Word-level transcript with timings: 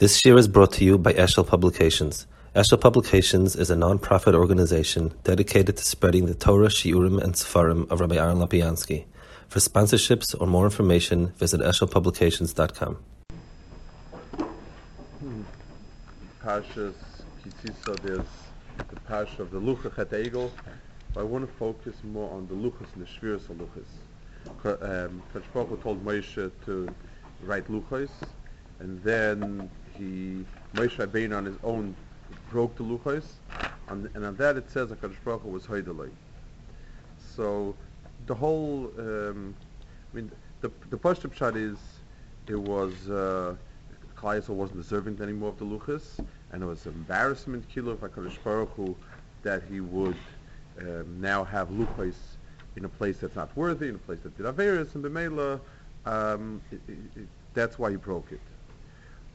This 0.00 0.24
year 0.24 0.38
is 0.38 0.48
brought 0.48 0.72
to 0.72 0.84
you 0.86 0.96
by 0.96 1.12
Eshel 1.12 1.46
Publications. 1.46 2.26
Eshel 2.56 2.80
Publications 2.80 3.54
is 3.54 3.68
a 3.68 3.76
non-profit 3.76 4.34
organization 4.34 5.12
dedicated 5.24 5.76
to 5.76 5.84
spreading 5.84 6.24
the 6.24 6.32
Torah, 6.32 6.68
Shiurim, 6.68 7.22
and 7.22 7.34
Sefarim 7.34 7.86
of 7.90 8.00
Rabbi 8.00 8.16
Aaron 8.16 8.38
Lopiansky. 8.38 9.04
For 9.48 9.58
sponsorships 9.58 10.34
or 10.40 10.46
more 10.46 10.64
information, 10.64 11.34
visit 11.36 11.60
eshelpublications.com. 11.60 12.96
Parshas 16.42 16.94
Ki 17.44 17.50
Sisa, 17.60 17.94
there's 18.02 18.20
the 18.78 19.00
Parsha 19.06 19.40
of 19.40 19.50
the 19.50 19.60
Luchach 19.60 19.98
at. 19.98 20.14
I 21.14 21.22
want 21.22 21.46
to 21.46 21.52
focus 21.58 21.94
more 22.04 22.32
on 22.32 22.46
the 22.46 22.54
Luchas 22.54 22.86
and 22.94 23.04
the 23.04 23.10
Shviras 23.10 23.50
of 23.50 23.58
Luchas. 23.58 25.02
Um, 25.04 25.22
told 25.82 26.02
Moshe 26.02 26.50
to 26.64 26.88
write 27.42 27.68
Luchas, 27.68 28.08
and 28.78 29.02
then 29.02 29.68
he 30.00 30.44
Moshe 30.74 30.96
Rabbeinu 30.96 31.36
on 31.36 31.44
his 31.44 31.56
own 31.62 31.94
broke 32.50 32.76
the 32.76 32.82
Luchas, 32.82 33.24
and, 33.88 34.08
and 34.14 34.24
on 34.24 34.36
that 34.36 34.56
it 34.56 34.70
says 34.70 34.90
HaKadosh 34.90 35.22
Baruch 35.24 35.42
Hu 35.42 35.50
was 35.50 35.64
Hoideloi. 35.64 36.10
So 37.36 37.74
the 38.26 38.34
whole, 38.34 38.90
um, 38.98 39.54
I 40.12 40.16
mean, 40.16 40.30
the 40.60 40.70
the 40.90 40.96
Pashtup 40.96 41.34
shot 41.34 41.56
is 41.56 41.76
it 42.48 42.58
was 42.58 43.08
uh, 43.08 43.54
wasn't 44.22 44.76
the 44.76 44.84
servant 44.84 45.20
anymore 45.20 45.50
of 45.50 45.58
the 45.58 45.64
Luchas, 45.64 46.24
and 46.52 46.62
it 46.62 46.66
was 46.66 46.86
embarrassment 46.86 47.68
killer 47.68 47.92
of 47.92 48.00
HaKadosh 48.00 48.42
Baruch 48.42 48.70
Hu 48.74 48.96
that 49.42 49.62
he 49.70 49.80
would 49.80 50.16
um, 50.80 51.20
now 51.20 51.44
have 51.44 51.68
Luchas 51.70 52.14
in 52.76 52.84
a 52.84 52.88
place 52.88 53.18
that's 53.18 53.36
not 53.36 53.54
worthy, 53.56 53.88
in 53.88 53.94
a 53.94 53.98
place 53.98 54.18
that 54.22 54.36
did 54.36 54.46
Averis, 54.46 54.94
and 54.94 55.04
Bemela, 55.04 55.60
um, 56.06 56.60
it, 56.70 56.80
it, 56.88 56.98
it, 57.16 57.28
that's 57.54 57.78
why 57.78 57.90
he 57.90 57.96
broke 57.96 58.30
it. 58.30 58.40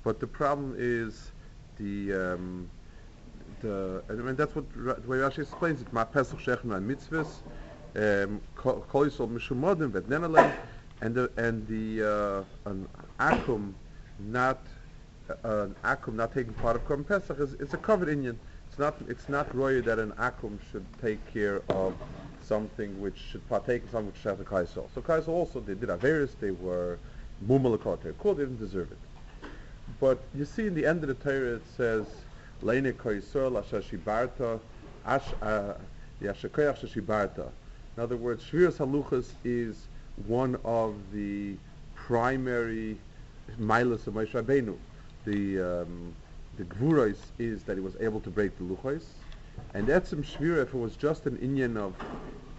But 0.06 0.20
the 0.20 0.28
problem 0.28 0.76
is 0.78 1.32
the 1.78 2.14
um, 2.14 2.70
the 3.60 4.04
I 4.08 4.14
mean 4.14 4.36
that's 4.36 4.56
what 4.56 4.72
the 4.72 5.08
way 5.08 5.18
Rashi 5.18 5.40
explains 5.40 5.82
it. 5.82 5.92
Ma 5.92 6.06
Pesach 6.06 6.40
Shechna 6.40 6.76
and 6.78 6.88
Mitzvahs, 6.88 7.42
um, 7.96 8.40
Kol 8.56 9.06
Yisrael 9.06 9.28
Mishumodim 9.36 9.90
Vet 9.90 10.04
and 11.02 11.16
the 11.16 11.32
and 11.38 11.68
the 11.68 12.46
uh, 12.66 12.70
an 12.70 12.88
akum 13.20 13.74
not 14.20 14.68
uh, 15.44 15.64
an 15.64 15.76
akum 15.84 16.14
not 16.14 16.32
taking 16.32 16.54
part 16.54 16.76
of 16.76 16.84
Korban 16.86 17.08
Pesach 17.08 17.40
is 17.40 17.54
it's 17.54 17.74
a 17.74 17.78
covered 17.78 18.08
Indian. 18.08 18.40
It's 18.70 18.78
not 18.78 18.96
it's 19.10 19.28
not 19.28 19.56
royal 19.56 19.82
that 19.82 19.98
an 19.98 20.12
akum 20.20 20.60
should 20.72 20.86
take 21.02 21.26
care 21.34 21.64
of 21.70 21.96
something 22.44 23.02
which 23.02 23.18
should 23.18 23.50
partake 23.50 23.82
in 23.82 23.90
something 23.90 24.12
which 24.12 24.22
should 24.22 24.30
have 24.30 24.38
the 24.38 24.46
kaisel. 24.46 24.88
So 24.94 25.02
kaisel 25.02 25.30
also 25.30 25.60
they 25.62 25.74
did 25.74 25.90
averis. 25.90 26.40
They 26.40 26.52
were 26.52 27.00
mumalakot. 27.44 28.04
They 28.04 28.12
didn't 28.12 28.60
deserve 28.60 28.92
it. 28.92 29.00
But 30.00 30.20
you 30.34 30.46
see 30.46 30.68
in 30.68 30.74
the 30.74 30.86
end 30.86 31.04
of 31.04 31.08
the 31.08 31.16
Torah 31.16 31.56
it 31.56 31.64
says, 31.78 32.06
Leine 32.62 32.94
koisor 32.94 33.58
asher 33.60 34.60
ash 35.06 35.24
yashakoyach 36.22 36.86
shibarta. 36.86 37.50
In 37.98 38.04
other 38.04 38.18
words, 38.18 38.44
Shviras 38.44 38.78
Haluchas 38.78 39.32
is 39.44 39.88
one 40.28 40.58
of 40.66 40.96
the 41.14 41.56
primary 41.94 42.98
milas 43.60 44.08
of 44.08 44.16
Moshe 44.16 44.32
Rabbeinu. 44.32 44.76
The 45.26 45.82
um, 45.82 46.14
the 46.58 47.16
is 47.38 47.64
that 47.64 47.76
he 47.76 47.82
was 47.82 47.96
able 48.00 48.20
to 48.22 48.30
break 48.30 48.58
the 48.58 48.64
Luchos, 48.64 49.04
and 49.74 49.88
Etzim 49.88 50.24
Shvira, 50.24 50.64
if 50.64 50.74
it 50.74 50.78
was 50.78 50.96
just 50.96 51.26
an 51.26 51.38
Indian 51.38 51.78
of 51.78 51.94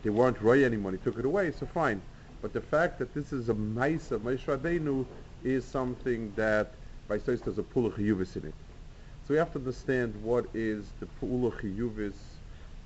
they 0.02 0.10
weren't 0.10 0.40
roy 0.40 0.64
anymore, 0.64 0.92
he 0.92 0.98
took 0.98 1.18
it 1.18 1.24
away, 1.24 1.50
so 1.50 1.66
fine. 1.66 2.00
But 2.42 2.52
the 2.52 2.60
fact 2.60 2.98
that 2.98 3.14
this 3.14 3.32
is 3.32 3.48
a 3.48 3.54
mice 3.54 4.10
of 4.10 4.22
Moshe 4.22 4.44
Rabbeinu 4.44 5.06
is 5.42 5.64
something 5.64 6.32
that 6.36 6.74
by 7.08 7.18
Sois 7.18 7.42
there's 7.42 7.58
a 7.58 7.62
Pula 7.62 7.90
Chiyuvis 7.92 8.36
in 8.36 8.48
it. 8.48 8.54
So 9.26 9.34
we 9.34 9.36
have 9.36 9.52
to 9.52 9.58
understand 9.58 10.14
what 10.22 10.46
is 10.54 10.86
the 11.00 11.06
Pula 11.20 11.52
Chiyuvis 11.52 12.14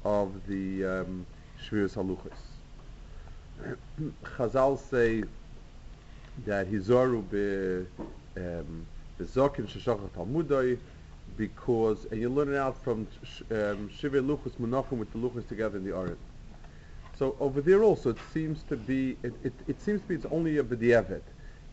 of 0.05 0.33
the 0.47 0.85
um, 0.85 1.27
Shviras 1.63 1.95
Haluchas. 1.95 2.33
Chazal 4.37 4.79
say 4.79 5.23
that 6.47 6.71
Hizoru 6.71 7.23
be 7.31 7.87
um, 8.41 8.87
Zokin 9.21 9.67
Sheshachah 9.67 10.11
Talmudai 10.11 10.79
because, 11.37 12.07
and 12.11 12.21
you 12.21 12.29
learn 12.29 12.53
it 12.53 12.57
out 12.57 12.83
from 12.83 13.07
um, 13.51 13.91
Shivir 14.01 14.25
Luchas 14.25 14.53
Menachem 14.61 14.99
with 14.99 15.13
the 15.13 15.19
Luchas 15.19 15.47
together 15.49 15.79
in 15.79 15.85
the 15.85 15.95
Arid. 15.95 16.19
So 17.19 17.37
over 17.39 17.61
there 17.61 17.83
also 17.83 18.11
it 18.11 18.19
seems 18.33 18.63
to 18.65 18.77
be, 18.77 19.17
it, 19.23 19.33
it, 19.45 19.53
it 19.69 19.81
seems 19.81 20.01
to 20.03 20.09
be 20.09 20.15
it's 20.15 20.27
only 20.31 20.59
a 20.59 20.65
B'diavad. 20.65 21.23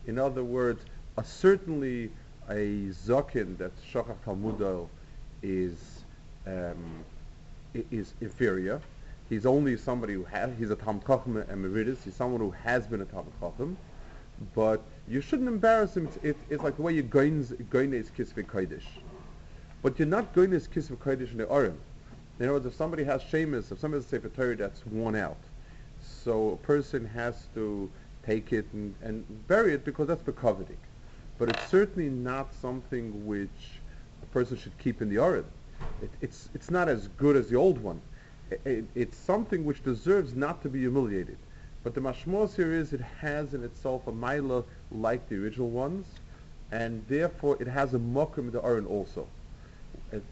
In 0.06 0.18
other 0.18 0.44
words, 0.44 0.82
a 1.16 1.24
certainly 1.24 2.10
a 2.50 2.88
zokin 2.90 3.56
that 3.58 3.72
shachach 3.92 4.16
talmudal 4.24 4.88
is 5.42 6.04
um, 6.46 7.04
is 7.90 8.14
inferior. 8.20 8.80
He's 9.28 9.44
only 9.44 9.76
somebody 9.76 10.14
who 10.14 10.24
has. 10.24 10.50
He's 10.58 10.70
a 10.70 10.76
talmud 10.76 11.06
chacham 11.06 11.36
emeritus. 11.50 12.02
He's 12.04 12.14
someone 12.14 12.40
who 12.40 12.50
has 12.50 12.86
been 12.86 13.02
a 13.02 13.04
talmud 13.04 13.32
chacham, 13.40 13.76
but 14.54 14.80
you 15.06 15.20
shouldn't 15.20 15.48
embarrass 15.48 15.96
him. 15.96 16.06
It's, 16.06 16.16
it, 16.22 16.36
it's 16.48 16.62
like 16.62 16.76
the 16.76 16.82
way 16.82 16.94
you 16.94 17.02
going 17.02 17.40
is 17.40 18.10
kisvei 18.16 18.46
kodesh, 18.46 18.86
but 19.82 19.98
you're 19.98 20.08
not 20.08 20.32
going 20.32 20.52
is 20.52 20.66
kisvei 20.66 20.96
kodesh 20.96 21.30
in 21.32 21.38
the 21.38 21.46
arim. 21.46 21.76
In 22.38 22.44
other 22.46 22.54
words, 22.54 22.66
if 22.66 22.74
somebody 22.74 23.04
has 23.04 23.20
shemus, 23.22 23.70
if 23.72 23.80
somebody 23.80 24.02
has 24.02 24.06
a 24.06 24.08
sefer 24.08 24.28
Torah 24.28 24.56
that's 24.56 24.86
worn 24.86 25.16
out, 25.16 25.36
so 26.00 26.50
a 26.50 26.56
person 26.56 27.04
has 27.04 27.48
to 27.54 27.90
take 28.24 28.52
it 28.52 28.66
and, 28.72 28.94
and 29.02 29.46
bury 29.48 29.74
it 29.74 29.84
because 29.84 30.06
that's 30.06 30.22
coveting 30.36 30.76
but 31.38 31.48
it's 31.48 31.68
certainly 31.68 32.10
not 32.10 32.52
something 32.60 33.26
which 33.26 33.80
a 34.22 34.26
person 34.26 34.56
should 34.56 34.76
keep 34.78 35.00
in 35.00 35.08
the 35.08 35.22
Arid. 35.22 35.44
It, 36.02 36.10
it's, 36.20 36.48
it's 36.54 36.70
not 36.70 36.88
as 36.88 37.08
good 37.16 37.36
as 37.36 37.48
the 37.48 37.56
old 37.56 37.78
one. 37.78 38.00
It, 38.50 38.60
it, 38.64 38.84
it's 38.94 39.16
something 39.16 39.64
which 39.64 39.82
deserves 39.84 40.34
not 40.34 40.62
to 40.62 40.68
be 40.68 40.80
humiliated. 40.80 41.38
But 41.84 41.94
the 41.94 42.00
mashmos 42.00 42.56
here 42.56 42.72
is 42.72 42.92
it 42.92 43.00
has 43.20 43.54
in 43.54 43.62
itself 43.62 44.06
a 44.08 44.12
mila 44.12 44.64
like 44.90 45.28
the 45.28 45.36
original 45.36 45.70
ones, 45.70 46.06
and 46.72 47.04
therefore 47.08 47.56
it 47.60 47.68
has 47.68 47.94
a 47.94 47.98
mokum 47.98 48.38
in 48.38 48.50
the 48.50 48.62
Aron 48.62 48.86
also, 48.86 49.26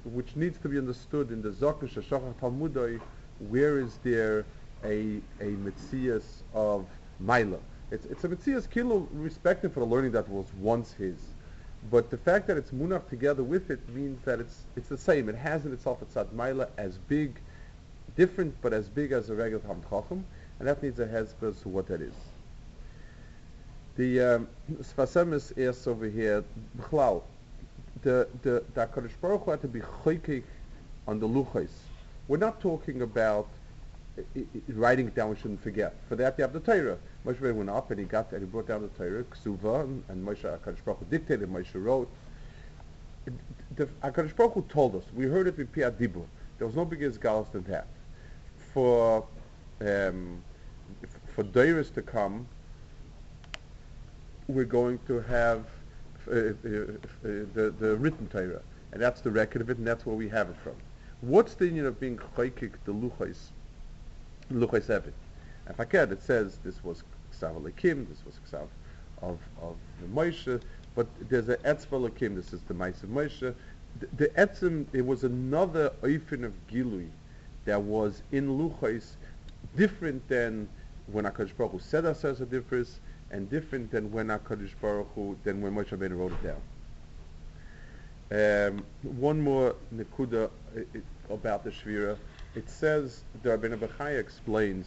which 0.05 0.35
needs 0.35 0.59
to 0.59 0.69
be 0.69 0.77
understood 0.77 1.31
in 1.31 1.41
the 1.41 1.51
Zokish 1.51 1.95
Shachar 1.95 2.35
Talmudai, 2.41 3.01
where 3.49 3.79
is 3.79 3.99
there 4.03 4.45
a, 4.85 5.21
a 5.41 5.57
of 6.53 6.87
mila? 7.21 7.59
It's, 7.91 8.07
it's 8.07 8.25
a 8.25 8.29
Metzias 8.29 8.69
Kilo 8.69 9.09
respecting 9.13 9.71
for 9.71 9.81
the 9.81 9.87
learning 9.87 10.13
that 10.13 10.29
was 10.29 10.47
once 10.61 10.93
his. 10.93 11.17
But 11.91 12.11
the 12.11 12.17
fact 12.17 12.49
that 12.49 12.57
it's 12.57 12.71
Munach 12.73 13.09
together 13.09 13.45
with 13.45 13.71
it 13.71 13.89
means 13.91 14.21
that 14.25 14.41
it's, 14.41 14.65
it's 14.75 14.89
the 14.89 14.99
same. 14.99 15.29
It 15.29 15.37
has 15.37 15.65
in 15.67 15.73
itself 15.73 16.03
a 16.03 16.07
Tzad 16.07 16.69
as 16.79 16.99
big, 16.99 17.39
different, 18.17 18.55
but 18.61 18.73
as 18.73 18.89
big 18.89 19.13
as 19.13 19.31
a 19.31 19.35
regular 19.35 19.63
Chacham, 19.89 20.25
and 20.59 20.67
that 20.67 20.83
needs 20.83 20.99
a 20.99 21.07
hezbollah 21.07 21.63
to 21.63 21.69
what 21.69 21.87
that 21.87 22.01
is. 22.01 22.15
The 23.97 24.21
um, 24.21 24.49
Sfas 24.83 25.15
Emes 25.15 25.69
asks 25.69 25.87
over 25.87 26.07
here, 26.07 26.45
B'chlal, 26.79 27.23
the, 28.03 28.29
the, 28.43 28.65
the 28.75 28.87
HaKadosh 28.87 29.13
Baruch 29.21 29.45
Hu 29.45 29.51
had 29.53 29.61
to 29.63 29.69
be 29.69 29.81
choykik 29.81 30.43
on 31.07 31.21
the 31.21 31.29
luchos. 31.29 31.71
We're 32.29 32.37
not 32.37 32.61
talking 32.61 33.03
about 33.03 33.49
writing 34.69 35.09
it 35.09 35.15
down, 35.15 35.31
we 35.31 35.37
shouldn't 35.37 35.63
forget. 35.63 35.95
For 36.09 36.17
that, 36.17 36.37
you 36.39 36.43
have 36.43 36.53
the 36.53 36.61
Torah. 36.61 36.99
Moshe 37.25 37.41
went 37.41 37.71
up 37.71 37.91
and 37.91 38.01
he 38.01 38.07
got 38.07 38.31
and 38.33 38.41
he 38.41 38.47
brought 38.47 38.67
down 38.67 38.83
the 38.83 38.89
Torah, 38.89 39.25
Ksuva, 39.25 39.85
and, 39.85 40.03
and 40.09 40.27
Moshe 40.27 40.43
Hakadosh 40.43 40.85
Baruch 40.85 41.01
Hu 41.01 41.07
dictated. 41.11 41.49
Moshe 41.51 41.75
wrote. 41.75 42.11
The 43.77 43.87
Hakadosh 44.03 44.35
Baruch 44.37 44.55
Hu 44.55 44.63
told 44.69 44.97
us. 44.97 45.05
We 45.15 45.27
heard 45.27 45.47
it 45.47 45.57
with 45.57 45.73
Piyat 45.73 45.93
Dibur. 45.93 46.25
There 46.59 46.67
was 46.67 46.77
no 46.77 46.85
bigger 46.85 47.11
galus 47.11 47.51
than 47.53 47.65
that. 47.65 47.87
For 48.73 49.27
um, 49.81 50.43
for 51.35 51.45
Deiris 51.45 51.93
to 51.95 52.03
come, 52.03 52.47
we're 54.49 54.65
going 54.65 54.99
to 55.07 55.21
have 55.21 55.67
uh, 56.29 56.33
uh, 56.33 56.39
uh, 56.39 56.53
the 57.23 57.75
the 57.79 57.97
written 57.97 58.27
Torah, 58.29 58.63
and 58.93 59.03
that's 59.03 59.21
the 59.21 59.31
record 59.31 59.61
of 59.61 59.71
it, 59.71 59.79
and 59.79 59.87
that's 59.87 60.07
where 60.07 60.17
we 60.17 60.29
have 60.29 60.49
it 60.49 60.57
from. 60.63 60.75
What's 61.21 61.55
the 61.55 61.67
union 61.67 61.87
of 61.87 61.99
being 61.99 62.19
chaykik 62.37 62.73
the 62.85 62.93
luchais 62.93 63.51
Luchai 64.53 64.83
Seven. 64.83 65.13
And 65.67 65.77
Faked, 65.77 66.13
it 66.13 66.23
says 66.23 66.59
this 66.65 66.83
was 66.85 67.03
Ksav 67.33 67.61
Alekim, 67.61 68.09
this 68.09 68.25
was 68.25 68.35
Ksav 68.49 68.69
of, 69.23 69.39
of 69.61 69.77
the 70.01 70.07
Moshe, 70.09 70.61
but 70.95 71.07
there's 71.29 71.49
an 71.49 71.57
Etzva 71.65 72.11
Alekim, 72.11 72.37
this 72.37 72.53
is 72.53 72.61
the 72.63 72.75
Mice 72.75 73.03
of 73.03 73.11
Moshe. 73.11 73.55
The, 74.01 74.07
the 74.17 74.29
Etzim, 74.29 74.87
it 74.93 75.05
was 75.05 75.25
another 75.25 75.91
Oifen 76.03 76.45
of 76.45 76.53
Gilui 76.71 77.09
that 77.65 77.81
was 77.81 78.23
in 78.33 78.49
Luchais, 78.49 79.13
different 79.77 80.27
than 80.29 80.69
when 81.11 81.25
HaKadosh 81.25 81.57
Baruch 81.57 81.73
Hu 81.73 81.79
said 81.79 82.05
ourselves 82.05 82.41
a 82.41 82.47
difference, 82.47 83.01
and 83.31 83.51
different 83.51 83.91
than 83.91 84.13
when 84.13 84.29
HaKadosh 84.29 84.73
Baruch 84.81 85.09
Hu, 85.15 85.37
than 85.45 85.61
when 85.61 85.75
Moshe 85.75 85.89
Rabbeinu 85.89 86.17
wrote 86.17 86.33
it 86.33 86.43
down. 86.43 86.61
Um, 88.29 88.85
one 89.03 89.41
more 89.41 89.77
Nekuda 89.95 90.51
uh, 90.77 91.01
about 91.33 91.63
the 91.63 91.71
Shvira 91.71 92.17
it 92.57 92.71
says, 92.71 93.23
the 93.43 93.51
Rabbeinu 93.51 93.79
Bechaya 93.79 94.19
explains 94.19 94.87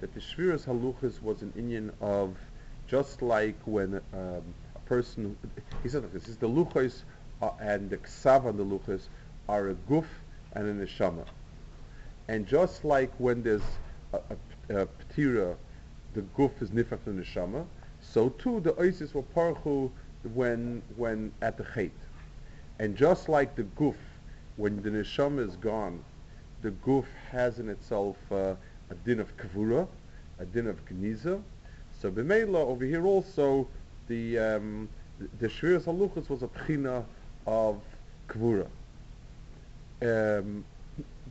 that 0.00 0.12
the 0.12 0.20
Shviras 0.20 0.66
Haluchas 0.66 1.22
was 1.22 1.42
an 1.42 1.52
Indian 1.56 1.90
of 2.00 2.36
just 2.86 3.22
like 3.22 3.56
when 3.64 3.94
um, 4.12 4.42
a 4.74 4.78
person, 4.84 5.36
he 5.82 5.88
says 5.88 6.02
this, 6.12 6.28
is 6.28 6.36
the 6.36 6.48
Luchas 6.48 7.02
uh, 7.42 7.50
and 7.60 7.90
the 7.90 7.96
ksav 7.98 8.46
and 8.46 8.58
the 8.58 8.64
luchas 8.64 9.08
are 9.48 9.70
a 9.70 9.74
guf 9.74 10.06
and 10.52 10.82
a 10.82 10.86
neshama. 10.86 11.24
And 12.28 12.46
just 12.46 12.84
like 12.84 13.12
when 13.18 13.42
there's 13.42 13.62
a, 14.12 14.18
a, 14.70 14.82
a 14.82 14.86
ptira, 14.86 15.56
the 16.14 16.22
guf 16.36 16.62
is 16.62 16.70
nifach 16.70 16.98
the 17.04 17.12
neshama, 17.12 17.66
so 18.00 18.30
too 18.30 18.60
the 18.60 18.72
oisis 18.74 19.14
were 19.14 19.22
parchu 19.22 19.90
when 20.34 20.82
when 20.96 21.32
at 21.42 21.56
the 21.56 21.64
chait. 21.64 21.90
And 22.78 22.96
just 22.96 23.28
like 23.28 23.54
the 23.54 23.64
guf, 23.64 23.96
when 24.56 24.82
the 24.82 24.90
neshama 24.90 25.46
is 25.46 25.56
gone, 25.56 26.02
the 26.62 26.70
guf 26.70 27.04
has 27.30 27.58
in 27.58 27.68
itself 27.68 28.16
uh, 28.30 28.54
a 28.90 28.94
din 29.04 29.20
of 29.20 29.36
kavura, 29.36 29.86
a 30.38 30.44
din 30.44 30.66
of 30.66 30.84
gniza. 30.86 31.42
So 32.00 32.10
b'meila 32.10 32.56
over 32.56 32.84
here 32.84 33.06
also 33.06 33.66
the 34.08 34.38
um, 34.38 34.88
the 35.38 35.48
shviras 35.48 35.84
haluchas 35.84 36.28
was 36.28 36.42
a 36.42 36.48
pchina 36.48 37.04
of 37.46 37.80
kavura. 38.28 38.66
Um, 40.02 40.64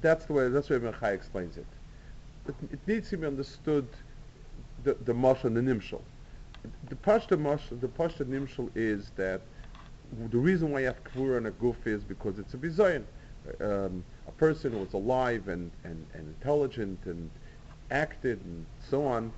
that's 0.01 0.25
the 0.25 0.33
way 0.33 0.49
that's 0.49 0.67
the 0.67 0.79
way 0.79 0.91
Mechai 0.91 1.13
explains 1.13 1.57
it. 1.57 1.65
it. 2.47 2.55
It 2.71 2.79
needs 2.87 3.09
to 3.09 3.17
be 3.17 3.27
understood 3.27 3.87
the 4.83 4.95
the 5.05 5.13
mashal 5.13 5.45
and 5.45 5.57
the 5.57 5.61
nimshal. 5.61 6.01
The 6.89 6.95
pashta 6.95 7.37
mashal, 7.37 7.79
the 7.79 7.87
pashta 7.87 8.25
nimshal 8.25 8.69
is 8.75 9.11
that 9.15 9.41
the 10.29 10.37
reason 10.37 10.71
why 10.71 10.81
you 10.81 10.85
have 10.87 11.03
kavura 11.03 11.37
and 11.37 11.47
a 11.47 11.51
guf 11.51 11.75
is 11.85 12.03
because 12.03 12.39
it's 12.39 12.53
a 12.53 12.57
bizayin. 12.57 13.03
Um, 13.61 14.03
a 14.27 14.31
person 14.31 14.79
was 14.79 14.93
alive 14.93 15.47
and, 15.47 15.71
and, 15.83 16.05
and 16.13 16.27
intelligent 16.27 16.99
and 17.05 17.29
acted 17.91 18.39
and 18.43 18.65
so 18.79 19.05
on, 19.05 19.31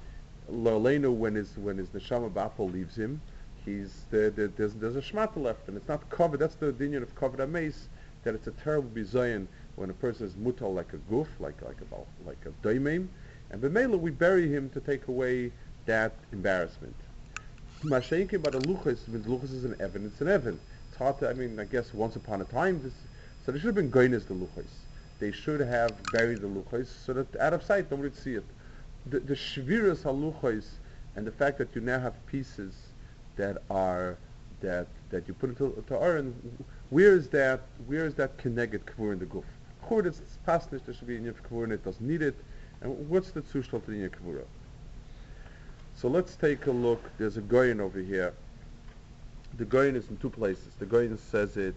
Lorleno, 0.50 1.12
when 1.12 1.36
his 1.36 1.58
when 1.58 1.78
his 1.78 1.90
neshama 1.90 2.34
bapel 2.34 2.70
leaves 2.70 2.96
him, 2.96 3.22
he's 3.66 4.06
there, 4.10 4.30
there, 4.30 4.48
there's 4.48 4.74
there's 4.76 4.96
a 4.96 5.02
shmata 5.02 5.38
left, 5.38 5.68
and 5.68 5.76
it's 5.76 5.88
not 5.90 6.10
covered. 6.10 6.40
That's 6.40 6.56
the 6.56 6.68
opinion 6.68 7.04
of 7.04 7.14
covered 7.16 7.42
amaze, 7.42 7.90
that 8.24 8.34
it's 8.34 8.48
a 8.48 8.52
terrible 8.52 8.90
bizayin 8.90 9.48
when 9.76 9.90
a 9.90 9.94
person 9.94 10.26
is 10.26 10.36
mutal 10.36 10.74
like 10.74 10.94
a 10.94 10.98
goof, 10.98 11.28
like 11.40 11.62
like 11.62 11.82
a 11.82 11.96
like 12.28 12.46
a 12.46 12.52
daimim, 12.66 13.10
and 13.52 13.62
b'meila 13.62 14.00
we 14.00 14.12
bury 14.12 14.48
him 14.48 14.70
to 14.70 14.80
take 14.80 15.08
away 15.10 15.52
that 15.86 16.14
embarrassment. 16.32 16.96
Mashenke 17.86 18.42
but 18.42 18.54
the 18.54 18.60
luchas, 18.60 19.08
luchas 19.26 19.54
is 19.54 19.66
an 19.66 19.76
evan, 19.80 20.06
it's 20.06 20.22
an 20.22 20.28
evan. 20.28 20.60
It's 20.90 20.98
hard 20.98 21.20
to, 21.20 21.30
I 21.30 21.34
mean, 21.34 21.60
I 21.60 21.66
guess 21.66 21.94
once 21.94 22.16
upon 22.16 22.42
a 22.42 22.46
time, 22.46 22.82
this, 22.82 22.94
so 23.48 23.54
they 23.54 23.60
should 23.60 23.68
have 23.68 23.76
been 23.76 23.90
goines 23.90 24.28
the 24.28 24.34
luchas. 24.34 24.68
They 25.20 25.32
should 25.32 25.62
have 25.62 25.94
buried 26.12 26.42
the 26.42 26.48
luchas 26.48 26.88
so 27.06 27.14
that 27.14 27.34
out 27.38 27.54
of 27.54 27.64
sight 27.64 27.90
nobody 27.90 28.10
would 28.10 28.18
see 28.18 28.34
it. 28.34 28.44
The, 29.06 29.22
the 29.22 29.36
shviras 29.36 30.04
haluchas 30.04 30.66
and 31.16 31.26
the 31.26 31.32
fact 31.32 31.58
that 31.60 31.74
you 31.74 31.80
now 31.80 31.98
have 31.98 32.14
pieces 32.28 32.74
that 33.38 33.60
are 33.70 34.18
that 34.60 34.88
that 35.12 35.30
you 35.30 35.34
put 35.34 35.52
into 35.52 35.82
to 35.88 35.96
Aaron, 35.96 36.36
where 36.90 37.14
is 37.14 37.30
that 37.30 37.62
where 37.86 38.06
is 38.06 38.16
that 38.16 38.38
connected 38.38 38.86
kavur 38.86 39.14
in 39.14 39.20
the 39.20 39.26
guf? 39.26 39.46
Kavur 39.88 40.06
it's 40.06 40.20
pasnish 40.46 40.84
there 40.86 40.94
should 40.94 41.08
be 41.08 41.16
in 41.16 41.34
kavur 41.50 41.64
and 41.64 41.72
it 41.72 41.86
doesn't 41.86 42.06
need 42.06 42.22
it. 42.22 42.36
And 42.82 43.08
what's 43.08 43.32
the 43.32 43.44
zustand 43.44 43.88
in 43.88 44.02
your 44.02 44.10
kavura? 44.10 44.44
So 45.96 46.10
let's 46.10 46.36
take 46.36 46.68
a 46.68 46.72
look. 46.72 47.02
There's 47.18 47.38
a 47.38 47.42
goyin 47.42 47.80
over 47.80 48.00
here. 48.00 48.34
The 49.58 49.64
goyin 49.64 49.96
is 49.96 50.10
in 50.10 50.18
two 50.18 50.32
places. 50.32 50.74
The 50.80 50.86
goyin 50.86 51.18
says 51.18 51.56
it 51.56 51.76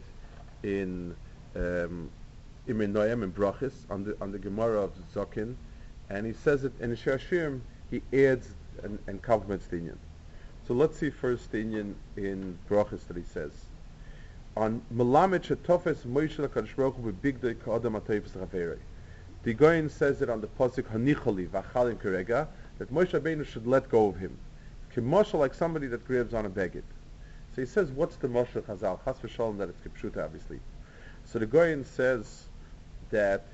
in 0.64 1.14
um, 1.56 2.10
Imen 2.68 2.92
Noyam 2.92 3.22
and 3.22 3.34
Brachis 3.34 3.72
on 3.90 4.04
the 4.04 4.16
on 4.20 4.32
the 4.32 4.38
Gemara 4.38 4.82
of 4.82 4.92
Zokin, 5.14 5.54
and 6.08 6.26
he 6.26 6.32
says 6.32 6.64
it 6.64 6.72
in 6.80 6.94
Shashim. 6.96 7.60
He 7.90 8.02
adds 8.12 8.54
and, 8.82 8.98
and 9.06 9.20
complements 9.20 9.66
the 9.66 9.76
Inyan. 9.76 9.96
So 10.66 10.74
let's 10.74 10.96
see 10.96 11.10
first 11.10 11.50
the 11.50 11.64
Inyan 11.64 11.94
in 12.16 12.58
Brachis 12.68 13.06
that 13.08 13.16
he 13.16 13.24
says. 13.24 13.50
On 14.56 14.82
Melamed 14.94 15.42
Shetofes 15.42 16.06
Moshe 16.06 16.36
Lakadosh 16.36 16.76
Baruch 16.76 16.96
Hu 16.96 17.12
B'Bigdei 17.12 17.62
Ka'adam 17.64 18.00
Atayvus 18.00 18.30
Raverei. 18.36 18.78
The 19.42 19.54
Goyin 19.54 19.90
says 19.90 20.22
it 20.22 20.28
on 20.28 20.40
the 20.40 20.46
pasuk 20.46 20.84
Hanichali 20.84 21.48
V'Achalim 21.48 21.96
Kerega 21.96 22.46
that 22.78 22.92
Moshe 22.92 23.18
Rabbeinu 23.18 23.44
should 23.46 23.66
let 23.66 23.88
go 23.88 24.08
of 24.08 24.16
him. 24.16 24.36
Kemosha 24.94 25.34
like 25.34 25.54
somebody 25.54 25.86
that 25.86 26.06
grabs 26.06 26.34
on 26.34 26.46
a 26.46 26.50
begit. 26.50 26.82
So 27.54 27.62
he 27.62 27.66
says, 27.66 27.90
what's 27.90 28.16
the 28.16 28.28
Moshe 28.28 28.60
Chazal? 28.62 28.98
Chas 29.04 29.18
v'shalom 29.18 29.58
that 29.58 29.68
it's 29.68 29.80
Kipshuta 29.80 30.24
obviously. 30.24 30.60
So 31.30 31.38
the 31.38 31.46
Goyin 31.46 31.86
says 31.86 32.48
that 33.10 33.46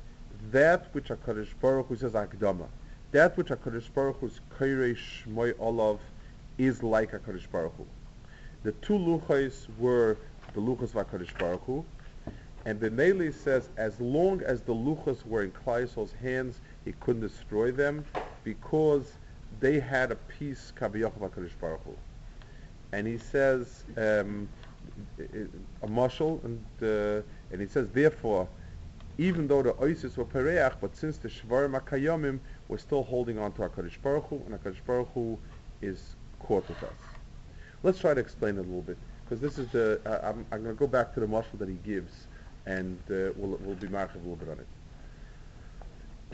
that 0.50 0.86
which 0.94 1.08
HaKadosh 1.08 1.50
Baruch 1.60 1.88
Hu 1.88 1.96
says 1.96 2.12
Akdama, 2.12 2.68
that 3.12 3.36
which 3.36 3.48
HaKadosh 3.48 3.92
Baruch 3.92 4.18
Hu's 4.20 4.40
Kairesh 4.58 5.26
Moy 5.26 5.52
Olav 5.58 6.00
is 6.56 6.82
like 6.82 7.12
HaKadosh 7.12 7.50
Baruch 7.52 7.74
Hu. 7.76 7.86
The 8.62 8.72
two 8.72 8.94
luchos 8.94 9.66
were 9.78 10.16
the 10.54 10.60
luchos 10.62 10.94
of 10.94 11.06
HaKadosh 11.06 11.38
Baruch 11.38 11.64
Hu, 11.64 11.84
and 12.64 12.80
the 12.80 12.88
Neli 12.88 13.30
says 13.30 13.68
as 13.76 14.00
long 14.00 14.40
as 14.40 14.62
the 14.62 14.74
luchos 14.74 15.26
were 15.26 15.42
in 15.42 15.50
Klaisol's 15.50 16.12
hands, 16.12 16.62
he 16.86 16.92
couldn't 17.00 17.20
destroy 17.20 17.72
them 17.72 18.06
because 18.42 19.12
they 19.60 19.78
had 19.80 20.12
a 20.12 20.16
piece 20.16 20.72
Kabiyach 20.80 21.14
of 21.22 21.30
HaKadosh 21.30 21.58
Baruch 21.60 21.84
Hu. 21.84 21.94
And 22.92 23.06
he 23.06 23.18
says 23.18 23.84
um, 23.98 24.48
a 25.82 25.86
marshal, 25.86 26.40
and 26.44 26.64
uh, 26.82 27.22
and 27.52 27.60
he 27.60 27.66
says 27.66 27.88
therefore 27.90 28.48
even 29.18 29.48
though 29.48 29.62
the 29.62 29.72
Oisis 29.74 30.16
were 30.16 30.24
Pereach, 30.24 30.74
but 30.80 30.94
since 30.94 31.16
the 31.16 31.28
Shvarim 31.28 31.80
HaKayomim, 31.80 32.38
we're 32.68 32.78
still 32.78 33.02
holding 33.02 33.38
on 33.38 33.52
to 33.52 33.62
HaKadosh 33.62 34.00
Baruch 34.02 34.26
Hu, 34.28 34.36
and 34.46 34.60
HaKadosh 34.60 34.84
Baruch 34.86 35.08
Hu 35.14 35.38
is 35.80 36.16
caught 36.40 36.68
with 36.68 36.82
us. 36.82 36.92
Let's 37.82 37.98
try 37.98 38.12
to 38.12 38.20
explain 38.20 38.56
it 38.56 38.60
a 38.60 38.62
little 38.62 38.82
bit, 38.82 38.98
because 39.24 39.40
this 39.40 39.58
is 39.58 39.68
the, 39.70 40.00
uh, 40.04 40.28
I'm, 40.28 40.44
I'm 40.52 40.62
going 40.62 40.74
to 40.74 40.78
go 40.78 40.86
back 40.86 41.14
to 41.14 41.20
the 41.20 41.26
marshal 41.26 41.58
that 41.58 41.68
he 41.68 41.76
gives, 41.76 42.26
and 42.66 42.98
uh, 43.10 43.32
we'll, 43.36 43.58
we'll 43.62 43.76
be 43.76 43.88
marked 43.88 44.16
a 44.16 44.18
little 44.18 44.36
bit 44.36 44.50
on 44.50 44.58
it. 44.58 44.66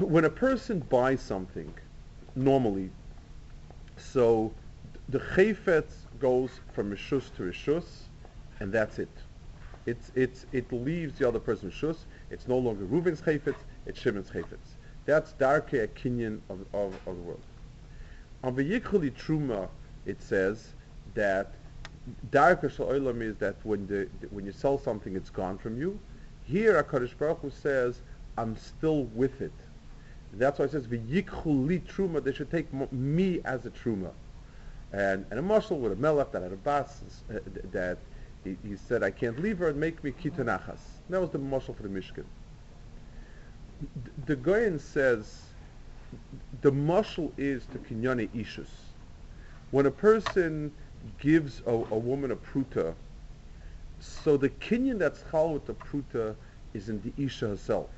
When 0.04 0.24
a 0.24 0.30
person 0.30 0.80
buys 0.80 1.20
something, 1.20 1.72
normally, 2.34 2.90
so 3.96 4.52
the 5.08 5.20
chayfetz 5.20 5.92
goes 6.18 6.50
from 6.72 6.90
Rishus 6.90 7.32
to 7.36 7.42
Rishus, 7.42 7.84
and 8.60 8.72
that's 8.72 8.98
it. 8.98 9.08
It's, 9.86 10.12
it's, 10.14 10.46
it 10.52 10.70
leaves 10.72 11.18
the 11.18 11.26
other 11.26 11.40
person's 11.40 11.74
Rishus, 11.74 11.96
it's 12.30 12.46
no 12.46 12.58
longer 12.58 12.84
Reuven's 12.84 13.20
chayfetz, 13.20 13.56
it's 13.86 14.00
Shimon's 14.00 14.30
chayfetz. 14.30 14.76
That's 15.04 15.32
darke 15.32 15.72
a 15.72 15.88
kinyan 15.88 16.40
of, 16.48 16.60
of, 16.72 16.94
of 17.06 17.16
the 17.16 17.22
world. 17.22 17.42
On 18.44 18.54
the 18.54 18.62
Yichuli 18.62 19.12
Truma, 19.12 19.68
it 20.06 20.22
says 20.22 20.74
that 21.14 21.52
darke 22.30 22.62
sha'olam 22.62 23.22
is 23.22 23.36
that 23.36 23.56
when, 23.64 23.86
the, 23.86 24.08
when 24.30 24.44
you 24.44 24.52
sell 24.52 24.78
something, 24.78 25.16
it's 25.16 25.30
gone 25.30 25.58
from 25.58 25.80
you. 25.80 25.98
Here, 26.44 26.82
HaKadosh 26.82 27.16
Baruch 27.18 27.40
Hu 27.40 27.50
says, 27.50 28.02
I'm 28.38 28.56
still 28.56 29.04
with 29.14 29.40
it. 29.40 29.52
That's 30.34 30.58
why 30.58 30.64
it 30.66 30.72
says, 30.72 30.86
V'yikhuli 30.86 31.82
truma, 31.82 32.22
they 32.22 32.32
should 32.32 32.50
take 32.50 32.72
me 32.92 33.40
as 33.44 33.66
a 33.66 33.70
truma. 33.70 34.10
And, 34.92 35.24
and 35.30 35.38
a 35.38 35.42
marshal 35.42 35.78
with 35.78 35.92
a 35.92 35.96
melech 35.96 36.32
that 36.32 36.42
had 36.42 36.52
a 36.52 36.56
bas, 36.56 37.02
uh, 37.30 37.38
that 37.70 37.98
he, 38.44 38.56
he, 38.66 38.76
said, 38.76 39.02
I 39.02 39.10
can't 39.10 39.40
leave 39.40 39.58
her 39.58 39.68
and 39.68 39.78
make 39.78 40.02
me 40.02 40.12
kitanachas. 40.12 40.80
That 41.10 41.20
was 41.20 41.30
the 41.30 41.38
marshal 41.38 41.74
for 41.74 41.82
the 41.82 41.88
Mishkan. 41.88 42.24
The 44.26 44.36
Goyen 44.36 44.78
says, 44.78 45.42
the 46.60 46.72
marshal 46.72 47.32
is 47.36 47.66
to 47.66 47.78
kinyane 47.78 48.28
ishus. 48.30 48.68
When 49.70 49.86
a 49.86 49.90
person 49.90 50.72
gives 51.18 51.62
a, 51.66 51.70
a 51.70 51.98
woman 51.98 52.30
a 52.30 52.36
pruta, 52.36 52.94
so 53.98 54.36
the 54.36 54.50
kinyan 54.50 54.98
that's 54.98 55.24
chal 55.30 55.54
with 55.54 55.66
the 55.66 55.74
pruta 55.74 56.34
is 56.74 56.88
in 56.88 57.00
the 57.02 57.22
isha 57.22 57.48
herself. 57.48 57.88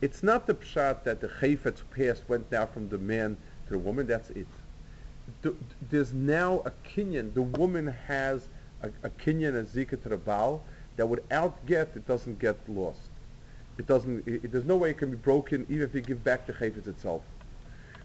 It's 0.00 0.22
not 0.22 0.46
the 0.46 0.54
pshat 0.54 1.02
that 1.04 1.20
the 1.20 1.28
chayfetz 1.28 1.82
passed 1.90 2.22
went 2.28 2.50
now 2.52 2.66
from 2.66 2.88
the 2.88 2.98
man 2.98 3.36
to 3.66 3.72
the 3.72 3.78
woman. 3.78 4.06
That's 4.06 4.30
it. 4.30 4.46
The, 5.42 5.54
there's 5.90 6.12
now 6.12 6.62
a 6.64 6.72
kinyan. 6.88 7.34
The 7.34 7.42
woman 7.42 7.86
has 8.06 8.48
a, 8.82 8.88
a 9.02 9.10
kinyan, 9.10 9.58
a 9.58 9.64
zika 9.64 10.00
to 10.02 10.08
the 10.08 10.16
baal 10.16 10.62
that 10.96 11.06
without 11.06 11.64
get 11.66 11.90
it 11.94 12.06
doesn't 12.06 12.38
get 12.38 12.56
lost. 12.68 13.10
It 13.78 13.86
doesn't. 13.86 14.26
It, 14.26 14.44
it, 14.44 14.52
there's 14.52 14.64
no 14.64 14.76
way 14.76 14.90
it 14.90 14.98
can 14.98 15.10
be 15.10 15.16
broken 15.16 15.66
even 15.68 15.82
if 15.82 15.94
you 15.94 16.00
give 16.00 16.22
back 16.24 16.46
the 16.46 16.52
chayfetz 16.52 16.86
itself. 16.86 17.22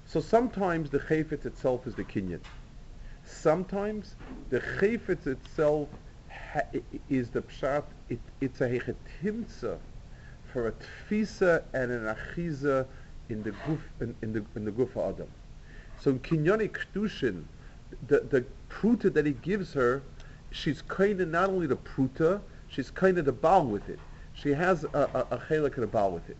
So 0.05 0.19
sometimes 0.19 0.89
the 0.89 0.99
chayfetz 0.99 1.45
itself 1.45 1.87
is 1.87 1.95
the 1.95 2.03
kinyan. 2.03 2.41
Sometimes 3.25 4.15
the 4.49 4.59
chayfetz 4.59 5.27
itself 5.27 5.89
ha, 6.29 6.61
is 7.09 7.29
the 7.29 7.41
pshat. 7.41 7.83
It, 8.09 8.19
it's 8.41 8.61
a 8.61 8.69
hechetimtza 8.69 9.77
for 10.51 10.67
a 10.67 10.73
tfisa 11.09 11.63
and 11.73 11.91
an 11.91 12.15
achiza 12.15 12.85
in 13.29 13.41
the 13.41 13.51
guf 13.51 13.79
in, 13.99 14.15
in 14.21 14.33
the 14.33 14.45
in 14.55 14.65
the 14.65 14.71
guf 14.71 14.95
adam. 14.97 15.27
So 15.99 16.11
in 16.11 16.19
kinyoni 16.19 16.69
kedushin, 16.69 17.43
the 18.07 18.19
the 18.19 18.45
pruta 18.69 19.11
that 19.13 19.25
he 19.25 19.33
gives 19.33 19.73
her, 19.73 20.03
she's 20.53 20.83
kind 20.83 21.19
of 21.19 21.27
not 21.27 21.50
only 21.50 21.67
the 21.67 21.75
pruta, 21.75 22.39
she's 22.67 22.89
kind 22.91 23.17
of 23.17 23.25
the 23.25 23.31
baal 23.31 23.65
with 23.65 23.89
it. 23.89 24.00
She 24.33 24.51
has 24.51 24.86
a, 24.86 25.27
a, 25.31 25.36
a 25.36 25.38
chelik 25.39 25.75
and 25.75 25.83
a 25.83 25.88
baal 25.88 26.12
with 26.12 26.29
it. 26.29 26.38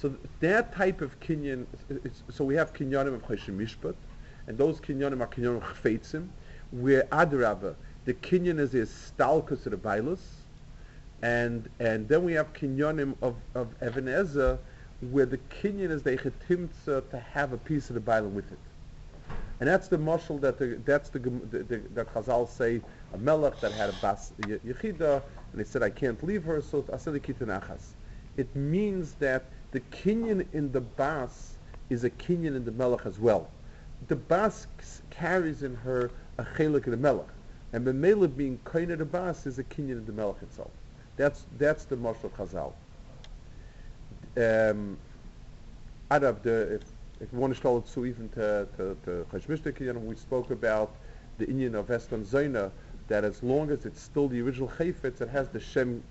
So 0.00 0.14
that 0.40 0.72
type 0.74 1.00
of 1.00 1.18
kinyan, 1.20 1.66
so 2.30 2.44
we 2.44 2.54
have 2.54 2.72
kinyanim 2.72 3.14
of 3.14 3.22
Choshen 3.22 3.58
Mishpat, 3.58 3.94
and 4.46 4.56
those 4.56 4.80
kinyanim 4.80 5.20
are 5.20 5.26
kinyanim 5.26 5.60
chfeitzim, 5.60 6.28
where 6.70 7.02
adraba, 7.12 7.74
the 8.04 8.14
kinyan 8.14 8.58
is 8.58 8.74
a 8.74 8.82
stalkus 8.82 9.66
of 9.66 9.72
the 9.72 9.76
bailus, 9.76 10.20
and 11.22 11.68
and 11.78 12.08
then 12.08 12.24
we 12.24 12.32
have 12.32 12.52
kinyanim 12.52 13.14
of 13.22 13.36
of 13.54 13.68
Even 13.84 14.08
Ezer, 14.08 14.58
where 15.10 15.26
the 15.26 15.38
kinyan 15.38 15.90
is 15.90 16.02
the 16.02 16.16
chetimtza 16.16 17.08
to 17.10 17.18
have 17.18 17.52
a 17.52 17.58
piece 17.58 17.90
of 17.90 17.94
the 17.94 18.00
Bible 18.00 18.30
with 18.30 18.50
it. 18.50 18.58
And 19.62 19.68
that's 19.68 19.86
the 19.86 19.96
marshal 19.96 20.38
that 20.38 20.58
the, 20.58 20.80
that's 20.84 21.08
the, 21.10 21.20
the, 21.20 21.62
the 21.62 21.82
that 21.94 22.12
Chazal 22.12 22.48
say 22.48 22.80
a 23.14 23.18
melech 23.18 23.60
that 23.60 23.70
had 23.70 23.90
a 23.90 23.92
bas 24.02 24.32
yechida, 24.40 25.22
and 25.52 25.60
they 25.60 25.62
said 25.62 25.84
I 25.84 25.88
can't 25.88 26.20
leave 26.24 26.42
her, 26.42 26.60
so 26.60 26.82
kitanachas. 26.82 27.90
It 28.36 28.56
means 28.56 29.12
that 29.20 29.44
the 29.70 29.78
kinyan 29.78 30.48
in 30.52 30.72
the 30.72 30.80
bas 30.80 31.58
is 31.90 32.02
a 32.02 32.10
kinyan 32.10 32.56
in 32.56 32.64
the 32.64 32.72
melech 32.72 33.06
as 33.06 33.20
well. 33.20 33.52
The 34.08 34.16
bas 34.16 34.66
carries 35.10 35.62
in 35.62 35.76
her 35.76 36.10
a 36.38 36.44
chelik 36.44 36.86
in 36.86 36.90
the 36.90 36.96
melech, 36.96 37.28
and 37.72 37.86
the 37.86 37.92
melech 37.92 38.36
being 38.36 38.58
kain 38.64 38.88
the 38.88 39.04
bas 39.04 39.46
is 39.46 39.60
a 39.60 39.62
kinyan 39.62 39.98
in 39.98 40.06
the 40.06 40.12
melech 40.12 40.42
itself. 40.42 40.72
That's 41.16 41.44
that's 41.56 41.84
the 41.84 41.94
marshal 41.94 42.30
Chazal. 42.30 42.72
Um, 44.36 44.98
Arab, 46.10 46.42
the 46.42 46.74
if 46.74 46.82
if 47.22 47.32
you 47.32 47.38
want 47.38 47.56
to 47.56 47.76
it 47.76 47.88
so 47.88 48.04
even 48.04 48.28
to 48.30 48.66
to 48.76 48.96
to 49.04 49.26
Chashmishtik, 49.32 50.04
we 50.04 50.16
spoke 50.16 50.50
about 50.50 50.96
the 51.38 51.48
Indian 51.48 51.76
of 51.76 51.88
Western 51.88 52.24
Zona, 52.24 52.70
that 53.08 53.24
as 53.24 53.42
long 53.42 53.70
as 53.70 53.86
it's 53.86 54.00
still 54.00 54.28
the 54.28 54.40
original 54.40 54.68
Chayfetz, 54.68 55.20
it 55.20 55.28
has 55.28 55.48
the 55.48 55.60
Shem, 55.60 56.02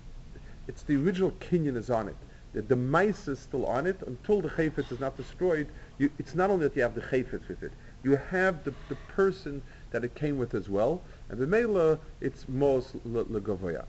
it's 0.66 0.82
the 0.82 0.96
original 0.96 1.30
Kenyan 1.32 1.76
is 1.76 1.90
on 1.90 2.08
it. 2.08 2.16
The, 2.54 2.62
the 2.62 2.76
mice 2.76 3.28
is 3.28 3.38
still 3.38 3.66
on 3.66 3.86
it 3.86 4.00
until 4.06 4.40
the 4.40 4.48
Chayfetz 4.48 4.90
is 4.90 5.00
not 5.00 5.16
destroyed. 5.16 5.68
You, 5.98 6.10
it's 6.18 6.34
not 6.34 6.50
only 6.50 6.66
that 6.66 6.76
you 6.76 6.82
have 6.82 6.94
the 6.94 7.02
Chayfetz 7.02 7.46
with 7.48 7.62
it, 7.62 7.72
you 8.02 8.16
have 8.30 8.64
the, 8.64 8.74
the 8.88 8.96
person 9.08 9.62
that 9.90 10.04
it 10.04 10.14
came 10.14 10.38
with 10.38 10.54
as 10.54 10.68
well, 10.68 11.02
and 11.28 11.38
the 11.38 11.46
Mela, 11.46 11.98
it's 12.20 12.48
Mos 12.48 12.92
Legavoya. 13.06 13.84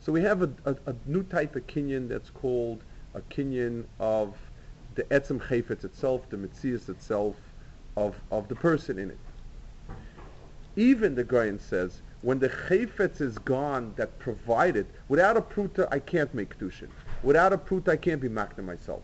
So 0.00 0.12
we 0.12 0.22
have 0.22 0.42
a, 0.42 0.50
a, 0.64 0.76
a, 0.86 0.94
new 1.06 1.22
type 1.22 1.56
of 1.56 1.66
Kenyan 1.66 2.08
that's 2.08 2.30
called 2.30 2.82
a 3.14 3.20
Kenyan 3.22 3.84
of 3.98 4.34
the 5.00 5.18
Etzem 5.18 5.40
Chayfetz 5.40 5.84
itself, 5.84 6.28
the 6.28 6.36
Metzias 6.36 6.90
itself, 6.90 7.34
of, 7.96 8.14
of 8.30 8.48
the 8.48 8.54
person 8.54 8.98
in 8.98 9.10
it. 9.10 9.18
Even 10.76 11.14
the 11.14 11.24
Goyen 11.24 11.58
says, 11.58 12.02
when 12.20 12.38
the 12.38 12.50
Chayfetz 12.50 13.22
is 13.22 13.38
gone 13.38 13.94
that 13.96 14.18
provided, 14.18 14.86
without 15.08 15.38
a 15.38 15.40
pruta, 15.40 15.88
I 15.90 16.00
can't 16.00 16.32
make 16.34 16.58
Kedushin. 16.58 16.88
Without 17.22 17.54
a 17.54 17.56
pruta, 17.56 17.88
I 17.88 17.96
can't 17.96 18.20
be 18.20 18.28
makna 18.28 18.62
myself. 18.62 19.02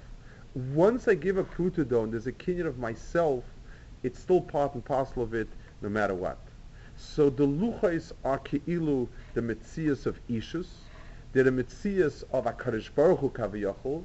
Once 0.74 1.08
I 1.08 1.14
give 1.14 1.38
a 1.38 1.44
pruta 1.44 1.88
though, 1.88 2.04
and 2.04 2.12
there's 2.12 2.26
a 2.26 2.32
kinyan 2.32 2.66
of 2.66 2.78
myself, 2.78 3.44
it's 4.02 4.20
still 4.20 4.42
part 4.42 4.74
and 4.74 4.84
parcel 4.84 5.22
of 5.22 5.32
it, 5.32 5.48
no 5.80 5.88
matter 5.88 6.14
what. 6.14 6.38
So 6.98 7.30
the 7.30 7.46
luchais 7.46 8.12
are 8.22 8.38
keilu, 8.40 9.08
the 9.32 9.40
mitzias 9.40 10.04
of 10.04 10.20
Ishus, 10.28 10.68
they're 11.32 11.44
the 11.44 11.50
mitzias 11.50 12.22
of 12.32 12.44
HaKadosh 12.44 12.90
Baruch 12.94 13.20
Hu 13.20 13.30
Kaviyachol, 13.30 14.04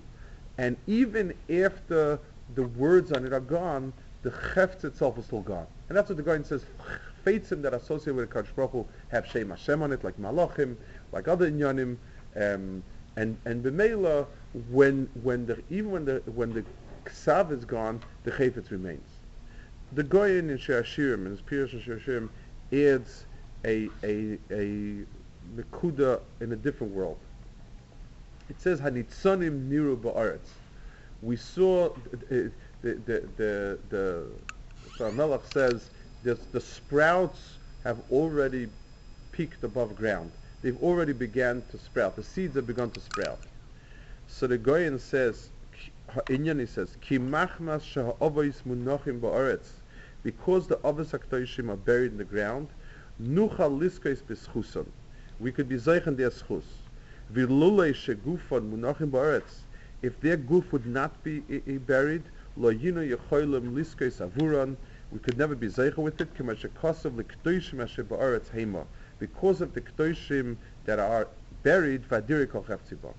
and 0.61 0.77
even 0.85 1.33
after 1.49 2.19
the 2.53 2.63
words 2.63 3.11
on 3.11 3.25
it 3.25 3.33
are 3.33 3.39
gone, 3.39 3.91
the 4.21 4.29
cheft 4.29 4.83
itself 4.83 5.17
is 5.17 5.25
still 5.25 5.41
gone. 5.41 5.65
And 5.89 5.97
that's 5.97 6.07
what 6.07 6.17
the 6.17 6.23
guy 6.23 6.39
says, 6.43 6.63
feitzim 7.25 7.63
that 7.63 7.73
are 7.73 7.77
associated 7.77 8.15
with 8.15 8.29
the 8.29 8.35
Kadosh 8.43 8.55
Baruch 8.55 8.71
Hu 8.71 8.85
have 9.09 9.25
Shem 9.25 9.49
Hashem 9.49 9.81
on 9.81 9.91
it, 9.91 10.03
like 10.03 10.19
Malachim, 10.19 10.75
like 11.11 11.27
other 11.27 11.49
inyanim, 11.49 11.97
um, 12.35 12.83
and 13.15 13.37
and 13.45 13.63
b'meila 13.63 14.27
when 14.69 15.09
when 15.23 15.47
the 15.47 15.63
even 15.71 15.89
when 15.89 16.05
the 16.05 16.21
when 16.27 16.53
the 16.53 16.63
ksav 17.05 17.51
is 17.51 17.65
gone, 17.65 17.99
the 18.23 18.31
chayfetz 18.31 18.69
remains. 18.69 19.17
The 19.93 20.03
goyin 20.03 20.51
in 20.51 20.59
Shashirim, 20.59 21.25
in 21.25 21.31
his 21.31 21.41
Pirush 21.41 21.83
Shashirim, 21.83 22.29
adds 22.71 23.25
a 23.65 23.89
a 24.03 24.37
a 24.51 25.05
in 26.39 26.51
a 26.51 26.55
different 26.55 26.93
world. 26.93 27.17
It 28.51 28.59
says 28.59 28.81
Hanitzonim 28.81 29.69
Niru 29.69 29.95
Ba'aretz. 29.95 30.49
We 31.21 31.37
saw 31.37 31.85
uh, 31.85 31.91
the 32.29 32.51
the 32.81 33.29
the 33.37 33.79
the, 33.87 34.27
the 34.97 35.11
Melech 35.13 35.45
says 35.45 35.89
that 36.23 36.51
the 36.51 36.59
sprouts 36.59 37.59
have 37.85 38.01
already 38.11 38.67
peaked 39.31 39.63
above 39.63 39.95
ground. 39.95 40.33
They've 40.61 40.77
already 40.83 41.13
began 41.13 41.63
to 41.71 41.77
sprout. 41.77 42.17
The 42.17 42.23
seeds 42.23 42.57
have 42.57 42.67
begun 42.67 42.91
to 42.91 42.99
sprout. 42.99 43.39
So 44.27 44.47
the 44.47 44.57
Goyen 44.57 44.99
says, 44.99 45.51
Inyan 46.27 46.67
says, 46.67 46.97
Ki 46.99 47.19
machmas 47.19 47.83
shaha'avos 47.93 48.63
munochim 48.63 49.21
ba'aretz. 49.21 49.69
Because 50.23 50.67
the 50.67 50.75
avos 50.79 51.17
haktoishim 51.17 51.69
are 51.69 51.77
buried 51.77 52.11
in 52.11 52.17
the 52.17 52.25
ground, 52.25 52.67
nuchal 53.23 53.79
liskos 53.79 54.21
b'schuson. 54.23 54.87
We 55.39 55.53
could 55.53 55.69
be 55.69 55.77
zeichen 55.77 56.17
their 56.17 56.31
schus. 56.31 56.80
Vilulei 57.31 57.93
shegufon 57.93 58.69
munachim 58.69 59.09
ba'aretz. 59.09 59.63
If 60.01 60.19
their 60.19 60.35
goof 60.35 60.73
would 60.73 60.85
not 60.85 61.23
be 61.23 61.39
buried, 61.39 62.23
lo 62.57 62.69
yino 62.69 63.01
yechoylem 63.01 63.73
liskos 63.73 64.19
avuran, 64.19 64.75
we 65.11 65.19
could 65.19 65.37
never 65.37 65.55
be 65.55 65.67
zeicha 65.67 65.97
with 65.97 66.19
it, 66.19 66.33
because 66.35 67.05
of 67.05 67.15
the 67.15 67.23
because 69.19 69.61
of 69.61 69.73
the 69.73 69.81
k'toishim 69.81 70.57
that 70.83 70.99
are 70.99 71.29
buried, 71.63 72.03
v'adirik 72.09 72.53
al 72.53 72.63
chaftzibah. 72.63 73.13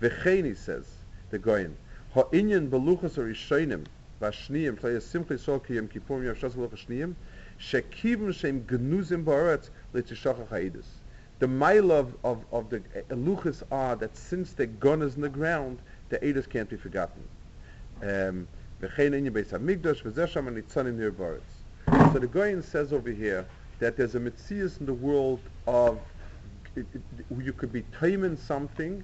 V'chein, 0.00 0.56
says, 0.56 0.86
the 1.30 1.38
Goyen, 1.38 1.76
ha'inyan 2.14 2.68
beluchas 2.68 3.16
or 3.16 3.26
ishoinim, 3.26 3.84
v'ashniyim, 4.20 4.76
play 4.76 4.96
a 4.96 5.00
simply 5.00 5.38
so 5.38 5.60
ki 5.60 5.74
yom 5.74 5.86
kippurim 5.86 6.24
yom 6.24 6.34
shas 6.34 6.54
v'luch 6.54 6.72
ashniyim, 6.72 7.14
shekivim 7.60 8.34
shem 8.34 8.62
gnuzim 8.62 9.24
ba'aretz 9.24 9.70
l'tishachach 9.92 10.48
ha'idus. 10.48 11.01
The 11.42 11.48
mile 11.48 11.90
of, 11.90 12.14
of, 12.22 12.44
of 12.52 12.70
the 12.70 12.78
luchas 13.10 13.64
are 13.72 13.96
that 13.96 14.16
since 14.16 14.52
the 14.52 14.68
gun 14.68 15.02
is 15.02 15.16
in 15.16 15.22
the 15.22 15.28
ground, 15.28 15.80
the 16.08 16.20
edus 16.20 16.48
can't 16.48 16.70
be 16.70 16.76
forgotten. 16.76 17.20
Um, 18.00 18.46
so 18.80 18.86
the 18.86 18.92
Goyen 22.30 22.62
says 22.62 22.92
over 22.92 23.10
here 23.10 23.44
that 23.80 23.96
there's 23.96 24.14
a 24.14 24.20
mitzias 24.20 24.78
in 24.78 24.86
the 24.86 24.94
world 24.94 25.40
of 25.66 25.98
you 26.76 27.52
could 27.52 27.72
be 27.72 27.82
taming 27.98 28.36
something 28.36 29.02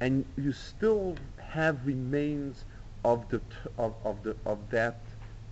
and 0.00 0.26
you 0.36 0.52
still 0.52 1.16
have 1.38 1.86
remains 1.86 2.66
of 3.06 3.26
the 3.30 3.40
of, 3.78 3.94
of 4.04 4.22
the 4.22 4.36
of 4.44 4.58
that 4.68 5.00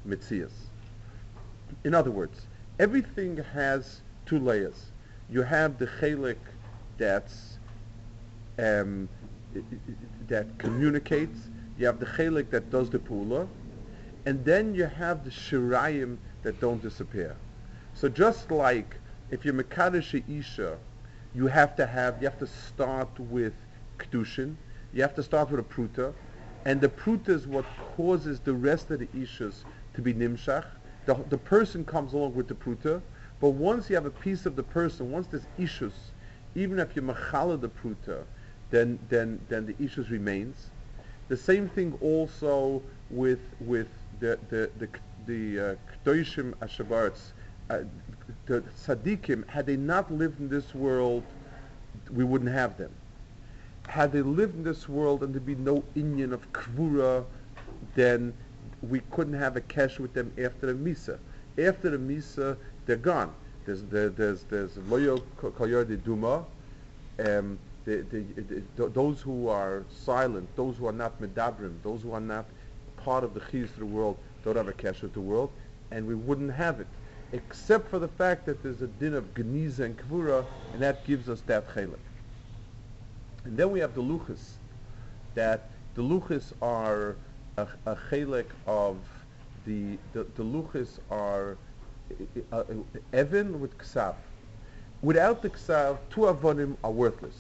mitzias. 0.07 0.69
In 1.85 1.95
other 1.95 2.11
words, 2.11 2.47
everything 2.79 3.43
has 3.55 4.03
two 4.27 4.39
layers. 4.39 4.91
You 5.29 5.43
have 5.43 5.79
the 5.79 5.87
chelik 5.87 6.39
that's 6.99 7.59
um, 8.59 9.09
that 10.29 10.59
communicates. 10.59 11.51
You 11.79 11.87
have 11.87 11.99
the 11.99 12.07
chelik 12.07 12.51
that 12.51 12.71
does 12.71 12.91
the 12.91 12.99
pula, 12.99 13.49
and 14.25 14.45
then 14.45 14.75
you 14.75 14.85
have 14.85 15.25
the 15.25 15.31
shirayim 15.31 16.19
that 16.43 16.61
don't 16.61 16.81
disappear. 16.81 17.37
So 17.95 18.09
just 18.09 18.51
like 18.51 18.97
if 19.31 19.45
you're 19.45 19.55
Mekadosh 19.55 20.23
Isha, 20.29 20.79
you 21.35 21.47
have 21.49 21.77
to 21.77 21.87
have, 21.87 22.23
you 22.23 22.29
have 22.29 22.39
to 22.39 22.47
start 22.47 23.19
with 23.19 23.55
Kedushin, 23.99 24.57
you 24.93 25.03
have 25.03 25.15
to 25.17 25.23
start 25.23 25.51
with 25.51 25.61
a 25.61 25.63
Pruta, 25.63 26.13
and 26.65 26.81
the 26.81 26.89
Pruta 26.89 27.31
is 27.31 27.47
what 27.47 27.65
causes 27.97 28.41
the 28.41 28.55
rest 28.55 28.91
of 28.91 29.01
the 29.01 29.07
Ishas 29.09 29.65
to 29.95 30.03
be 30.03 30.15
Nimshach. 30.15 30.65
The, 31.07 31.15
the 31.29 31.39
person 31.39 31.85
comes 31.85 32.13
along 32.13 32.35
with 32.35 32.49
the 32.49 32.55
Pruta, 32.55 33.03
but 33.41 33.51
once 33.51 33.91
you 33.91 33.97
have 33.97 34.07
a 34.07 34.11
piece 34.11 34.47
of 34.47 34.57
the 34.57 34.63
person, 34.63 35.11
once 35.11 35.27
there's 35.27 35.47
Ishus, 35.59 35.93
even 36.55 36.79
if 36.79 36.97
you 36.97 37.03
Machala 37.03 37.61
the 37.61 37.69
Pruta, 37.69 38.25
then, 38.71 38.99
then, 39.09 39.41
then 39.49 39.67
the 39.67 39.75
Ishus 39.75 40.11
remains. 40.11 40.71
The 41.29 41.37
same 41.37 41.69
thing 41.69 41.99
also 42.01 42.83
with, 43.11 43.41
with 43.61 43.89
the 44.21 44.39
the 44.49 44.71
the 44.79 44.89
the 45.27 45.77
Kedoshim 46.05 46.55
uh, 46.63 46.67
Ashavarts, 46.67 47.33
uh, 47.71 47.81
the 48.47 48.61
tzaddikim, 48.61 49.49
had 49.49 49.67
they 49.67 49.77
not 49.77 50.11
lived 50.13 50.41
in 50.41 50.49
this 50.49 50.75
world, 50.75 51.25
we 52.11 52.25
wouldn't 52.25 52.51
have 52.51 52.77
them. 52.79 52.93
Had 53.89 54.13
they 54.13 54.23
lived 54.23 54.57
in 54.57 54.63
this 54.63 54.89
world 54.89 55.23
and 55.23 55.35
there'd 55.35 55.47
be 55.47 55.55
no 55.57 55.85
Indian 55.95 56.33
of 56.33 56.51
Kvura, 56.53 57.25
then 57.95 58.33
we 58.83 59.01
couldn't 59.11 59.35
have 59.35 59.57
a 59.57 59.61
cash 59.61 59.99
with 59.99 60.13
them 60.13 60.33
after 60.39 60.67
the 60.67 60.75
Misa. 60.75 61.19
After 61.59 61.91
the 61.91 61.99
Misa, 61.99 62.57
they're 62.87 62.97
gone. 62.97 63.33
There's 63.65 63.83
there, 63.85 64.09
there's 64.09 64.45
there's 64.45 64.73
Loyo 64.89 65.21
Koyor 65.39 65.87
de 65.87 65.97
Duma, 65.97 66.45
um, 67.19 67.59
the, 67.85 68.05
the, 68.11 68.63
the, 68.77 68.89
those 68.89 69.21
who 69.21 69.49
are 69.49 69.85
silent, 69.89 70.49
those 70.57 70.77
who 70.77 70.87
are 70.87 70.93
not 70.93 71.21
medabrim, 71.21 71.75
those 71.83 72.03
who 72.03 72.13
are 72.13 72.21
not 72.21 72.47
part 72.97 73.25
of 73.25 73.35
the 73.35 73.41
of 73.41 73.79
the 73.79 73.87
world 73.87 74.19
don't 74.45 74.57
have 74.57 74.69
a 74.69 74.73
cash 74.73 75.03
with 75.03 75.13
the 75.13 75.21
world, 75.21 75.51
and 75.91 76.07
we 76.07 76.15
wouldn't 76.15 76.53
have 76.53 76.81
it, 76.81 76.87
except 77.33 77.89
for 77.89 77.99
the 77.99 78.09
fact 78.09 78.47
that 78.47 78.63
there's 78.63 78.83
a 78.83 78.87
din 78.87 79.15
of 79.15 79.35
geniza 79.35 79.81
and 79.81 79.97
kvura, 79.99 80.45
and 80.73 80.83
that 80.83 81.05
gives 81.07 81.29
us 81.29 81.41
that 81.47 81.69
chelik. 81.75 81.99
And 83.45 83.57
then 83.57 83.71
we 83.71 83.81
have 83.81 83.95
the 83.95 84.03
luchas, 84.03 84.55
that 85.35 85.71
the 85.95 86.03
luchas 86.03 86.53
are 86.63 87.17
a, 87.57 87.67
a 87.87 87.97
chelik 88.11 88.47
of 88.67 88.97
the, 89.65 89.99
the, 90.13 90.25
the 90.37 90.43
luchas 90.43 90.99
are 91.11 91.57
Uh, 92.53 92.63
Evan 93.13 93.61
with 93.61 93.77
ksav. 93.79 94.15
Without 95.03 95.43
the 95.43 95.51
ksav, 95.51 95.99
two 96.11 96.23
avonim 96.23 96.77
are 96.85 96.91
worthless. 96.91 97.35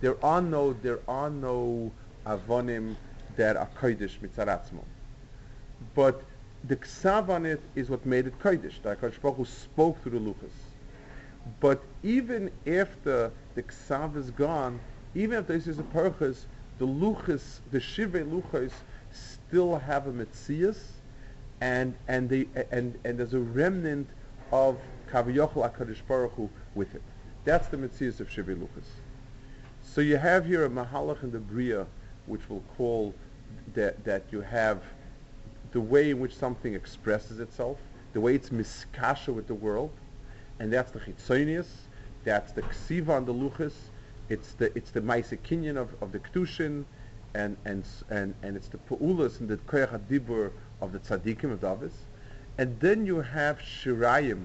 There 0.00 0.16
are 0.24 0.40
no 0.40 0.72
there 0.74 1.00
are 1.08 1.30
no 1.30 1.92
avonim 2.26 2.96
that 3.36 3.56
are 3.56 3.68
kodesh 3.80 4.18
mitzaratzmo. 4.18 4.84
But 5.94 6.22
the 6.64 6.76
ksav 6.76 7.28
on 7.28 7.46
it 7.46 7.60
is 7.74 7.88
what 7.88 8.04
made 8.04 8.26
it 8.26 8.38
kodesh. 8.38 8.82
The 8.82 8.96
Hakadosh 8.96 9.36
Hu 9.36 9.44
spoke 9.44 10.02
through 10.02 10.18
the 10.18 10.18
luchas. 10.18 10.52
But 11.58 11.82
even 12.02 12.50
after 12.66 13.32
the 13.54 13.62
ksav 13.62 14.16
is 14.16 14.30
gone, 14.30 14.78
even 15.14 15.38
if 15.38 15.46
this 15.46 15.66
is 15.66 15.78
a 15.78 15.82
perchas, 15.82 16.44
the 16.78 16.86
luchas, 16.86 17.60
the 17.72 17.78
shive 17.78 18.12
luchas, 18.12 18.72
still 19.10 19.76
have 19.76 20.06
a 20.06 20.12
mitzias, 20.12 20.78
and 21.60 21.94
and 22.08 22.28
they 22.28 22.46
and 22.70 22.98
and 23.04 23.18
there's 23.18 23.34
a 23.34 23.40
remnant 23.40 24.08
of 24.52 24.78
kaviyachol 25.10 25.70
Hakadosh 25.70 26.00
Baruch 26.06 26.32
Hu 26.34 26.48
with 26.74 26.94
it. 26.94 27.02
That's 27.44 27.68
the 27.68 27.76
mitzias 27.76 28.20
of 28.20 28.28
shive 28.28 28.56
luchas. 28.56 28.86
So 29.82 30.00
you 30.00 30.16
have 30.16 30.46
here 30.46 30.64
a 30.64 30.70
mahalach 30.70 31.22
in 31.22 31.30
the 31.32 31.38
bria, 31.38 31.86
which 32.26 32.42
we'll 32.48 32.64
call 32.76 33.14
that 33.74 34.02
that 34.04 34.24
you 34.30 34.40
have 34.40 34.82
the 35.72 35.80
way 35.80 36.10
in 36.10 36.20
which 36.20 36.34
something 36.36 36.74
expresses 36.74 37.38
itself, 37.40 37.78
the 38.12 38.20
way 38.20 38.34
it's 38.34 38.50
miskasha 38.50 39.32
with 39.32 39.46
the 39.46 39.54
world, 39.54 39.92
and 40.58 40.72
that's 40.72 40.90
the 40.90 40.98
chitzonius, 40.98 41.68
that's 42.24 42.52
the 42.52 42.62
ksiva 42.62 43.10
on 43.10 43.24
the 43.24 43.34
luchas, 43.34 43.74
it's 44.28 44.54
the 44.54 44.76
it's 44.76 44.90
the 44.90 45.00
ma'asekinyan 45.00 45.76
of, 45.76 45.94
of 46.02 46.12
the 46.12 46.18
kedushin, 46.18 46.84
and 47.34 47.56
and 47.64 47.84
and 48.10 48.34
and 48.42 48.56
it's 48.56 48.68
the 48.68 48.78
peulas 48.78 49.40
and 49.40 49.48
the 49.48 49.56
koyach 49.58 49.98
adibur 49.98 50.52
of 50.80 50.92
the 50.92 50.98
tzaddikim 50.98 51.52
of 51.52 51.60
Davis, 51.60 51.92
and 52.58 52.78
then 52.80 53.06
you 53.06 53.20
have 53.20 53.58
shirayim, 53.58 54.44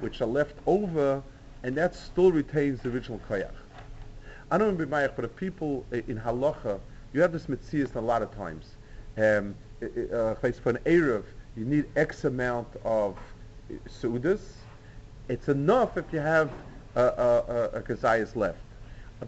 which 0.00 0.20
are 0.20 0.26
left 0.26 0.56
over, 0.66 1.22
and 1.62 1.76
that 1.76 1.94
still 1.94 2.32
retains 2.32 2.80
the 2.80 2.88
original 2.88 3.20
koyach. 3.28 3.52
I 4.50 4.58
don't 4.58 4.68
remember 4.68 4.86
Mayach, 4.96 5.16
but 5.16 5.24
if 5.24 5.34
people 5.36 5.86
in 5.92 6.18
halacha, 6.18 6.80
you 7.12 7.20
have 7.20 7.32
this 7.32 7.46
mitzias 7.46 7.94
a 7.94 8.00
lot 8.00 8.22
of 8.22 8.34
times. 8.34 8.76
Um, 9.16 9.54
uh, 9.82 10.34
for 10.34 10.70
an 10.70 10.78
Erev, 10.84 11.24
you 11.56 11.64
need 11.64 11.86
X 11.96 12.24
amount 12.24 12.68
of 12.84 13.16
Sudas. 13.88 14.40
It's 15.28 15.48
enough 15.48 15.96
if 15.96 16.04
you 16.12 16.18
have 16.18 16.50
a, 16.96 17.00
a, 17.00 17.82
a, 17.82 18.28
left. 18.34 18.58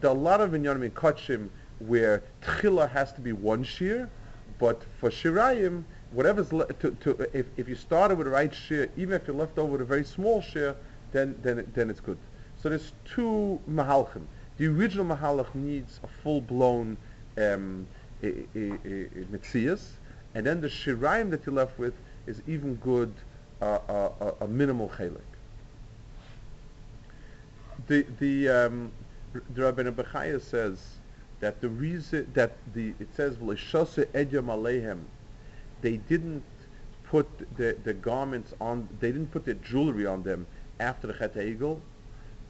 There 0.01 0.11
are 0.11 0.17
a 0.17 0.19
lot 0.19 0.41
of 0.41 0.51
Inyanim 0.51 0.85
in 0.85 0.91
Kachim 0.91 1.49
where 1.79 2.23
Tchila 2.43 2.91
has 2.91 3.13
to 3.13 3.21
be 3.21 3.33
one 3.33 3.65
shear, 3.65 4.11
but 4.59 4.83
for 4.99 5.11
Shirayim, 5.11 5.85
whatever's 6.15 6.53
le- 6.53 6.73
to, 6.75 6.91
to, 6.93 7.29
if, 7.33 7.47
if 7.57 7.69
you 7.69 7.75
started 7.75 8.17
with 8.17 8.27
the 8.27 8.31
right 8.31 8.55
share, 8.55 8.89
even 8.97 9.15
if 9.15 9.27
you're 9.27 9.37
left 9.37 9.59
over 9.59 9.73
with 9.73 9.81
a 9.81 9.85
very 9.85 10.05
small 10.05 10.41
share, 10.41 10.77
then, 11.13 11.37
then, 11.43 11.71
then 11.75 11.91
it's 11.91 12.01
good. 12.01 12.19
So 12.63 12.69
there's 12.69 12.93
two 13.05 13.61
Mahalchim. 13.71 14.23
The 14.57 14.67
original 14.69 15.05
Mahalach 15.05 15.55
needs 15.55 16.01
a 16.03 16.07
full-blown 16.23 16.97
um, 17.37 17.87
Metzias, 18.23 19.89
and 20.35 20.47
then 20.47 20.61
the 20.61 20.69
Shiraim 20.69 21.31
that 21.31 21.45
you're 21.45 21.55
left 21.55 21.79
with 21.79 21.95
is 22.27 22.41
even 22.47 22.77
good, 22.77 23.13
uh, 23.61 23.79
uh, 23.89 24.33
a 24.41 24.49
minimal 24.49 24.89
Chalik. 24.89 25.21
The, 27.87 28.07
the, 28.19 28.49
um, 28.49 28.93
the 29.33 29.63
Rabbeinu 29.63 29.93
Bechaya 29.93 30.41
says 30.41 30.81
that 31.41 31.61
the 31.61 31.69
reason 31.69 32.31
that 32.35 32.57
the, 32.73 32.95
it 32.99 33.09
says, 33.15 33.37
they 35.85 35.99
didn't 35.99 36.43
put 37.05 37.29
the, 37.59 37.77
the 37.85 37.93
garments 37.93 38.55
on, 38.59 38.89
they 39.01 39.13
didn't 39.13 39.31
put 39.31 39.45
the 39.45 39.53
jewelry 39.53 40.07
on 40.07 40.23
them 40.23 40.47
after 40.81 41.07
the 41.07 41.13
Chet 41.13 41.35
Egel, 41.35 41.79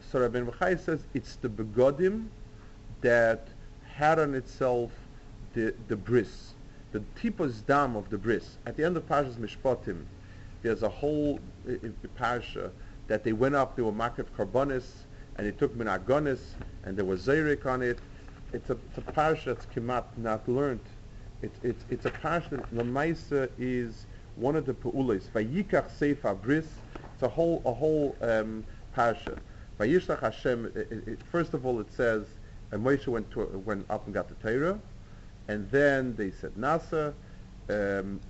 so 0.01 0.21
Rabbi 0.21 0.39
Bechai 0.39 0.79
says 0.79 1.09
it's 1.15 1.35
the 1.37 1.49
begodim 1.49 2.27
that 3.01 3.49
had 3.93 4.21
on 4.21 4.37
itself 4.37 4.93
the, 5.53 5.75
the 5.89 5.97
bris, 5.97 6.55
the 6.93 7.03
tipos 7.17 7.63
dam 7.63 7.97
of 7.97 8.09
the 8.09 8.17
bris. 8.17 8.57
At 8.67 8.77
the 8.77 8.85
end 8.85 8.97
of 8.97 9.05
Parshas 9.09 9.35
Mishpatim, 9.35 10.05
there's 10.63 10.85
a 10.85 10.89
whole 10.89 11.41
uh, 11.69 11.73
parsha 12.17 12.71
that 13.09 13.25
they 13.25 13.33
went 13.33 13.57
up, 13.57 13.75
they 13.75 13.83
were 13.83 13.91
market 13.91 14.33
karbonis, 14.37 14.87
and 15.37 15.47
they 15.49 15.51
took 15.51 15.77
minagonis, 15.77 16.41
and 16.85 16.97
there 16.97 17.05
was 17.05 17.27
zayrik 17.27 17.67
on 17.67 17.83
it. 17.83 17.99
It's 18.53 18.71
a, 18.71 18.75
it's 18.75 18.99
a 18.99 19.13
parsha 19.13 19.47
that's 19.47 19.67
kemat 19.67 20.05
not 20.17 20.49
learned. 20.49 20.79
It's, 21.43 21.59
it's, 21.63 21.85
it's 21.91 22.07
a 22.07 22.11
parsha 22.11 22.51
that 22.51 22.75
Lamaisa 22.75 23.51
is 23.59 24.07
one 24.37 24.57
of 24.57 24.67
the 24.67 24.75
peulas. 24.75 25.29
Vayikach 25.35 25.91
sefer 25.91 26.35
bris. 26.35 26.67
It's 27.15 27.23
a 27.23 27.29
whole, 27.29 27.63
a 27.65 27.73
whole 27.73 28.17
um, 28.21 28.65
parsha. 28.97 29.39
Vayishlach 29.79 30.21
Hashem, 30.21 30.73
it, 30.75 31.09
it, 31.09 31.19
first 31.31 31.55
of 31.55 31.67
all 31.67 31.81
it 31.81 31.93
says, 31.93 32.25
and 32.71 32.85
Moshe 32.85 33.07
went, 33.07 33.31
to, 33.33 33.45
went 33.65 33.85
up 33.91 34.05
and 34.07 34.15
got 34.15 34.29
the 34.29 34.35
Torah, 34.37 34.79
and 35.49 35.69
then 35.71 36.15
they 36.17 36.31
said 36.31 36.55
Nasa, 36.55 37.13
um, 37.69 38.21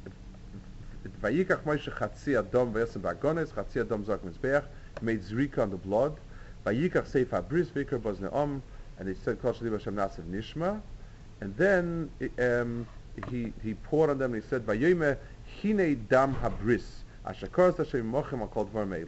Vayikach 1.23 1.63
Moshe 1.65 1.93
Chatzi 1.95 2.43
Adom 2.43 2.73
V'yasem 2.73 3.01
Ba'gones, 3.01 3.49
Chatzi 3.49 3.85
Adom 3.85 4.05
Zok 4.05 4.19
Mizbeach, 4.21 4.65
made 5.03 5.23
Zrika 5.23 5.59
on 5.59 5.71
the 5.71 5.77
blood, 5.77 6.19
Vayikach 6.65 7.07
Sefer 7.07 7.43
Bris 7.43 7.69
Vikar 7.69 8.01
Bozne 8.01 8.33
Om, 8.33 8.63
and 8.99 9.09
they 9.09 9.15
said 9.15 9.41
Kol 9.41 9.53
Shaliv 9.53 9.73
Hashem 9.73 9.95
Nasav 9.95 10.25
Nishma, 10.25 10.81
and 11.41 11.57
then 11.57 12.11
um, 12.39 12.87
he, 13.31 13.53
he 13.63 13.75
poured 13.75 14.11
on 14.11 14.19
them 14.19 14.35
and 14.35 14.43
he 14.43 14.49
said, 14.49 14.65
Vayoyme 14.67 15.17
Hine 15.63 16.07
Dam 16.09 16.35
Habris, 16.35 17.05
Ashakor 17.27 17.77
Hashem 17.77 18.11
Mochem 18.11 18.47
Akol 18.49 18.69
Dvar. 18.71 19.07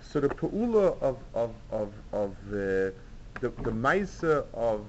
So 0.00 0.20
the 0.20 0.28
peula 0.28 1.00
of 1.00 1.18
of 1.34 1.54
of 1.70 1.92
of 2.12 2.34
the 2.50 2.92
the, 3.40 3.50
Maisa 3.70 4.44
of 4.54 4.86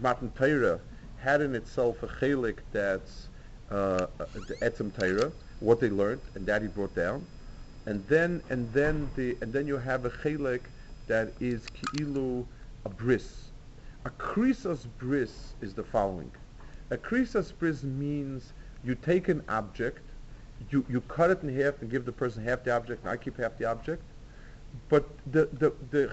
Matan 0.00 0.30
Torah 0.32 0.78
had 1.16 1.40
in 1.40 1.54
itself 1.54 2.02
a 2.02 2.08
chelik 2.08 2.58
that's 2.72 3.28
uh, 3.70 4.06
the 4.46 4.54
Etzem 4.60 4.94
Torah, 4.94 5.32
what 5.60 5.80
they 5.80 5.88
learned, 5.88 6.20
and 6.34 6.44
that 6.46 6.62
he 6.62 6.68
brought 6.68 6.94
down, 6.94 7.24
and 7.86 8.06
then 8.08 8.42
and 8.50 8.70
then 8.72 9.10
the 9.16 9.36
and 9.40 9.52
then 9.52 9.66
you 9.66 9.78
have 9.78 10.04
a 10.04 10.10
chelik 10.10 10.62
that 11.06 11.32
is 11.40 11.68
ki'ilu 11.68 12.44
a 12.84 12.88
bris. 12.88 13.51
A 14.04 14.10
krisas 14.10 14.86
bris 14.98 15.54
is 15.60 15.74
the 15.74 15.84
following. 15.84 16.30
A 16.90 16.96
krisas 16.96 17.52
bris 17.56 17.82
means 17.82 18.52
you 18.84 18.94
take 18.96 19.28
an 19.28 19.42
object, 19.48 20.02
you, 20.70 20.84
you 20.88 21.00
cut 21.02 21.30
it 21.30 21.42
in 21.42 21.54
half 21.54 21.80
and 21.80 21.90
give 21.90 22.04
the 22.04 22.12
person 22.12 22.42
half 22.42 22.64
the 22.64 22.74
object, 22.74 23.02
and 23.02 23.10
I 23.10 23.16
keep 23.16 23.38
half 23.38 23.56
the 23.58 23.64
object, 23.64 24.02
but 24.88 25.08
the 25.30 25.48
the 25.52 25.72
the 25.90 26.10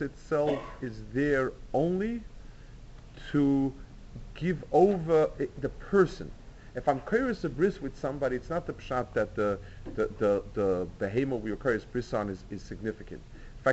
itself 0.00 0.58
is 0.82 1.02
there 1.12 1.52
only 1.72 2.22
to 3.32 3.72
give 4.34 4.64
over 4.72 5.30
the 5.60 5.68
person. 5.68 6.30
If 6.74 6.88
I'm 6.88 7.00
curious 7.00 7.44
a 7.44 7.48
bris 7.48 7.80
with 7.80 7.96
somebody, 7.98 8.36
it's 8.36 8.50
not 8.50 8.66
the 8.66 8.72
pshat 8.72 9.12
that 9.14 9.34
the 9.34 9.58
the 9.94 10.10
the, 10.18 10.42
the 10.54 10.88
behemoth 10.98 11.42
we 11.42 11.52
are 11.52 11.56
curious 11.56 11.84
bris 11.84 12.12
on 12.12 12.28
is, 12.28 12.44
is 12.50 12.62
significant. 12.62 13.20
If 13.60 13.66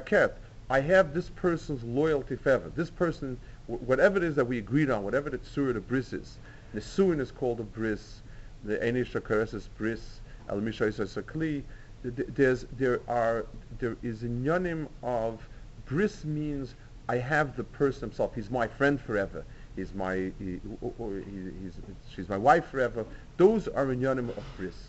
I 0.71 0.79
have 0.79 1.13
this 1.13 1.29
person's 1.29 1.83
loyalty 1.83 2.37
forever. 2.37 2.71
This 2.73 2.89
person, 2.89 3.37
whatever 3.67 4.15
it 4.15 4.23
is 4.23 4.37
that 4.37 4.45
we 4.45 4.57
agreed 4.57 4.89
on, 4.89 5.03
whatever 5.03 5.29
the 5.29 5.37
surah 5.43 5.73
the 5.73 5.81
bris 5.81 6.13
is, 6.13 6.37
the 6.73 6.79
suin 6.79 7.19
is 7.19 7.29
called 7.29 7.59
a 7.59 7.63
bris, 7.63 8.21
the 8.63 8.77
enish 8.77 9.13
is 9.53 9.67
bris, 9.77 10.21
al 10.47 10.61
sakli 10.61 11.63
there's 12.03 12.65
there 12.77 13.01
are 13.09 13.45
there 13.79 13.97
is 14.01 14.23
a 14.23 14.27
nyanim 14.27 14.87
of 15.03 15.45
bris 15.85 16.23
means 16.23 16.75
I 17.09 17.17
have 17.17 17.57
the 17.57 17.65
person 17.65 18.03
himself. 18.09 18.33
He's 18.33 18.49
my 18.49 18.65
friend 18.65 18.99
forever. 18.99 19.43
He's 19.75 19.93
my 19.93 20.31
he, 20.39 20.59
he, 20.61 21.51
he's, 21.63 21.73
she's 22.15 22.29
my 22.29 22.37
wife 22.37 22.67
forever. 22.67 23.05
Those 23.35 23.67
are 23.67 23.87
nyanim 23.87 24.29
of 24.29 24.43
bris. 24.57 24.87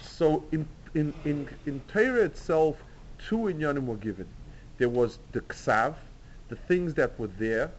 So 0.00 0.44
in 0.52 0.68
in 0.94 1.12
in 1.24 1.48
in 1.66 1.80
Torah 1.88 2.22
itself, 2.22 2.76
two 3.18 3.38
inyanim 3.38 3.86
were 3.86 3.96
given. 3.96 4.28
There 4.78 4.88
was 4.88 5.18
the 5.32 5.40
ksav, 5.42 5.94
the 6.48 6.56
things 6.56 6.94
that 6.94 7.18
were 7.18 7.30
there, 7.38 7.70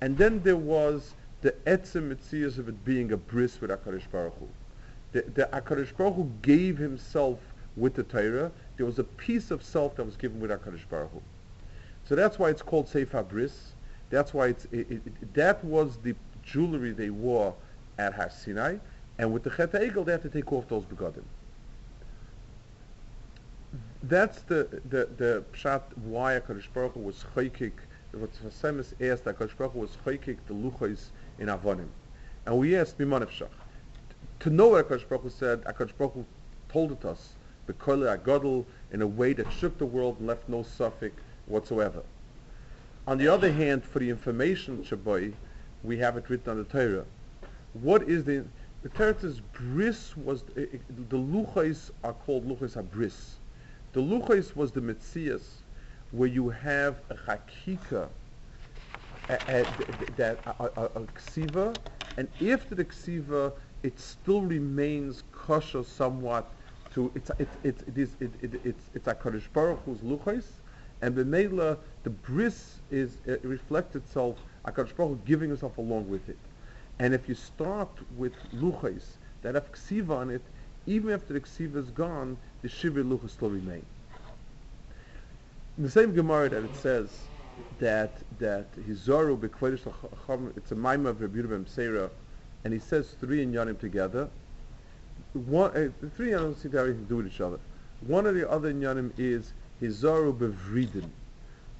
and 0.00 0.16
then 0.16 0.42
there 0.42 0.56
was 0.56 1.14
the 1.42 1.52
etzem 1.66 2.14
mitzias 2.14 2.58
of 2.58 2.68
it 2.68 2.84
being 2.84 3.12
a 3.12 3.16
bris 3.16 3.60
with 3.60 3.70
Hakadosh 3.70 4.10
Baruch 4.10 4.34
Hu 4.38 4.48
the, 5.12 5.22
the 5.22 5.48
Baruch 5.96 6.14
Hu 6.14 6.30
gave 6.42 6.78
himself 6.78 7.38
with 7.76 7.94
the 7.94 8.02
Torah. 8.02 8.50
There 8.76 8.86
was 8.86 8.98
a 8.98 9.04
piece 9.04 9.50
of 9.50 9.62
self 9.62 9.96
that 9.96 10.04
was 10.04 10.16
given 10.16 10.40
with 10.40 10.50
Akadosh 10.50 10.88
Baruch 10.88 11.12
Hu. 11.12 11.22
So 12.04 12.14
that's 12.14 12.38
why 12.38 12.50
it's 12.50 12.62
called 12.62 12.88
Sefer 12.88 13.22
Bris. 13.22 13.72
That's 14.08 14.34
why 14.34 14.48
it's 14.48 14.64
it, 14.66 14.90
it, 14.90 15.34
that 15.34 15.64
was 15.64 15.98
the 15.98 16.14
jewelry 16.42 16.92
they 16.92 17.10
wore 17.10 17.54
at 17.98 18.14
Har 18.14 18.30
Sinai, 18.30 18.76
and 19.18 19.32
with 19.32 19.42
the 19.42 19.50
Chet 19.50 19.72
Egel 19.72 20.04
they 20.04 20.12
had 20.12 20.22
to 20.22 20.28
take 20.28 20.52
off 20.52 20.68
those 20.68 20.84
begodim. 20.84 21.22
That's 24.02 24.42
the 24.42 24.80
the 24.88 25.08
the 25.16 25.44
pshat 25.52 25.82
why 25.96 26.40
Hakadosh 26.40 26.72
Baruch 26.72 26.94
Hu 26.94 27.00
was 27.00 27.24
choykik. 27.34 27.72
Sfas 28.14 28.60
Emes 28.62 29.12
asked 29.12 29.24
Hakadosh 29.24 29.56
Baruch 29.56 29.72
Hu 29.72 29.80
was 29.80 29.96
choykik 30.04 30.38
the 30.46 30.54
luchos 30.54 31.10
in 31.38 31.48
Avonim, 31.48 31.88
and 32.46 32.58
we 32.58 32.76
asked 32.76 32.98
Miman 32.98 33.26
to 34.40 34.48
know 34.48 34.68
what 34.68 34.88
HaKadosh 34.88 35.06
Baruch 35.06 35.24
Hu 35.24 35.30
said, 35.30 35.62
HaKadosh 35.64 35.92
Baruch 35.98 36.14
Hu 36.14 36.24
told 36.70 36.92
it 36.92 37.04
us, 37.04 37.34
B'koyle 37.68 38.18
HaGodel, 38.18 38.64
in 38.90 39.02
a 39.02 39.06
way 39.06 39.34
that 39.34 39.52
shook 39.52 39.76
the 39.76 39.84
world 39.84 40.16
and 40.18 40.26
left 40.26 40.48
no 40.48 40.62
suffix 40.62 41.22
whatsoever. 41.46 42.02
On 43.06 43.18
the 43.18 43.28
other 43.28 43.52
hand, 43.52 43.84
for 43.84 43.98
the 43.98 44.08
information 44.08 44.82
shaboy, 44.82 45.34
we 45.82 45.98
have 45.98 46.16
it 46.16 46.30
written 46.30 46.50
on 46.52 46.56
the 46.56 46.64
Torah. 46.64 47.04
What 47.74 48.08
is 48.08 48.24
the 48.24 48.46
the 48.82 48.88
Torah 48.88 49.18
says 49.20 49.40
bris 49.52 50.16
was 50.16 50.42
uh, 50.56 50.62
the 50.88 51.18
luchais 51.18 51.90
are 52.02 52.14
called 52.14 52.48
luchais 52.48 52.82
abris. 52.82 53.34
The 53.92 54.00
luchais 54.00 54.54
was 54.54 54.70
the 54.72 54.80
mitzias 54.80 55.62
where 56.12 56.28
you 56.28 56.48
have 56.48 57.00
a 57.10 57.14
chakika 57.14 58.08
that 59.28 60.40
a, 60.46 60.64
a, 60.76 60.84
a 60.84 61.00
ksiva, 61.16 61.76
and 62.16 62.28
after 62.48 62.74
the 62.74 62.84
ksiva, 62.84 63.52
it 63.82 63.98
still 63.98 64.42
remains 64.42 65.22
kosher 65.32 65.82
somewhat 65.82 66.52
to 66.92 67.10
it's 67.14 67.30
it's 67.38 67.56
it's 67.62 67.82
it 67.82 67.98
is 67.98 68.16
it, 68.20 68.30
it, 68.42 68.60
it's 68.64 68.90
it's 68.94 69.06
a 69.06 69.14
Kadosh 69.14 69.46
Baruch 69.52 69.80
Hu's 69.84 70.00
luchos, 70.00 70.46
and 71.02 71.14
b'meila 71.14 71.78
the 72.02 72.10
bris 72.10 72.80
is 72.90 73.18
uh, 73.28 73.36
reflects 73.42 73.94
itself 73.94 74.36
a 74.64 74.72
Kadosh 74.72 74.94
Baruch 74.96 75.10
Hu 75.10 75.20
giving 75.24 75.48
himself 75.48 75.78
along 75.78 76.08
with 76.08 76.28
it, 76.28 76.38
and 76.98 77.14
if 77.14 77.28
you 77.28 77.34
start 77.34 77.90
with 78.16 78.32
luchos 78.52 79.18
that 79.42 79.54
have 79.54 79.70
ksiva 79.72 80.10
on 80.16 80.30
it, 80.30 80.42
even 80.86 81.12
after 81.12 81.32
the 81.32 81.40
ksiva 81.40 81.76
is 81.76 81.90
gone, 81.90 82.36
the 82.62 82.68
shivir 82.68 83.04
luchos 83.04 83.30
still 83.30 83.50
remain. 83.50 83.84
In 85.76 85.84
the 85.84 85.90
same 85.90 86.12
Gemara 86.14 86.48
that 86.50 86.64
it 86.64 86.76
says 86.76 87.08
that 87.78 88.12
that 88.38 88.70
Hizaru 88.86 89.38
b'kvodesh 89.38 90.56
it's 90.56 90.72
a 90.72 90.74
maimah 90.74 91.08
of 91.08 91.20
Rabbi 91.20 91.38
Yehuda 91.38 92.10
and 92.64 92.74
he 92.74 92.80
says 92.80 93.14
three 93.20 93.42
in 93.42 93.52
Yanim 93.52 93.78
together. 93.78 94.28
One, 95.32 95.70
uh, 95.70 95.88
the 96.00 96.10
three 96.10 96.30
Yanim 96.30 96.60
seem 96.60 96.72
to 96.72 96.78
have 96.78 96.86
anything 96.86 97.04
to 97.04 97.08
do 97.08 97.16
with 97.16 97.26
each 97.26 97.40
other. 97.40 97.58
One 98.06 98.26
of 98.26 98.34
the 98.34 98.50
other 98.50 98.72
Yanim 98.72 99.12
is 99.16 99.52
Hizaru 99.80 100.36
b'vridin. 100.36 101.08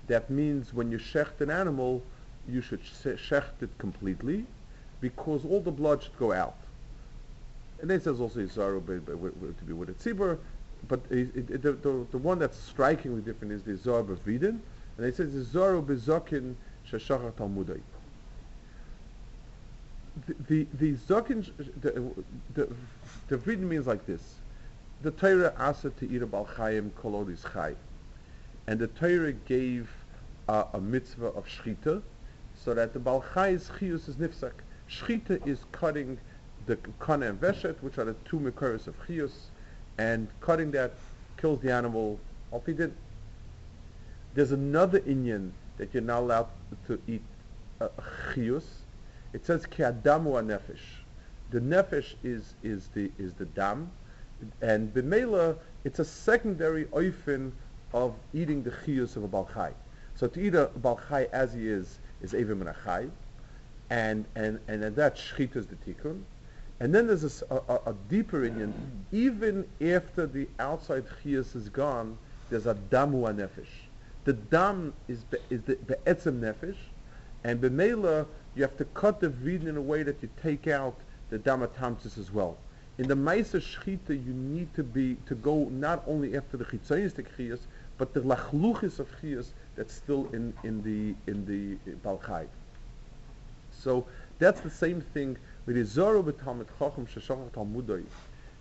That 0.06 0.30
means 0.30 0.72
when 0.72 0.90
you 0.90 0.98
shecht 0.98 1.40
an 1.40 1.50
animal, 1.50 2.02
you 2.48 2.62
should 2.62 2.82
shecht 2.82 3.62
it 3.62 3.70
completely, 3.78 4.46
because 5.00 5.44
all 5.44 5.60
the 5.60 5.70
blood 5.70 6.02
should 6.02 6.16
go 6.18 6.32
out. 6.32 6.56
And 7.80 7.88
then 7.88 7.98
it 7.98 8.04
says 8.04 8.20
also 8.20 8.40
Hizaru 8.40 8.84
to 8.86 9.64
be 9.64 9.72
with 9.72 9.88
a 9.88 9.92
tzibur, 9.92 10.38
but 10.88 11.00
it, 11.10 11.30
it, 11.34 11.62
the, 11.62 11.72
the, 11.72 12.06
the, 12.10 12.18
one 12.18 12.38
that's 12.38 12.58
strikingly 12.58 13.20
different 13.20 13.52
is 13.52 13.62
the 13.62 13.76
Zohar 13.76 14.02
b'vridin, 14.02 14.60
and 14.96 15.06
it 15.08 15.16
says, 15.16 15.30
Zoru 15.46 15.82
bezokin 15.82 16.54
sheshachar 16.90 17.32
talmudai. 17.32 17.80
The, 20.26 20.34
the, 20.48 20.66
the 20.74 20.92
zokin, 20.92 21.50
the, 21.80 22.12
the, 22.54 22.68
the 23.28 23.36
Vridin 23.38 23.60
means 23.60 23.86
like 23.86 24.04
this. 24.06 24.20
The 25.02 25.12
Torah 25.12 25.54
asked 25.58 25.82
to 25.82 26.10
eat 26.10 26.20
a 26.20 26.26
balchayim 26.26 26.90
kolodis 26.90 27.50
chay. 27.52 27.74
And 28.66 28.78
the 28.78 28.88
Torah 28.88 29.32
gave 29.32 29.88
uh, 30.48 30.64
a 30.74 30.80
mitzvah 30.80 31.28
of 31.28 31.46
shchita, 31.46 32.02
so 32.54 32.74
that 32.74 32.92
the 32.92 32.98
balchay's 32.98 33.70
chiyus 33.78 34.08
is 34.08 34.16
nifsak. 34.16 34.52
Shchita 34.90 35.46
is 35.46 35.60
cutting 35.72 36.18
the 36.66 36.76
kana 36.98 37.30
and 37.30 37.40
veshet, 37.40 37.80
which 37.80 37.96
are 37.96 38.04
the 38.04 38.14
two 38.24 38.38
mikoros 38.38 38.86
of 38.86 38.94
chiyus, 39.06 39.49
and 40.00 40.28
cutting 40.40 40.70
that 40.70 40.94
kills 41.36 41.60
the 41.60 41.70
animal 41.70 42.18
off 42.52 42.64
he 42.64 42.72
did. 42.72 42.92
There's 44.34 44.52
another 44.52 45.02
Indian 45.06 45.52
that 45.76 45.92
you're 45.92 46.02
not 46.02 46.22
allowed 46.22 46.48
to 46.86 46.98
eat 47.06 47.22
uh, 47.80 47.88
chiyus. 48.32 48.64
It 49.34 49.44
says 49.44 49.66
ki 49.66 49.82
adamu 49.82 50.32
nefesh. 50.52 50.86
The 51.50 51.60
nefesh 51.60 52.14
is 52.24 52.54
is 52.62 52.88
the 52.94 53.10
is 53.18 53.34
the 53.34 53.44
dam, 53.44 53.90
and 54.62 54.92
b'meila 54.94 55.56
it's 55.84 55.98
a 55.98 56.04
secondary 56.04 56.84
oifen 56.86 57.52
of 57.92 58.14
eating 58.32 58.62
the 58.62 58.70
chiyus 58.70 59.16
of 59.16 59.24
a 59.24 59.28
balchai. 59.28 59.72
So 60.14 60.26
to 60.28 60.40
eat 60.40 60.54
a 60.54 60.70
balchai 60.80 61.28
as 61.32 61.52
he 61.52 61.68
is 61.68 61.98
is 62.22 62.32
evim 62.32 62.60
and 63.90 64.26
and 64.36 64.58
and 64.68 64.84
and 64.84 64.96
that 64.96 65.16
shchita 65.16 65.56
is 65.56 65.66
the 65.66 65.76
tikkun. 65.76 66.22
And 66.80 66.94
then 66.94 67.06
there's 67.06 67.42
a, 67.42 67.54
a, 67.68 67.90
a 67.90 67.94
deeper 68.08 68.44
Indian. 68.44 68.74
Even 69.12 69.66
after 69.80 70.26
the 70.26 70.48
outside 70.58 71.04
chiyus 71.22 71.54
is 71.54 71.68
gone, 71.68 72.16
there's 72.48 72.66
a 72.66 72.74
damu 72.74 73.22
nefesh 73.34 73.68
the 74.24 74.32
dam 74.34 74.92
is 75.08 75.24
be, 75.24 75.38
is 75.48 75.62
the 75.62 75.76
be'etzem 75.76 76.40
nefesh, 76.40 76.76
and 77.44 77.60
b'meila 77.60 78.26
you 78.54 78.62
have 78.62 78.76
to 78.76 78.84
cut 78.86 79.20
the 79.20 79.28
vidin 79.28 79.68
in 79.68 79.76
a 79.76 79.80
way 79.80 80.02
that 80.02 80.16
you 80.22 80.28
take 80.42 80.66
out 80.66 80.96
the 81.30 81.38
dam 81.38 81.60
atamtis 81.60 82.18
as 82.18 82.32
well. 82.32 82.56
In 82.98 83.08
the 83.08 83.14
Maisa 83.14 83.60
Shchita, 83.60 84.10
you 84.10 84.32
need 84.32 84.74
to 84.74 84.82
be 84.82 85.16
to 85.26 85.34
go 85.34 85.64
not 85.70 86.02
only 86.06 86.36
after 86.36 86.56
the 86.56 86.64
chitzonistic 86.64 87.26
chiyas, 87.38 87.60
but 87.96 88.12
the 88.12 88.20
lachluchis 88.20 88.98
of 88.98 89.08
chiyas 89.20 89.48
that's 89.76 89.94
still 89.94 90.28
in 90.32 90.52
in 90.64 90.82
the 90.82 91.14
in 91.30 91.46
the 91.46 91.76
balchai. 92.04 92.46
So 93.72 94.06
that's 94.38 94.60
the 94.60 94.70
same 94.70 95.00
thing 95.00 95.38
with 95.66 95.76
the 95.76 95.82
Zoru 95.82 96.22
b'talmid 96.22 96.66
chacham 96.78 97.06
sheshachar 97.06 97.50
talmudoi, 97.50 98.04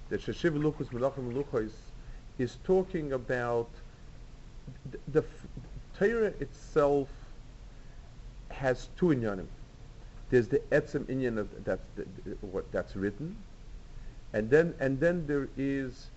that 0.09 0.21
sheshiv 0.21 0.57
luchos 0.57 0.87
melachim 0.87 1.33
luchos 1.33 1.71
is 2.37 2.57
talking 2.63 3.13
about 3.13 3.69
the, 4.91 4.99
the 5.11 5.25
Torah 5.97 6.33
itself 6.39 7.09
has 8.51 8.89
two 8.97 9.07
inyanim. 9.07 9.47
There's 10.29 10.47
the 10.47 10.59
etzem 10.71 11.05
inyan 11.05 11.37
of 11.37 11.49
that's 11.65 11.81
what 12.41 12.71
that's 12.71 12.95
written, 12.95 13.35
and 14.33 14.49
then 14.49 14.75
and 14.79 14.99
then 14.99 15.25
there 15.25 15.47
is 15.57 16.07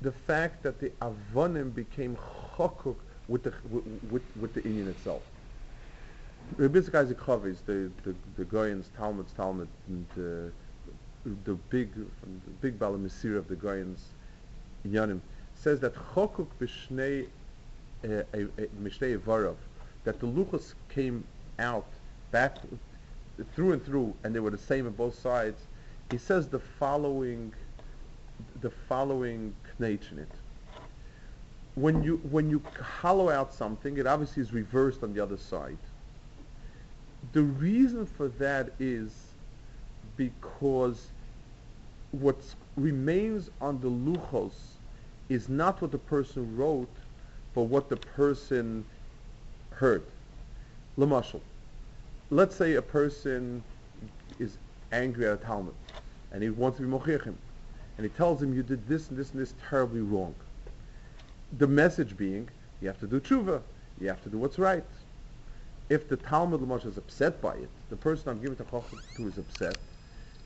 the 0.00 0.12
fact 0.12 0.62
that 0.64 0.80
the 0.80 0.90
avonim 1.00 1.74
became 1.74 2.16
chokuk 2.56 2.96
with 3.28 3.44
the 3.44 3.52
with, 4.10 4.22
with, 4.40 4.52
the 4.54 4.60
inyan 4.62 4.88
itself. 4.88 5.22
Rabbi 6.56 6.78
Isaac 6.78 7.18
Chavis, 7.18 7.64
the 7.64 7.90
the 8.02 8.14
the 8.36 8.44
Goyans 8.44 8.84
Talmud's 8.96 9.32
Talmud, 9.32 9.68
and 9.88 10.06
uh, 10.16 10.50
the 11.44 11.54
big 11.70 11.94
the 11.94 12.50
big 12.60 12.82
of 12.82 13.48
the 13.48 13.56
Goyans 13.56 14.00
Yanim 14.86 15.20
says 15.54 15.80
that 15.80 15.94
chokuk 15.94 16.48
b'shnei 16.60 17.26
a, 18.04 18.24
Mishnei 18.82 19.16
Varov, 19.18 19.56
that 20.04 20.18
the 20.20 20.26
Luchas 20.26 20.74
came 20.88 21.24
out 21.58 21.86
back 22.30 22.56
through 23.54 23.72
and 23.72 23.84
through, 23.84 24.14
and 24.24 24.34
they 24.34 24.40
were 24.40 24.50
the 24.50 24.58
same 24.58 24.86
on 24.86 24.92
both 24.92 25.18
sides. 25.18 25.62
He 26.10 26.18
says 26.18 26.48
the 26.48 26.58
following, 26.58 27.52
the 28.60 28.70
following 28.70 29.54
knach 29.80 30.12
in 30.12 30.18
it. 30.18 30.28
When 31.74 32.02
you 32.02 32.16
when 32.30 32.50
you 32.50 32.62
hollow 32.80 33.30
out 33.30 33.54
something, 33.54 33.96
it 33.96 34.06
obviously 34.06 34.42
is 34.42 34.52
reversed 34.52 35.02
on 35.02 35.14
the 35.14 35.20
other 35.20 35.38
side. 35.38 35.78
The 37.30 37.42
reason 37.42 38.04
for 38.04 38.28
that 38.28 38.70
is 38.80 39.12
because 40.16 41.08
what 42.10 42.36
remains 42.76 43.48
on 43.60 43.80
the 43.80 43.88
luchos 43.88 44.52
is 45.28 45.48
not 45.48 45.80
what 45.80 45.92
the 45.92 45.98
person 45.98 46.56
wrote, 46.56 46.94
but 47.54 47.62
what 47.62 47.88
the 47.88 47.96
person 47.96 48.84
heard. 49.70 50.02
Lamashal. 50.98 51.40
Let's 52.30 52.56
say 52.56 52.74
a 52.74 52.82
person 52.82 53.62
is 54.38 54.58
angry 54.90 55.26
at 55.26 55.34
a 55.34 55.36
Talmud 55.36 55.74
and 56.32 56.42
he 56.42 56.50
wants 56.50 56.78
to 56.78 56.82
be 56.82 56.88
mochichim 56.88 57.34
and 57.96 58.04
he 58.04 58.08
tells 58.08 58.42
him 58.42 58.54
you 58.54 58.62
did 58.62 58.86
this 58.88 59.08
and 59.08 59.18
this 59.18 59.32
and 59.32 59.40
this 59.40 59.54
terribly 59.68 60.00
wrong. 60.00 60.34
The 61.58 61.66
message 61.66 62.16
being 62.16 62.48
you 62.80 62.88
have 62.88 62.98
to 63.00 63.06
do 63.06 63.20
tshuva, 63.20 63.62
you 64.00 64.08
have 64.08 64.22
to 64.24 64.28
do 64.28 64.38
what's 64.38 64.58
right. 64.58 64.84
If 65.92 66.08
the 66.08 66.16
Talmud 66.16 66.62
Lamash 66.62 66.86
is 66.86 66.96
upset 66.96 67.42
by 67.42 67.52
it, 67.52 67.68
the 67.90 67.96
person 67.96 68.30
I'm 68.30 68.40
giving 68.40 68.56
to 68.56 69.28
is 69.28 69.36
upset, 69.36 69.76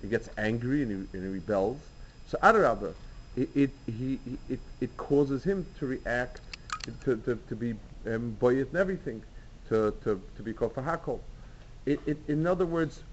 he 0.03 0.09
gets 0.09 0.29
angry 0.37 0.83
and 0.83 0.91
he, 0.91 1.17
and 1.17 1.25
he 1.25 1.29
rebels. 1.29 1.79
So 2.27 2.37
Adarabah, 2.43 2.93
it, 3.37 3.49
it, 3.55 3.71
he, 3.87 4.19
it, 4.49 4.59
it 4.81 4.97
causes 4.97 5.45
him 5.45 5.65
to 5.79 5.87
react 5.87 6.41
to, 7.05 7.17
to, 7.19 7.39
to 7.49 7.55
be 7.55 7.77
um, 8.07 8.37
boyet 8.41 8.67
and 8.71 8.77
everything, 8.77 9.23
to, 9.69 9.95
to, 10.03 10.21
to 10.37 10.43
be 10.43 10.53
called 10.53 10.75
for. 10.75 11.21
It, 11.87 12.01
it, 12.07 12.19
in 12.27 12.45
other 12.45 12.67
words, 12.67 13.05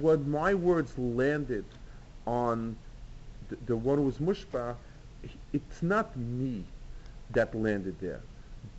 when 0.00 0.30
my 0.30 0.54
words 0.54 0.96
landed 0.96 1.64
on 2.28 2.76
the, 3.48 3.56
the 3.66 3.76
one 3.76 3.98
who 3.98 4.04
was 4.04 4.18
mushba, 4.18 4.76
it's 5.52 5.82
not 5.82 6.16
me 6.16 6.62
that 7.30 7.52
landed 7.56 7.98
there. 7.98 8.20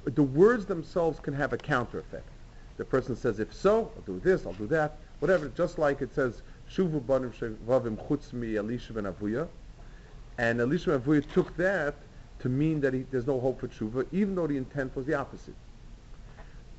The 0.06 0.24
words 0.24 0.66
themselves 0.68 1.20
can 1.20 1.34
have 1.34 1.52
a 1.52 1.58
counter 1.58 2.00
effect. 2.00 2.30
The 2.78 2.86
person 2.86 3.16
says, 3.16 3.40
if 3.40 3.54
so, 3.54 3.92
I'll 3.96 4.02
do 4.02 4.20
this, 4.20 4.46
I'll 4.46 4.54
do 4.54 4.68
that, 4.68 4.98
whatever. 5.20 5.48
Just 5.50 5.78
like 5.78 6.02
it 6.02 6.14
says, 6.14 6.42
Shuvu 6.72 7.06
banim 7.06 7.32
shevavim 7.32 7.98
chutz 8.08 8.34
mi 8.34 8.56
Elisha 8.58 8.94
ben 8.94 9.04
Avuya, 9.04 9.48
and 10.38 10.60
Elisha 10.60 10.98
ben 10.98 11.02
Avuya 11.02 11.34
took 11.34 11.56
that 11.58 11.96
to 12.40 12.50
mean 12.50 12.82
that 12.82 12.94
he, 12.94 13.06
there's 13.12 13.28
no 13.28 13.40
hope 13.40 13.60
for 13.60 13.68
tshuva, 13.68 14.06
even 14.12 14.36
though 14.36 14.48
the 14.48 14.58
intent 14.58 14.96
was 14.96 15.06
the 15.06 15.14
opposite. 15.14 15.54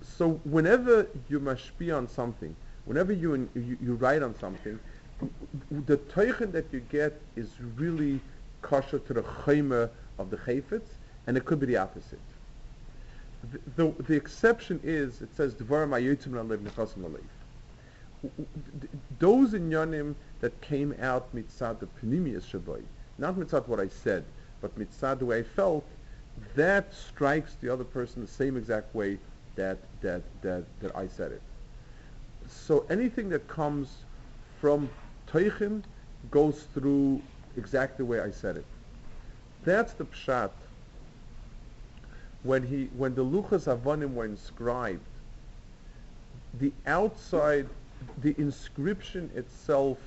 So 0.02 0.40
whenever 0.44 1.06
you 1.28 1.40
mashpi 1.40 1.96
on 1.96 2.08
something, 2.08 2.54
whenever 2.84 3.12
you, 3.12 3.48
you, 3.54 3.78
you 3.82 3.94
write 3.94 4.22
on 4.22 4.36
something, 4.38 4.78
the 5.70 5.96
teichen 5.96 6.52
that 6.52 6.66
you 6.72 6.80
get 6.80 7.20
is 7.36 7.50
really 7.76 8.20
kosher 8.62 8.98
to 8.98 9.14
the 9.14 9.22
chayma 9.22 9.88
of 10.18 10.30
the 10.30 10.36
chayfetz, 10.36 10.86
and 11.26 11.36
it 11.36 11.44
could 11.44 11.60
be 11.60 11.66
the 11.66 11.76
opposite. 11.76 12.18
The, 13.76 13.92
the, 13.98 14.14
exception 14.14 14.80
is, 14.82 15.20
it 15.22 15.34
says, 15.36 15.54
nalev 15.54 16.58
nechasim 16.58 16.98
nalev. 16.98 17.20
Those 19.18 19.52
that 20.40 20.60
came 20.60 20.94
out 21.00 21.34
mitzad 21.34 21.78
the 21.78 21.86
penimius 21.86 22.42
shaboy, 22.42 22.82
not 23.18 23.34
mitzad 23.34 23.66
what 23.68 23.80
I 23.80 23.88
said, 23.88 24.24
but 24.60 24.78
mitzad 24.78 25.18
the 25.18 25.26
way 25.26 25.40
I 25.40 25.42
felt, 25.42 25.84
that 26.54 26.92
strikes 26.94 27.56
the 27.60 27.72
other 27.72 27.84
person 27.84 28.22
the 28.22 28.28
same 28.28 28.56
exact 28.56 28.94
way 28.94 29.18
that, 29.56 29.78
that, 30.00 30.22
that, 30.42 30.64
that 30.80 30.96
I 30.96 31.06
said 31.06 31.32
it. 31.32 31.42
So 32.48 32.86
anything 32.90 33.28
that 33.30 33.46
comes 33.48 33.88
from 34.60 34.88
Teichen 35.28 35.82
goes 36.30 36.66
through 36.74 37.22
exactly 37.56 38.04
the 38.04 38.10
way 38.10 38.20
I 38.20 38.30
said 38.30 38.56
it. 38.56 38.64
That's 39.64 39.92
the 39.92 40.04
pshat. 40.04 40.50
When 42.44 42.62
he, 42.62 42.88
when 42.96 43.14
the 43.14 43.24
luchas 43.24 43.66
avonim 43.66 44.14
were 44.14 44.26
inscribed, 44.26 45.00
the 46.60 46.72
outside, 46.86 47.68
the 48.22 48.34
inscription 48.38 49.30
itself, 49.34 49.98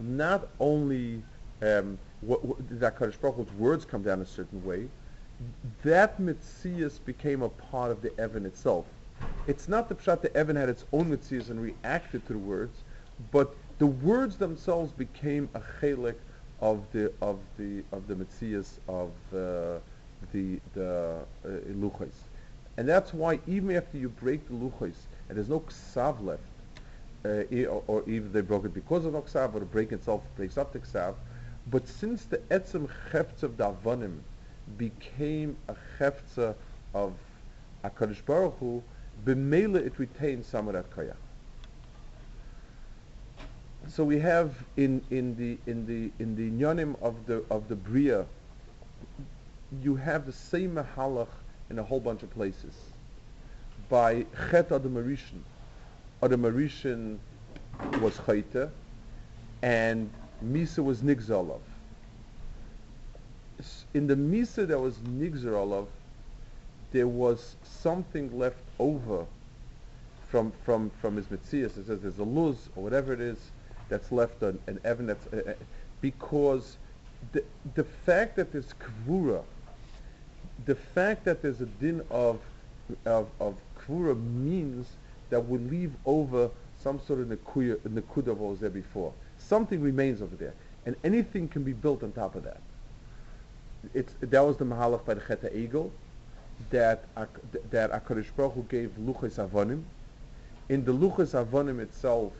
not 0.00 0.48
only 0.60 1.22
um, 1.62 1.98
what, 2.20 2.44
what, 2.44 2.58
that 2.80 2.98
Kaddish 2.98 3.16
Baruch 3.16 3.36
Hu's 3.36 3.52
words 3.52 3.84
come 3.84 4.02
down 4.02 4.20
a 4.20 4.26
certain 4.26 4.62
way, 4.64 4.88
that 5.84 6.20
mitzias 6.20 6.98
became 7.04 7.42
a 7.42 7.48
part 7.48 7.90
of 7.90 8.02
the 8.02 8.18
Evan 8.20 8.44
itself. 8.44 8.86
It's 9.46 9.68
not 9.68 9.88
the 9.88 9.94
pshat 9.94 10.20
the 10.20 10.36
Evan 10.36 10.56
had 10.56 10.68
its 10.68 10.84
own 10.92 11.10
mitzias 11.10 11.50
and 11.50 11.60
reacted 11.60 12.26
to 12.26 12.32
the 12.34 12.38
words, 12.38 12.82
but 13.30 13.54
the 13.78 13.86
words 13.86 14.36
themselves 14.36 14.92
became 14.92 15.48
a 15.54 15.60
chelik 15.80 16.16
of 16.60 16.84
the 16.92 17.12
of 17.22 17.38
the 17.56 17.84
of 17.92 18.06
the 18.08 18.14
mitzias 18.14 18.78
of 18.88 19.10
uh, 19.34 19.78
the 20.32 20.60
the 20.74 21.20
uh, 21.44 21.48
luchos, 21.72 22.12
and 22.76 22.88
that's 22.88 23.12
why 23.12 23.40
even 23.46 23.74
after 23.76 23.98
you 23.98 24.08
break 24.08 24.46
the 24.48 24.54
luchos 24.54 24.94
and 25.28 25.36
there's 25.36 25.48
no 25.48 25.60
ksav 25.60 26.22
left, 26.24 26.42
uh, 27.24 27.66
or, 27.66 27.82
or, 27.86 28.08
even 28.08 28.32
they 28.32 28.40
broke 28.40 28.64
it 28.64 28.74
because 28.74 29.04
of 29.04 29.12
ksav, 29.14 29.54
or 29.54 29.60
the 29.60 29.66
break 29.66 29.92
itself 29.92 30.22
breaks 30.36 30.56
up 30.56 30.72
the 30.72 30.78
ksav, 30.78 31.14
but 31.70 31.86
since 31.86 32.24
the 32.24 32.38
etzem 32.50 32.88
chefts 33.10 33.42
of 33.42 33.56
davanim 33.56 34.18
became 34.76 35.56
a 35.68 35.76
chefza 35.98 36.54
of 36.94 37.14
Hakadosh 37.84 38.24
Baruch 38.24 38.56
Hu, 38.58 38.82
b'meila 39.24 39.76
it 39.76 39.98
retains 39.98 40.46
some 40.46 40.68
of 40.68 40.74
that 40.74 40.90
koyach. 40.90 41.14
So 43.88 44.04
we 44.04 44.18
have 44.18 44.54
in, 44.76 45.02
in 45.10 45.34
the 45.36 45.58
in 45.70 45.86
the 45.86 46.10
in 46.22 46.34
the 46.36 46.66
of 47.00 47.26
the 47.26 47.42
of 47.50 47.68
the 47.68 47.76
bria, 47.76 48.26
you 49.82 49.96
have 49.96 50.26
the 50.26 50.32
same 50.32 50.76
mahalach 50.76 51.28
in 51.70 51.78
a 51.78 51.82
whole 51.82 52.00
bunch 52.00 52.22
of 52.22 52.30
places. 52.30 52.74
By 53.88 54.26
Chet 54.50 54.72
Adam 54.72 54.94
Marishan 54.94 55.42
was 58.00 58.16
Chayte, 58.18 58.70
and 59.62 60.10
Misa 60.44 60.82
was 60.82 61.02
Nigzalov. 61.02 61.60
In 63.94 64.06
the 64.06 64.14
Misa 64.14 64.66
that 64.66 64.78
was 64.78 64.96
Nigzalov, 64.98 65.86
there 66.92 67.08
was 67.08 67.56
something 67.62 68.36
left 68.38 68.60
over 68.78 69.26
from 70.30 70.52
from 70.64 70.90
from 71.00 71.16
his 71.16 71.26
Metzias. 71.26 71.76
It 71.76 71.86
says 71.86 72.00
there's 72.00 72.18
a 72.18 72.24
luz 72.24 72.68
or 72.76 72.82
whatever 72.82 73.12
it 73.12 73.20
is 73.20 73.38
that's 73.88 74.12
left 74.12 74.42
an, 74.42 74.58
an 74.66 74.78
Evan 74.84 75.06
that's, 75.06 75.26
uh, 75.32 75.50
uh, 75.50 75.52
because 76.00 76.76
the, 77.32 77.42
the 77.74 77.84
fact 77.84 78.36
that 78.36 78.52
there's 78.52 78.74
Kvura, 78.74 79.42
the 80.64 80.74
fact 80.74 81.24
that 81.24 81.42
there's 81.42 81.60
a 81.60 81.66
din 81.66 82.02
of, 82.10 82.40
of, 83.04 83.28
of 83.40 83.56
Kvura 83.78 84.20
means 84.34 84.86
that 85.30 85.40
we 85.40 85.58
leave 85.58 85.92
over 86.06 86.50
some 86.82 87.00
sort 87.06 87.20
of 87.20 87.28
Nakuda, 87.28 87.76
Nakuda 87.80 88.26
that 88.26 88.34
was 88.34 88.60
there 88.60 88.70
before. 88.70 89.12
Something 89.38 89.80
remains 89.80 90.22
over 90.22 90.36
there. 90.36 90.54
And 90.86 90.96
anything 91.04 91.48
can 91.48 91.64
be 91.64 91.72
built 91.72 92.02
on 92.02 92.12
top 92.12 92.34
of 92.34 92.44
that. 92.44 92.60
It's, 93.94 94.12
that 94.20 94.44
was 94.44 94.56
the 94.56 94.64
Mahalach 94.64 95.04
by 95.04 95.14
the 95.14 95.20
Cheta 95.20 95.50
Egel, 95.54 95.90
that, 96.70 97.04
that 97.70 97.92
HaKadosh 97.92 98.26
Baruch 98.36 98.54
Hu 98.54 98.62
gave 98.68 98.90
Luchas 98.98 99.36
Avonim. 99.36 99.82
In 100.68 100.84
the 100.84 100.92
Luchas 100.92 101.44
Avonim 101.44 101.78
itself, 101.80 102.32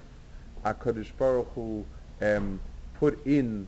HaKadosh 0.65 1.11
Baruch 1.19 1.49
Hu 1.55 1.85
um, 2.21 2.61
put 2.99 3.25
in 3.27 3.67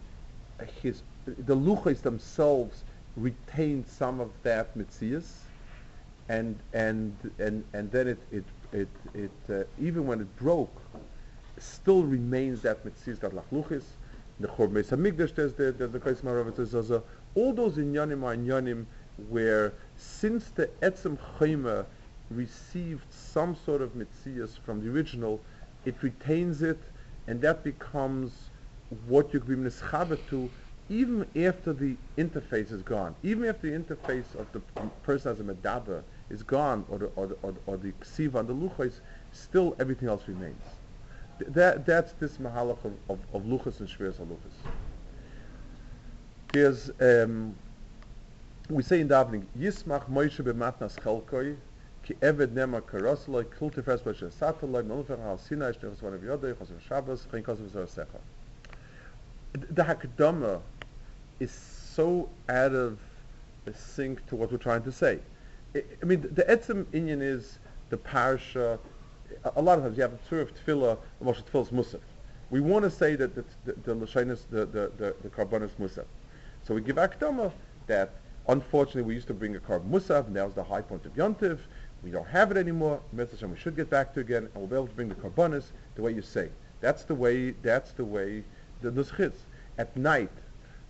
his, 0.82 1.02
the 1.26 1.54
luchas 1.54 2.02
themselves 2.02 2.84
retained 3.16 3.86
some 3.86 4.20
of 4.20 4.30
that 4.42 4.76
mitzias, 4.76 5.30
and 6.28 6.58
and 6.72 7.16
and 7.38 7.64
and 7.72 7.90
then 7.90 8.08
it 8.08 8.18
it 8.30 8.44
it, 8.72 8.88
it 9.14 9.30
uh, 9.50 9.64
even 9.80 10.06
when 10.06 10.20
it 10.20 10.36
broke, 10.36 10.80
still 11.58 12.02
remains 12.04 12.62
that 12.62 12.84
mitzias 12.84 13.20
that 13.20 13.32
lachluchis. 13.32 13.84
The 14.38 14.48
Chor 14.48 14.68
Beis 14.68 14.88
Hamikdash 14.88 15.34
there's 15.34 15.52
the 15.52 15.72
there's 15.72 15.90
the 15.92 16.00
Kais 16.00 16.22
Marav 16.22 17.02
all 17.34 17.52
those 17.52 17.76
inyanim 17.76 18.24
are 18.24 18.34
inyanim 18.34 18.86
where 19.28 19.74
since 19.96 20.50
the 20.50 20.66
Etzem 20.82 21.18
Chayma 21.38 21.84
received 22.30 23.04
some 23.10 23.54
sort 23.54 23.82
of 23.82 23.90
mitzias 23.94 24.58
from 24.64 24.82
the 24.82 24.90
original, 24.90 25.40
it 25.84 25.94
retains 26.02 26.62
it, 26.62 26.80
and 27.26 27.40
that 27.40 27.62
becomes 27.64 28.50
what 29.06 29.32
you 29.32 29.40
can 29.40 29.62
be 29.62 29.70
mischaber 29.70 30.18
to 30.28 30.50
even 30.90 31.24
after 31.36 31.72
the 31.72 31.96
interface 32.18 32.72
is 32.72 32.82
gone. 32.82 33.14
Even 33.22 33.48
after 33.48 33.70
the 33.70 33.78
interface 33.78 34.34
of 34.34 34.50
the 34.52 34.58
person 35.04 35.32
as 35.32 35.40
a 35.40 35.44
medaber 35.44 36.02
is 36.28 36.42
gone, 36.42 36.84
or 36.88 36.98
the, 36.98 37.06
or 37.14 37.28
the, 37.28 37.36
or 37.66 37.76
the, 37.76 37.92
ksiva 37.92 38.40
and 38.40 38.48
the 38.48 38.54
luchos, 38.54 39.00
still 39.30 39.76
everything 39.78 40.08
else 40.08 40.24
remains. 40.26 40.62
Th- 41.38 41.50
that, 41.52 41.86
that's 41.86 42.12
this 42.14 42.38
mahalach 42.38 42.84
of, 42.84 42.92
of, 43.08 43.18
of 43.32 43.42
luchos 43.44 43.78
and 43.78 43.88
shviras 43.88 44.14
haluchos. 44.14 44.36
There's, 46.52 46.90
um, 47.00 47.54
we 48.68 48.82
say 48.82 49.00
in 49.00 49.08
davening, 49.08 49.44
Yismach 49.56 50.10
Moshe 50.10 50.40
b'matnas 50.40 50.98
chelkoi, 50.98 51.56
ki 52.02 52.14
eved 52.20 52.52
nema 52.54 52.80
karosloi 52.80 53.44
kul 53.56 53.70
tefes 53.70 54.02
ba 54.02 54.12
shesataloi 54.12 54.82
melfer 54.82 55.20
al 55.24 55.38
sinai 55.38 55.70
shneus 55.70 56.00
van 56.00 56.14
of 56.14 56.22
yodoi 56.22 56.58
chos 56.58 56.70
of 56.70 56.82
Shabbos 56.82 57.26
chen 57.30 57.44
kos 57.44 57.58
secha. 57.58 58.18
The 59.52 59.82
Hakdama 59.82 60.60
is 61.40 61.50
so 61.50 62.28
out 62.48 62.72
of 62.72 62.98
sync 63.74 64.26
to 64.26 64.36
what 64.36 64.50
we're 64.50 64.58
trying 64.58 64.82
to 64.82 64.92
say. 64.92 65.20
I, 65.74 65.84
I 66.02 66.04
mean, 66.04 66.20
the, 66.20 66.28
the 66.28 66.42
etzem 66.44 66.84
inyan 66.86 67.22
is 67.22 67.58
the 67.88 67.96
parsha. 67.96 68.78
A, 69.44 69.52
a 69.56 69.62
lot 69.62 69.78
of 69.78 69.84
times 69.84 69.96
you 69.96 70.02
have 70.02 70.12
a 70.12 70.28
tour 70.28 70.40
of 70.40 70.52
tefillah, 70.54 70.98
Moshe 71.22 71.42
tefillah's 71.44 71.70
musaf. 71.70 72.00
We 72.50 72.60
want 72.60 72.84
to 72.84 72.90
say 72.90 73.16
that 73.16 73.34
the 73.34 73.44
the 73.64 73.74
the 73.74 73.94
the 73.94 74.66
the 74.96 75.14
the 75.22 75.28
karbonis 75.28 75.70
musaf. 75.80 76.06
So 76.62 76.74
we 76.74 76.80
give 76.80 76.96
akdama 76.96 77.52
that 77.86 78.10
unfortunately 78.48 79.02
we 79.02 79.14
used 79.14 79.28
to 79.28 79.34
bring 79.34 79.56
a 79.56 79.60
karb 79.60 79.88
musaf. 79.88 80.28
Now 80.28 80.46
is 80.46 80.54
the 80.54 80.64
high 80.64 80.82
point 80.82 81.06
of 81.06 81.14
yontiv. 81.14 81.58
We 82.02 82.10
don't 82.10 82.28
have 82.28 82.50
it 82.50 82.56
anymore. 82.56 83.00
we 83.12 83.26
should 83.56 83.76
get 83.76 83.90
back 83.90 84.14
to 84.14 84.20
again, 84.20 84.44
and 84.44 84.54
we'll 84.54 84.66
be 84.66 84.74
able 84.74 84.86
to 84.86 84.94
bring 84.94 85.08
the 85.08 85.14
karbonis 85.14 85.70
the 85.94 86.02
way 86.02 86.12
you 86.12 86.22
say. 86.22 86.48
That's 86.80 87.04
the 87.04 87.14
way. 87.14 87.52
That's 87.62 87.92
the 87.92 88.04
way 88.04 88.42
the 88.80 88.90
nuschitz. 88.90 89.36
At 89.78 89.96
night, 89.96 90.30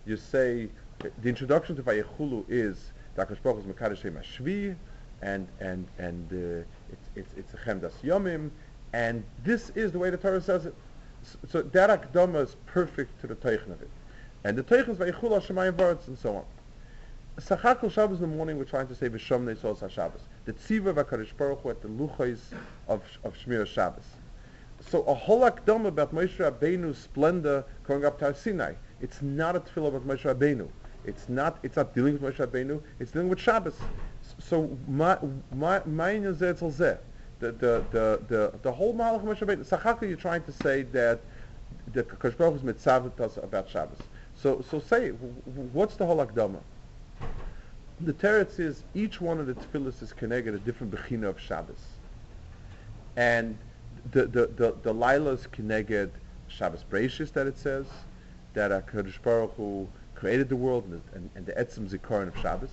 you 0.05 0.17
say 0.17 0.69
the 0.99 1.29
introduction 1.29 1.75
to 1.75 1.83
Vayechulu 1.83 2.45
is 2.47 2.91
Dakash 3.17 3.41
Baruch 3.41 3.59
is 3.59 3.65
Mekadosh 3.65 4.03
Hashvi, 4.03 4.75
and 5.21 5.47
and 5.59 5.87
and 5.97 6.31
uh, 6.31 6.65
it's 6.91 7.09
it's 7.15 7.33
it's 7.37 7.53
a 7.53 7.57
Chemdas 7.57 7.93
Yomim, 8.03 8.49
and 8.93 9.23
this 9.43 9.69
is 9.71 9.91
the 9.91 9.99
way 9.99 10.09
the 10.09 10.17
Torah 10.17 10.41
says 10.41 10.65
it. 10.65 10.75
So, 11.23 11.37
so 11.47 11.61
that 11.61 11.89
Akdama 11.89 12.41
is 12.41 12.55
perfect 12.65 13.19
to 13.21 13.27
the 13.27 13.35
Teichen 13.35 13.71
of 13.71 13.81
it, 13.81 13.89
and 14.43 14.57
the 14.57 14.63
Teichen 14.63 14.89
is 14.89 14.97
Vayechulu 14.97 15.41
Hashemayim 15.41 15.73
Varetz 15.73 16.07
and 16.07 16.17
so 16.17 16.35
on. 16.37 16.43
Sachakol 17.39 17.91
Shabbos 17.91 18.21
in 18.21 18.29
the 18.29 18.35
morning 18.35 18.57
we're 18.57 18.65
trying 18.65 18.87
to 18.87 18.95
say 18.95 19.09
V'shom 19.09 19.45
Nesos 19.45 19.79
HaShabbos 19.79 20.21
the 20.45 20.53
tziva 20.53 20.93
v'akadosh 20.93 21.35
baruch 21.37 21.61
hu 21.61 21.69
at 21.69 21.81
the 21.81 21.87
luchos 21.87 22.39
of 22.87 23.01
of 23.23 23.35
Shmir 23.35 23.65
Shabbos. 23.65 24.05
So 24.89 25.03
a 25.03 25.13
whole 25.13 25.41
akdom 25.41 25.85
about 25.85 26.13
Moshe 26.13 26.37
Rabbeinu's 26.37 26.97
splendor 26.97 27.63
going 27.83 28.05
up 28.05 28.17
to 28.19 28.33
Sinai. 28.33 28.73
It's 29.01 29.21
not 29.21 29.55
a 29.55 29.59
tefillah 29.59 29.87
about 29.89 30.07
Moshe 30.07 30.23
Rabbeinu. 30.23 30.67
It's 31.05 31.27
not. 31.29 31.57
It's 31.63 31.75
not 31.75 31.93
dealing 31.95 32.19
with 32.19 32.21
Moshe 32.21 32.45
Rabbeinu. 32.45 32.81
It's 32.99 33.11
dealing 33.11 33.29
with 33.29 33.39
Shabbos. 33.39 33.75
So 34.39 34.77
my 34.87 35.17
my 35.55 35.81
my 35.85 36.13
the 36.13 36.33
the 37.39 37.51
the 37.91 38.19
the 38.27 38.53
the 38.61 38.71
whole 38.71 38.93
Malach 38.93 39.23
Moshe 39.23 39.39
Rabbeinu. 39.39 39.65
Sachaka, 39.65 40.07
you're 40.07 40.17
trying 40.17 40.43
to 40.43 40.51
say 40.51 40.83
that 40.83 41.19
the 41.93 42.03
Kadosh 42.03 42.37
Baruch 42.37 42.55
is 42.55 42.61
mitzavet 42.61 43.43
about 43.43 43.69
Shabbos. 43.69 43.97
So 44.35 44.63
so 44.69 44.79
say 44.79 45.09
what's 45.09 45.95
the 45.95 46.05
whole 46.05 46.17
akdama? 46.17 46.59
the 48.05 48.13
teretz 48.13 48.59
is 48.59 48.83
each 48.95 49.21
one 49.21 49.39
of 49.39 49.47
the 49.47 49.53
tefillahs 49.53 50.01
is 50.01 50.13
connected 50.13 50.53
a 50.55 50.59
different 50.59 50.93
bechina 50.93 51.29
of 51.29 51.39
Shabbos, 51.39 51.83
and 53.15 53.57
the 54.11 54.25
the 54.25 54.47
the, 54.47 54.75
the 54.81 54.93
Lila 54.93 55.31
is 55.31 55.47
connected 55.47 56.11
Shabbos 56.47 56.83
Breishis 56.89 57.31
that 57.33 57.47
it 57.47 57.57
says 57.57 57.85
that 58.53 58.71
uh, 58.71 58.81
Hakadosh 58.81 59.21
Baruch 59.21 59.53
Hu 59.55 59.87
created 60.15 60.49
the 60.49 60.55
world 60.55 60.85
and, 60.85 61.01
and, 61.13 61.29
and 61.35 61.45
the 61.45 61.53
etzim 61.53 61.89
zikaron 61.89 62.27
of 62.27 62.37
Shabbos. 62.41 62.69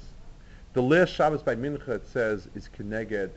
The 0.72 0.82
last 0.82 1.12
Shabbos 1.12 1.42
by 1.42 1.56
Mincha 1.56 1.88
it 1.88 2.06
says 2.06 2.48
is 2.54 2.68
Keneged 2.68 3.30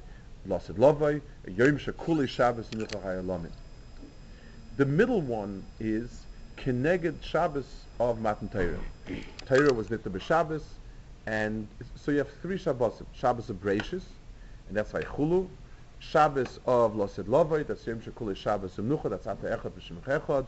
Lasid 0.47 0.77
Lovay, 0.77 1.21
Yom 1.47 1.77
Shekuli 1.77 2.27
Shabbos 2.27 2.69
Mincha 2.71 3.01
Hayalamin. 3.04 3.51
The 4.77 4.86
middle 4.86 5.21
one 5.21 5.63
is 5.80 6.25
Keneged 6.58 7.23
Shabbos 7.23 7.86
of 7.99 8.19
Matan 8.19 8.49
Torah. 8.49 8.80
Torah 9.45 9.73
was 9.73 9.89
Nita 9.89 10.10
B'Shabbos, 10.10 10.63
and 11.27 11.67
so 11.95 12.12
you 12.12 12.17
have 12.17 12.30
three 12.41 12.58
Shabbos. 12.58 13.01
Shabbos 13.13 13.49
of 13.49 13.58
Breishis, 13.58 14.04
and 14.67 14.75
that's 14.75 14.91
by 14.91 15.01
Chulu. 15.01 15.47
Shabbos 15.99 16.60
of 16.65 16.93
Lasid 16.95 17.25
Lovay, 17.25 17.65
that's 17.65 17.86
Yom 17.86 18.01
Shakuli 18.01 18.36
Shabbos 18.36 18.77
of 18.77 18.86
Nucha, 18.86 19.10
that's 19.10 19.27
Ata 19.27 19.58
Echad 19.58 19.71
B'Shemach 19.71 20.21
Echad. 20.21 20.45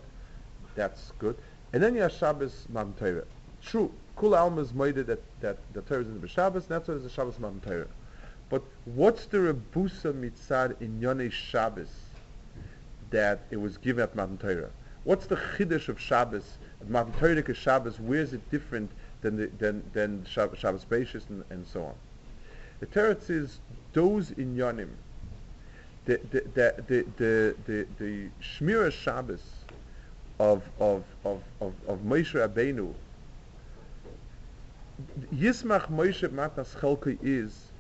That's 0.76 1.12
good. 1.20 1.38
And 1.74 1.82
then 1.82 1.96
you 1.96 2.02
have 2.02 2.12
Shabbos 2.12 2.68
Matan 2.70 2.94
Torah. 2.94 3.24
True, 3.64 3.92
Kul 4.16 4.36
Alma 4.36 4.62
is 4.62 4.74
made 4.74 4.96
that, 4.96 5.20
that 5.42 5.58
the 5.74 5.82
Torah 5.82 6.02
is 6.02 6.08
in 6.08 6.22
the 6.22 6.28
Shabbos, 6.28 6.64
and 6.64 6.72
that's 6.72 6.88
why 6.88 6.94
there's 6.94 7.06
a 7.06 7.10
Shabbos 7.10 7.40
Matan 7.40 7.60
Torah. 7.62 7.88
But 8.50 8.62
what's 8.86 9.26
the 9.26 9.40
Rebusa 9.40 10.14
Mitzad 10.14 10.80
in 10.82 11.02
Yonei 11.02 11.32
Shabbos 11.32 11.90
that 13.10 13.42
it 13.50 13.58
was 13.58 13.78
given 13.78 14.04
at 14.04 14.16
Matan 14.16 14.38
Torah? 14.38 14.70
What's 15.04 15.26
the 15.26 15.36
Chiddush 15.36 15.90
of 15.90 16.00
Shabbos, 16.00 16.60
at 16.80 16.90
Matan 16.90 17.12
Torah 17.14 17.56
Shabbos, 17.56 18.00
where 18.00 18.22
is 18.22 18.34
it 18.34 18.52
different 18.52 18.92
than, 19.22 19.36
the, 19.36 19.48
than, 19.58 19.84
than 19.94 20.26
Shabbos, 20.26 20.60
Shabbos 20.60 20.86
Beishis 20.86 21.28
and, 21.30 21.44
and 21.50 21.66
so 21.66 21.86
on? 21.86 21.96
The 22.82 22.86
Torah 22.86 23.20
says, 23.20 23.60
those 23.94 24.30
in 24.32 24.56
Yonim, 24.56 24.90
the, 26.06 26.20
the, 26.30 26.42
the, 26.54 26.84
the, 26.88 27.06
the, 27.18 27.56
the, 27.66 27.88
the 27.98 28.30
Shmira 28.42 28.92
Shabbos 28.92 29.42
of, 30.44 30.62
of, 30.80 31.04
of, 31.24 31.42
of, 31.62 31.74
of 31.88 32.00
Moshe 32.00 32.34
Rabbeinu, 32.34 32.94
Yismach 35.34 35.90
Moshe 35.90 36.28
Matas 36.30 36.76
Chelke 36.80 37.18
is 37.24 37.72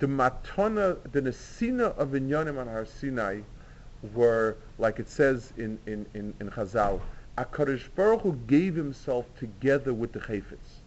the 0.00 0.08
matana, 0.08 0.98
the 1.12 1.22
nesina 1.22 1.96
of 1.96 2.10
Inyanim 2.10 2.58
on 2.58 2.66
Har 2.66 2.84
Sinai 2.84 3.40
were, 4.12 4.56
like 4.78 4.98
it 4.98 5.08
says 5.08 5.52
in, 5.56 5.78
in, 5.86 6.04
in, 6.14 6.34
in 6.40 6.50
Chazal, 6.50 7.00
HaKadosh 7.38 7.88
Baruch 7.94 8.22
Hu 8.22 8.32
gave 8.48 8.74
himself 8.74 9.26
together 9.38 9.94
with 9.94 10.12
the 10.12 10.18
Chayfetz. 10.18 10.80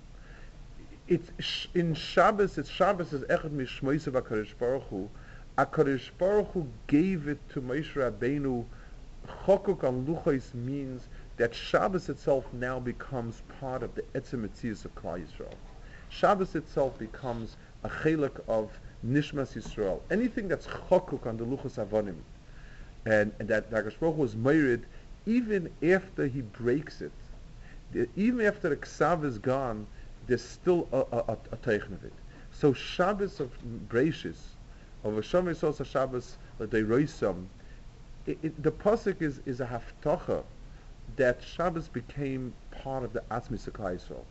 It's 1.07 1.31
in 1.73 1.93
Shabbos, 1.93 2.57
it's 2.57 2.69
Shabbos 2.69 3.13
is 3.13 3.23
Echad 3.23 3.51
Mishmois 3.51 4.07
of 4.07 4.15
HaKadosh 4.15 4.57
Baruch 4.59 4.83
Hu. 4.89 5.09
HaKadosh 5.57 6.09
Baruch 6.17 6.51
Hu 6.51 6.67
gave 6.88 7.29
it 7.29 7.39
to 7.49 7.62
Moshe 7.62 7.93
Rabbeinu. 7.93 8.65
Chokuk 9.27 9.83
on 9.83 10.05
Luchos 10.05 10.53
means 10.53 11.07
that 11.38 11.53
Shabbos 11.53 12.09
itself 12.09 12.45
now 12.53 12.79
becomes 12.79 13.41
part 13.59 13.83
of 13.83 13.95
the 13.95 14.01
Etzem 14.13 14.43
of 14.43 14.95
Klal 14.95 15.25
Yisrael. 15.25 15.55
Shabbos 16.09 16.55
itself 16.55 16.97
becomes 16.99 17.57
a 17.83 17.89
chelik 17.89 18.39
of 18.47 18.79
Nishmas 19.05 19.55
Yisrael. 19.55 20.01
Anything 20.12 20.47
that's 20.47 20.67
chokuk 20.67 21.25
on 21.25 21.38
the 21.38 21.45
Luchos 21.45 21.83
Avonim, 21.83 22.17
and, 23.05 23.33
and 23.39 23.49
that 23.49 23.71
Dagash 23.71 23.99
Baruch 23.99 24.17
was 24.17 24.36
married 24.36 24.86
even 25.25 25.69
after 25.81 26.27
he 26.27 26.41
breaks 26.41 27.01
it, 27.01 27.12
the, 27.91 28.07
even 28.15 28.45
after 28.45 28.69
the 28.69 28.75
Ksav 28.75 29.23
is 29.23 29.38
gone, 29.38 29.88
there's 30.27 30.43
still 30.43 30.88
a, 30.91 30.97
a, 30.97 31.23
a, 31.29 31.38
a 31.51 31.75
of 31.75 32.03
it. 32.03 32.13
So 32.51 32.73
Shabbos 32.73 33.39
of 33.39 33.51
Breishis, 33.89 34.39
of 35.03 35.15
Hashem 35.15 35.45
Yisrael 35.45 35.86
Shabbos, 35.86 36.38
the 36.59 36.67
Roisam, 36.67 37.45
the 38.25 38.71
pasuk 38.71 39.21
is, 39.21 39.41
is 39.45 39.59
a 39.59 39.65
haftacha 39.65 40.43
that 41.15 41.41
Shabbos 41.43 41.88
became 41.89 42.53
part 42.71 43.03
of 43.03 43.13
the 43.13 43.21
Atzmi 43.31 43.59
Yisrael. 43.59 44.23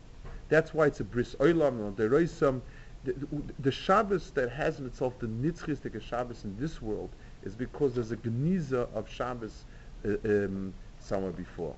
That's 0.49 0.73
why 0.73 0.87
it's 0.87 0.99
a 0.99 1.03
bris 1.03 1.35
oilam. 1.35 1.95
There 1.95 2.13
is 2.19 2.31
some 2.31 2.61
the, 3.03 3.13
the 3.59 3.71
Shabbos 3.71 4.31
that 4.31 4.49
has 4.49 4.79
in 4.79 4.85
itself 4.85 5.19
the 5.19 5.27
nitzchistic 5.27 6.01
Shabbos 6.01 6.43
in 6.43 6.55
this 6.57 6.81
world 6.81 7.09
is 7.43 7.55
because 7.55 7.95
there's 7.95 8.11
a 8.11 8.17
geniza 8.17 8.87
of 8.93 9.09
Shabbos 9.09 9.65
uh, 10.05 10.15
um, 10.23 10.73
somewhere 10.99 11.31
before. 11.31 11.75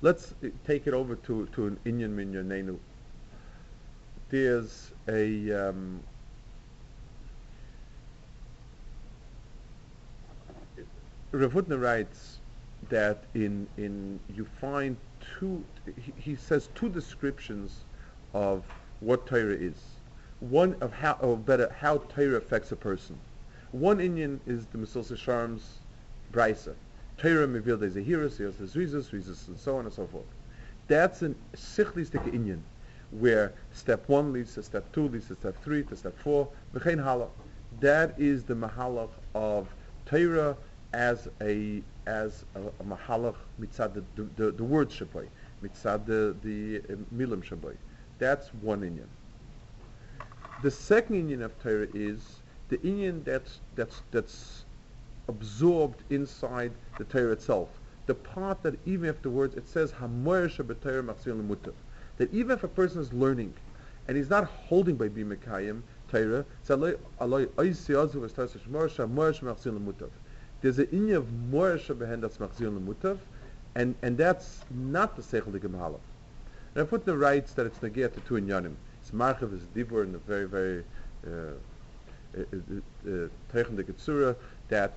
Let's 0.00 0.34
uh, 0.42 0.48
take 0.66 0.86
it 0.86 0.94
over 0.94 1.16
to, 1.16 1.46
to 1.52 1.66
an 1.66 1.78
Indian 1.84 2.16
Minyan 2.16 2.48
Nenu. 2.48 2.78
There's 4.30 4.90
a 5.08 5.68
um, 5.68 6.00
Rav 11.32 11.52
Hutner 11.52 11.80
writes 11.80 12.38
that 12.88 13.24
in 13.34 13.66
in 13.76 14.20
you 14.34 14.46
find 14.60 14.96
two 15.38 15.64
he, 15.96 16.12
he 16.16 16.36
says 16.36 16.68
two 16.74 16.88
descriptions 16.88 17.84
of 18.32 18.64
what 19.00 19.26
Torah 19.26 19.54
is. 19.54 19.82
One 20.40 20.76
of 20.80 20.92
how, 20.92 21.16
or 21.20 21.36
better, 21.36 21.74
how 21.78 21.98
Torah 21.98 22.36
affects 22.36 22.70
a 22.72 22.76
person. 22.76 23.18
One 23.72 24.00
Indian 24.00 24.40
is 24.46 24.66
the 24.66 24.78
Mesilsa 24.78 25.16
Sharm's 25.16 25.80
Brisa. 26.32 26.74
Torah 27.16 27.48
Mevil 27.48 27.78
de 27.78 27.88
Zehiras, 27.90 28.38
Yos 28.38 28.54
Rizos, 28.74 29.10
Rizos, 29.10 29.48
and 29.48 29.58
so 29.58 29.76
on 29.76 29.86
and 29.86 29.92
so 29.92 30.06
forth. 30.06 30.26
That's 30.88 31.22
a 31.22 31.30
sichlistic 31.56 32.26
Indian, 32.32 32.62
where 33.10 33.52
step 33.72 34.08
one 34.08 34.32
leads 34.32 34.54
to 34.54 34.62
step 34.62 34.92
two, 34.92 35.08
leads 35.08 35.28
to 35.28 35.34
step 35.34 35.56
three, 35.62 35.82
to 35.84 35.96
step 35.96 36.16
four, 36.18 36.48
v'chein 36.74 37.02
halach. 37.02 37.30
That 37.80 38.14
is 38.18 38.44
the 38.44 38.54
mahalach 38.54 39.10
of 39.34 39.68
Torah 40.04 40.56
as 40.96 41.28
a 41.42 41.82
as 42.06 42.46
a, 42.54 42.60
a 42.60 42.84
mahalach 42.84 43.36
mitzad 43.60 43.92
the, 43.92 44.22
the, 44.36 44.50
the 44.50 44.64
word 44.64 44.88
shaboy, 44.88 45.28
mitzad 45.62 46.06
the, 46.06 46.34
the 46.42 46.80
uh, 46.90 46.96
milim 47.14 47.44
shaboy. 47.44 47.76
That's 48.18 48.48
one 48.62 48.82
Indian. 48.82 49.08
The 50.62 50.70
second 50.70 51.16
Indian 51.16 51.42
of 51.42 51.62
Torah 51.62 51.86
is 51.92 52.40
the 52.70 52.80
Indian 52.80 53.22
that's 53.24 53.60
that's 53.74 54.00
that's 54.10 54.64
absorbed 55.28 56.02
inside 56.08 56.72
the 56.96 57.04
Torah 57.04 57.32
itself. 57.32 57.68
The 58.06 58.14
part 58.14 58.62
that 58.62 58.76
even 58.86 59.10
afterwards 59.10 59.54
it 59.54 59.68
says 59.68 59.92
Hamoyer 59.92 60.48
Shabbatayr 60.48 61.04
Machzil 61.04 61.72
That 62.16 62.32
even 62.32 62.52
if 62.52 62.64
a 62.64 62.68
person 62.68 63.02
is 63.02 63.12
learning 63.12 63.52
and 64.08 64.16
he's 64.16 64.30
not 64.30 64.44
holding 64.44 64.96
by 64.96 65.08
Bimekayim 65.08 65.82
Torah, 66.08 66.46
there's 70.60 70.78
an 70.78 70.88
Indian 70.92 71.18
of 71.18 71.32
Moyer 71.50 71.78
Shabbehen 71.78 72.20
that's 72.20 72.38
Machzil 72.38 72.78
Mutav, 72.84 73.18
and 73.74 73.94
and 74.02 74.16
that's 74.16 74.60
not 74.70 75.16
the 75.16 75.22
Seichel 75.22 75.58
Gemahalach. 75.58 76.00
And 76.74 76.82
I 76.82 76.86
put 76.86 77.04
the 77.04 77.16
rights 77.16 77.52
that 77.54 77.66
it's 77.66 77.78
Nagia 77.78 78.12
to 78.12 78.20
two 78.20 78.34
Inyanim. 78.34 78.74
It's 79.00 79.10
Marchav 79.12 79.54
is 79.54 79.62
Dibur 79.74 80.04
in 80.04 80.14
a 80.14 80.18
very, 80.18 80.46
very 80.46 80.84
Teichen 81.24 81.58
uh, 82.36 83.10
uh, 83.10 83.60
uh, 83.60 83.76
de 83.76 83.84
Getsura 83.84 84.36
that 84.68 84.96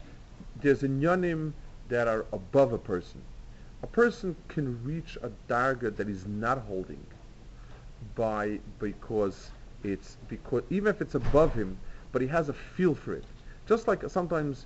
there's 0.62 0.82
Inyanim 0.82 1.54
that 1.90 2.08
are 2.08 2.26
above 2.34 2.74
a 2.74 2.78
person. 2.78 3.22
A 3.84 3.88
person 3.88 4.36
can 4.48 4.84
reach 4.84 5.18
a 5.24 5.32
darga 5.48 5.96
that 5.96 6.08
he's 6.08 6.26
not 6.28 6.60
holding 6.60 7.04
by 8.16 8.60
because 8.80 9.52
it's 9.84 10.18
because 10.28 10.64
even 10.70 10.88
if 10.94 11.02
it's 11.02 11.16
above 11.16 11.54
him, 11.54 11.78
but 12.12 12.22
he 12.22 12.28
has 12.28 12.50
a 12.50 12.54
feel 12.54 12.96
for 12.96 13.14
it. 13.14 13.24
Just 13.68 13.88
like 13.88 14.04
sometimes, 14.10 14.66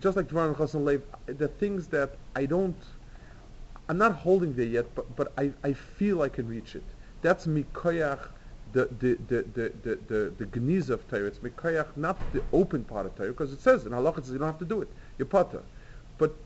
just 0.00 0.16
like 0.16 0.28
Dvarim 0.28 0.56
Chassan 0.56 0.84
Lev, 0.84 1.02
the 1.26 1.48
things 1.48 1.88
that 1.88 2.16
I 2.34 2.46
don't 2.46 2.76
I'm 3.90 3.98
not 3.98 4.14
holding 4.14 4.54
there 4.54 4.66
yet, 4.66 4.94
but, 4.94 5.16
but 5.16 5.32
I, 5.36 5.50
I 5.64 5.72
feel 5.72 6.22
I 6.22 6.28
can 6.28 6.46
reach 6.46 6.76
it. 6.76 6.84
That's 7.22 7.48
mikoyach, 7.48 8.20
the 8.72 8.88
the 9.00 9.18
the 9.26 9.42
the 9.52 9.72
the 10.06 10.46
the, 10.48 10.94
of 10.94 11.08
Torah. 11.08 11.26
It's 11.26 11.40
mikoyach, 11.40 11.96
not 11.96 12.16
the 12.32 12.40
open 12.52 12.84
part 12.84 13.06
of 13.06 13.16
Torah, 13.16 13.30
because 13.30 13.52
it 13.52 13.60
says 13.60 13.84
in 13.86 13.90
halach 13.90 14.24
you 14.30 14.38
don't 14.38 14.46
have 14.46 14.60
to 14.60 14.64
do 14.64 14.80
it. 14.80 14.88
You're 15.18 15.26
potter. 15.26 15.62
But 16.18 16.36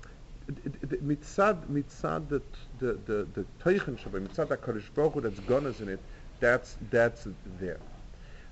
mitzad 0.50 1.66
mitzad 1.66 2.30
the 2.30 2.40
the 2.78 2.98
the 3.04 3.26
the 3.34 3.44
teichen 3.62 3.98
shabbai 3.98 4.26
mitzad 4.26 4.46
hakadosh 4.46 4.88
baruch 4.94 5.12
hu 5.12 5.20
that's 5.20 5.40
gunas 5.40 5.82
in 5.82 5.90
it. 5.90 6.00
That's 6.40 6.78
that's 6.90 7.28
there. 7.60 7.80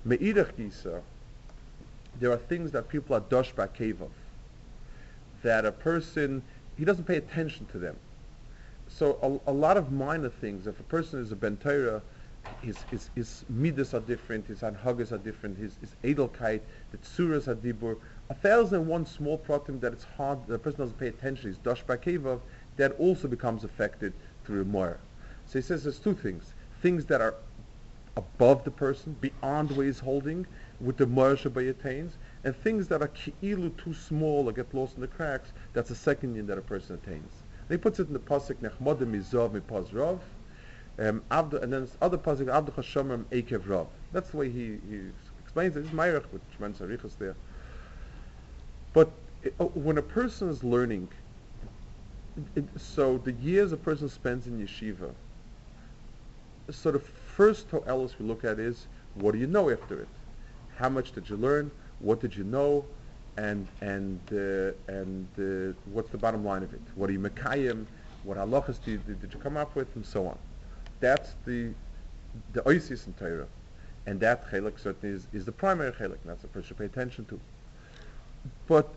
Meidach 0.07 0.53
gisa. 0.53 1.01
There 2.19 2.31
are 2.31 2.37
things 2.37 2.71
that 2.73 2.89
people 2.89 3.15
are 3.15 3.21
dosh 3.21 3.53
by 3.53 3.63
of. 3.63 4.11
That 5.43 5.65
a 5.65 5.71
person 5.71 6.41
he 6.77 6.85
doesn't 6.85 7.05
pay 7.05 7.17
attention 7.17 7.67
to 7.67 7.77
them 7.77 7.95
so 8.93 9.41
a, 9.45 9.51
a, 9.51 9.53
lot 9.53 9.77
of 9.77 9.91
minor 9.91 10.29
things. 10.29 10.67
If 10.67 10.79
a 10.79 10.83
person 10.83 11.19
is 11.19 11.31
a 11.31 11.35
bentera, 11.35 12.01
his, 12.61 12.77
his, 12.91 13.09
his 13.15 13.43
midas 13.49 13.93
are 13.93 13.99
different, 13.99 14.45
his 14.47 14.59
anhagas 14.59 15.11
are 15.11 15.17
different, 15.17 15.57
his, 15.57 15.77
his 15.81 15.95
edelkeit, 16.03 16.61
the 16.91 16.97
tsuras 16.97 17.47
are 17.47 17.55
dibur. 17.55 17.97
A 18.29 18.35
thousand 18.35 18.81
and 18.81 18.87
one 18.87 19.05
small 19.05 19.37
problem 19.37 19.79
that 19.79 19.93
it's 19.93 20.05
hard, 20.17 20.45
the 20.47 20.59
person 20.59 20.79
doesn't 20.79 20.99
pay 20.99 21.07
attention, 21.07 21.49
is 21.49 21.57
dosh 21.57 21.83
bakevav, 21.83 22.39
that 22.77 22.91
also 22.99 23.27
becomes 23.27 23.63
affected 23.63 24.13
through 24.45 24.61
a 24.61 24.65
moira. 24.65 24.97
So 25.45 25.59
he 25.59 25.63
says 25.63 25.83
there's 25.83 25.99
two 25.99 26.13
things. 26.13 26.53
Things 26.81 27.05
that 27.05 27.21
are 27.21 27.35
above 28.15 28.63
the 28.63 28.71
person, 28.71 29.15
beyond 29.21 29.71
what 29.71 29.85
he's 29.85 29.99
holding, 29.99 30.45
with 30.79 30.97
the 30.97 31.07
moira 31.07 31.35
shabay 31.35 31.69
attains, 31.69 32.17
and 32.43 32.55
things 32.55 32.87
that 32.89 33.01
are 33.01 33.07
ki'ilu 33.09 33.69
too 33.77 33.93
small 33.93 34.47
or 34.47 34.51
get 34.51 34.73
lost 34.73 34.95
in 34.95 35.01
the 35.01 35.07
cracks, 35.07 35.53
that's 35.73 35.89
the 35.89 35.95
second 35.95 36.35
yin 36.35 36.45
that 36.47 36.57
a 36.57 36.61
person 36.61 36.95
attains. 36.95 37.43
And 37.61 37.69
he 37.71 37.77
puts 37.77 37.99
it 37.99 38.07
in 38.07 38.13
the 38.13 38.19
pasuk 38.19 38.55
Nechmodim 38.55 39.11
Mizov 39.11 39.59
Mipaz 39.59 39.93
Rav. 39.93 40.21
Um, 40.99 41.23
and 41.31 41.51
then 41.51 41.81
this 41.81 41.97
other 42.01 42.17
pasuk, 42.17 42.45
Avdu 42.45 42.73
Chashomer 42.73 43.23
Ekev 43.25 43.67
Rav. 43.67 43.87
That's 44.11 44.29
the 44.29 44.37
way 44.37 44.49
he, 44.49 44.77
he 44.89 44.99
explains 45.41 45.75
it. 45.77 45.81
It's 45.81 45.89
Meirach 45.89 46.25
which 46.31 46.41
tremendous 46.55 46.81
arichas 46.81 47.17
there. 47.17 47.35
But 48.93 49.09
it, 49.41 49.55
oh, 49.59 49.71
when 49.73 49.97
a 49.97 50.03
person 50.03 50.49
is 50.49 50.63
learning, 50.63 51.07
it, 52.55 52.65
so 52.77 53.17
the 53.19 53.31
years 53.31 53.71
a 53.71 53.77
person 53.77 54.09
spends 54.09 54.47
in 54.47 54.59
yeshiva, 54.59 55.11
so 56.69 56.91
the 56.91 56.99
first 56.99 57.69
to'elis 57.69 58.17
we 58.19 58.25
look 58.25 58.43
at 58.43 58.59
is, 58.59 58.87
what 59.15 59.33
do 59.33 59.39
you 59.39 59.47
know 59.47 59.69
after 59.69 60.01
it? 60.01 60.07
How 60.77 60.89
much 60.89 61.11
did 61.11 61.29
you 61.29 61.37
learn? 61.37 61.71
What 62.03 62.19
did 62.19 62.35
you 62.35 62.43
know? 62.43 62.85
And 63.37 63.67
and 63.81 64.19
uh, 64.31 64.93
and 64.93 65.27
uh, 65.39 65.73
what's 65.91 66.11
the 66.11 66.17
bottom 66.19 66.45
line 66.45 66.61
of 66.61 66.71
it? 66.73 66.81
What 66.93 67.09
are 67.09 67.13
you 67.13 67.19
mekayim? 67.19 67.85
What 68.23 68.37
halachas 68.37 68.83
did, 68.83 69.01
you, 69.07 69.15
did 69.15 69.33
you 69.33 69.39
come 69.39 69.57
up 69.57 69.75
with, 69.75 69.95
and 69.95 70.05
so 70.05 70.27
on. 70.27 70.37
That's 70.99 71.33
the 71.45 71.71
the 72.53 72.61
oisis 72.61 73.07
in 73.07 73.13
Torah, 73.13 73.47
and 74.05 74.19
that 74.19 74.51
chelik 74.51 74.79
certainly 74.79 75.15
is, 75.15 75.27
is 75.33 75.45
the 75.45 75.51
primary 75.51 75.91
chelik. 75.93 76.17
That's 76.25 76.43
what 76.43 76.53
person 76.53 76.67
should 76.67 76.77
pay 76.77 76.85
attention 76.85 77.25
to. 77.25 77.39
But 78.67 78.93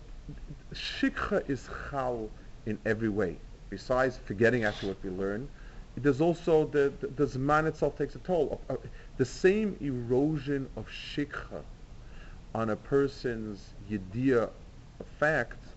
shikha 0.74 1.48
is 1.48 1.70
chal 1.90 2.28
in 2.66 2.78
every 2.84 3.08
way. 3.08 3.38
Besides 3.70 4.18
forgetting 4.26 4.64
after 4.64 4.88
what 4.88 5.02
we 5.02 5.10
learn, 5.10 5.48
there's 5.96 6.20
also 6.20 6.66
the, 6.66 6.92
the, 7.00 7.06
the 7.08 7.26
Zman 7.26 7.66
itself 7.66 7.96
takes 7.96 8.14
a 8.16 8.18
toll. 8.18 8.60
Uh, 8.68 8.74
uh, 8.74 8.76
the 9.16 9.24
same 9.24 9.76
erosion 9.80 10.68
of 10.76 10.86
shikha 10.88 11.62
on 12.56 12.70
a 12.70 12.76
person's 12.76 13.74
yediyah 13.90 14.48
of 15.00 15.06
facts, 15.20 15.68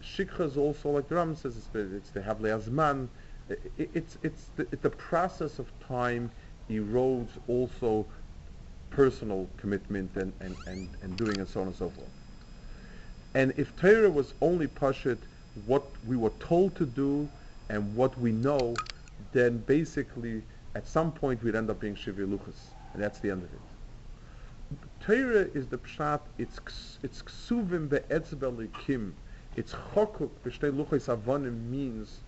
shikha 0.00 0.46
is 0.46 0.56
also, 0.56 0.90
like 0.90 1.08
the 1.08 1.16
Ram 1.16 1.34
says, 1.34 1.56
it's, 1.56 1.68
it's 1.74 2.10
the 2.10 2.22
havle 2.22 2.46
azman. 2.46 3.08
It, 3.48 3.90
it's, 3.92 4.18
it's 4.22 4.48
the, 4.54 4.64
the 4.82 4.90
process 4.90 5.58
of 5.58 5.66
time 5.80 6.30
erodes 6.70 7.30
also 7.48 8.06
personal 8.90 9.48
commitment 9.56 10.14
and, 10.14 10.32
and, 10.38 10.56
and, 10.66 10.88
and 11.02 11.16
doing 11.16 11.38
and 11.38 11.48
so 11.48 11.60
on 11.60 11.66
and 11.66 11.74
so 11.74 11.90
forth. 11.90 12.06
And 13.34 13.52
if 13.56 13.74
Torah 13.74 14.08
was 14.08 14.32
only 14.40 14.68
pashit 14.68 15.18
what 15.66 15.82
we 16.06 16.16
were 16.16 16.32
told 16.38 16.76
to 16.76 16.86
do 16.86 17.28
and 17.68 17.96
what 17.96 18.16
we 18.20 18.30
know, 18.30 18.76
then 19.32 19.58
basically 19.58 20.42
at 20.76 20.86
some 20.86 21.10
point 21.10 21.42
we'd 21.42 21.56
end 21.56 21.68
up 21.68 21.80
being 21.80 21.96
Shivrei 21.96 22.28
Luchos. 22.32 22.70
And 22.94 23.02
that's 23.02 23.18
the 23.18 23.30
end 23.32 23.42
of 23.42 23.52
it. 23.52 23.67
Torah 25.00 25.48
is 25.54 25.66
the 25.66 25.78
pshat, 25.78 26.20
it's, 26.38 26.98
it's 27.02 27.22
ksuvim 27.22 27.88
be'etzbel 27.88 28.68
kim. 28.84 29.14
It's 29.56 29.74
chokuk 29.94 30.30
b'shtei 30.44 30.72
luchas 30.72 31.14
avonim 31.14 31.70
means 31.70 32.20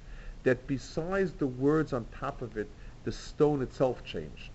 that 0.44 0.66
besides 0.66 1.32
the 1.32 1.46
words 1.46 1.92
on 1.92 2.06
top 2.18 2.42
of 2.42 2.56
it, 2.56 2.68
the 3.04 3.12
stone 3.12 3.62
itself 3.62 4.04
changed. 4.04 4.50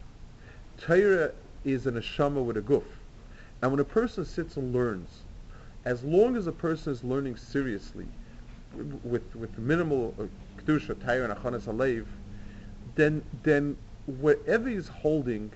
Torah 0.77 1.31
is 1.63 1.87
an 1.87 1.95
ashama 1.95 2.43
with 2.43 2.57
a 2.57 2.61
guf. 2.61 2.83
And 3.61 3.71
when 3.71 3.79
a 3.79 3.85
person 3.85 4.25
sits 4.25 4.57
and 4.57 4.73
learns, 4.73 5.23
as 5.85 6.03
long 6.03 6.35
as 6.35 6.47
a 6.47 6.51
person 6.51 6.91
is 6.91 7.03
learning 7.03 7.37
seriously, 7.37 8.07
with 9.03 9.35
with 9.35 9.57
minimal 9.57 10.13
uh, 10.19 10.23
kedusha, 10.61 10.99
Torah, 10.99 11.29
and 11.29 11.33
achanas 11.33 11.63
alev, 11.63 12.05
then 12.95 13.23
then 13.43 13.77
whatever 14.05 14.69
he's 14.69 14.87
holding, 14.87 15.51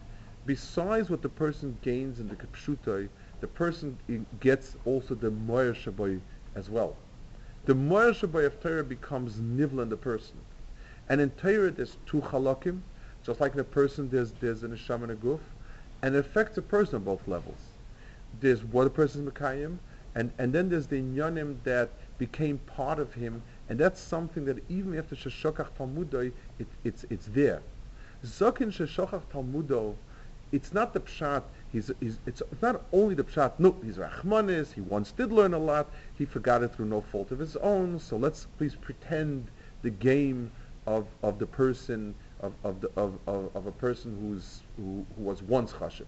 besides 0.50 1.12
what 1.12 1.22
the 1.22 1.30
person 1.30 1.78
gains 1.84 2.20
in 2.20 2.28
the 2.28 2.36
kapshutai, 2.36 3.08
the 3.40 3.46
person 3.46 3.96
gets 4.40 4.76
also 4.84 5.14
the 5.14 5.30
moyer 5.30 5.76
shaboy 5.76 6.20
as 6.56 6.72
well. 6.72 6.96
The 7.66 7.76
moyer 7.76 8.14
shaboy 8.14 8.48
of 8.48 8.60
Torah 8.60 8.84
becomes 8.84 9.36
nivla 9.36 9.84
in 9.84 9.90
the 9.90 9.96
person, 9.96 10.40
and 11.08 11.22
in 11.22 11.30
Torah 11.30 11.70
there's 11.70 11.98
two 12.08 12.22
halakim, 12.22 12.80
just 13.24 13.40
like 13.40 13.54
in 13.54 13.60
a 13.60 13.64
person 13.64 14.10
there's 14.10 14.32
there's 14.42 14.64
an 14.64 14.72
neshama 14.72 15.04
and 15.04 15.12
a 15.12 15.16
guf, 15.18 15.40
and 16.02 16.16
it 16.16 16.18
affects 16.18 16.58
a 16.58 16.64
person 16.64 16.96
on 16.96 17.04
both 17.04 17.28
levels. 17.28 17.60
There's 18.42 18.64
what 18.64 18.88
a 18.88 18.90
person 18.90 19.28
is 19.28 19.32
mekayim, 19.32 19.78
and 20.16 20.32
and 20.40 20.52
then 20.52 20.68
there's 20.68 20.88
the 20.88 21.00
inyanim 21.00 21.58
that 21.64 21.92
became 22.18 22.58
part 22.66 22.98
of 22.98 23.14
him, 23.14 23.44
and 23.70 23.78
that's 23.78 24.02
something 24.02 24.46
that 24.46 24.58
even 24.68 24.98
after 24.98 25.16
Sheshokach 25.16 25.68
Talmudoi, 25.78 26.32
it, 26.58 26.66
it's, 26.84 27.06
it's 27.12 27.28
there. 27.28 27.62
Zokin 28.26 28.72
Sheshokach 28.72 29.22
Talmudo, 29.32 29.94
it's 30.52 30.74
not 30.74 30.94
the 30.94 31.00
pshat, 31.00 31.44
he's, 31.72 31.92
he's, 32.00 32.20
it's 32.26 32.42
not 32.62 32.84
only 32.92 33.16
the 33.16 33.24
pshat, 33.24 33.54
no, 33.60 33.76
he's 33.84 33.98
Rachmanis, 33.98 34.74
he 34.74 34.82
once 34.82 35.12
did 35.12 35.32
learn 35.32 35.54
a 35.54 35.60
lot, 35.60 35.90
he 36.16 36.26
forgot 36.26 36.64
it 36.64 36.74
through 36.76 36.86
no 36.86 37.02
fault 37.02 37.32
of 37.32 37.40
his 37.40 37.56
own, 37.58 38.00
so 38.00 38.18
let's 38.18 38.48
please 38.58 38.76
pretend 38.76 39.48
the 39.82 39.90
game 39.90 40.52
of, 40.88 41.08
of 41.24 41.40
the 41.40 41.46
person, 41.46 42.16
of, 42.42 42.54
of, 42.64 42.82
the, 42.82 42.90
of, 42.96 43.20
of, 43.28 43.56
of 43.56 43.68
a 43.68 43.72
person 43.72 44.18
who's, 44.22 44.62
who, 44.78 45.06
who 45.16 45.24
was 45.24 45.44
once 45.44 45.72
chashiv. 45.74 46.06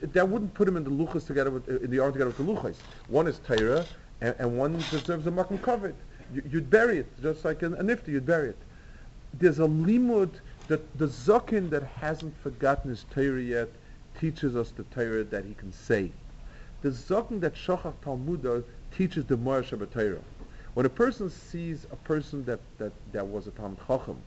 That 0.00 0.28
wouldn't 0.28 0.54
put 0.54 0.66
him 0.66 0.76
in 0.76 0.84
the 0.84 0.90
luchas 0.90 1.26
together 1.26 1.50
with, 1.50 1.68
in 1.68 1.90
the 1.90 1.98
arm 1.98 2.12
together 2.12 2.30
with 2.30 2.38
the 2.38 2.44
luchas. 2.44 2.76
One 3.08 3.26
is 3.26 3.40
Torah, 3.46 3.84
and, 4.20 4.34
and 4.38 4.58
one 4.58 4.76
deserves 4.90 5.26
a 5.26 5.30
makom 5.30 5.60
covered. 5.62 5.94
You, 6.34 6.42
would 6.54 6.70
bury 6.70 6.98
it, 6.98 7.22
just 7.22 7.44
like 7.44 7.62
an, 7.62 7.74
a 7.74 7.82
nifty, 7.82 8.12
you'd 8.12 8.26
bury 8.26 8.50
it. 8.50 8.58
There's 9.34 9.58
a 9.58 9.66
limud 9.66 10.30
that 10.68 10.98
the 10.98 11.06
zakin 11.06 11.70
that 11.70 11.82
hasn't 11.82 12.36
forgotten 12.42 12.90
his 12.90 13.04
Torah 13.10 13.40
yet 13.40 13.68
teaches 14.18 14.56
us 14.56 14.70
the 14.70 14.84
Torah 14.84 15.24
that 15.24 15.44
he 15.44 15.54
can 15.54 15.72
say. 15.72 16.10
The 16.82 16.90
zakin 16.90 17.40
that 17.40 17.54
shachach 17.54 17.94
talmudah 18.02 18.64
teaches 18.96 19.24
the 19.24 19.36
Mor 19.36 19.62
Torah. 19.62 20.20
When 20.74 20.86
a 20.86 20.90
person 20.90 21.30
sees 21.30 21.86
a 21.90 21.96
person 21.96 22.44
that, 22.44 22.60
that, 22.78 22.92
that 23.12 23.26
was 23.26 23.46
a 23.46 23.50
Tam 23.50 23.76
Chacham, 23.86 24.18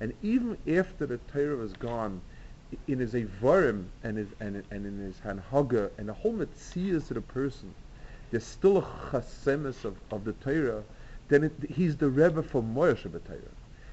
and 0.00 0.12
even 0.22 0.56
after 0.68 1.06
the 1.06 1.18
Torah 1.32 1.64
is 1.64 1.72
gone, 1.72 2.20
in 2.88 2.98
his 2.98 3.14
Avarim 3.14 3.84
and, 4.02 4.18
his, 4.18 4.28
and, 4.40 4.62
and 4.70 4.86
in 4.86 4.98
his 4.98 5.16
Hanhaga, 5.24 5.90
and 5.98 6.08
the 6.08 6.12
whole 6.12 6.32
Metzias 6.32 7.10
of 7.10 7.14
the 7.14 7.20
person, 7.20 7.74
there's 8.30 8.44
still 8.44 8.78
a 8.78 8.82
chasemis 9.10 9.84
of, 9.84 9.96
of 10.10 10.24
the 10.24 10.32
Torah, 10.34 10.82
then 11.28 11.44
it, 11.44 11.52
he's 11.70 11.96
the 11.96 12.08
Rebbe 12.08 12.42
for 12.42 12.62
Moyer 12.62 12.94
Torah. 12.94 13.38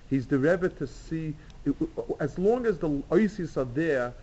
He's 0.10 0.28
the 0.28 0.38
Rebbe 0.38 0.70
to 0.70 0.88
see, 0.88 1.36
as 2.20 2.38
long 2.38 2.66
as 2.66 2.78
the 2.78 3.02
Isis 3.12 3.58
are 3.58 3.66
there, 3.66 4.14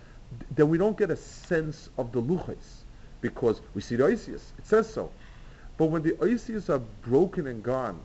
then 0.55 0.68
we 0.68 0.78
don't 0.78 0.97
get 0.97 1.11
a 1.11 1.16
sense 1.16 1.88
of 1.99 2.12
the 2.12 2.20
Luchais, 2.22 2.84
because 3.20 3.61
we 3.74 3.80
see 3.80 3.97
the 3.97 4.07
Isis, 4.07 4.53
it 4.59 4.66
says 4.66 4.93
so. 4.93 5.11
But 5.76 5.86
when 5.86 6.03
the 6.03 6.16
Isis 6.22 6.68
are 6.70 6.80
broken 7.03 7.47
and 7.47 7.62
gone, 7.62 8.01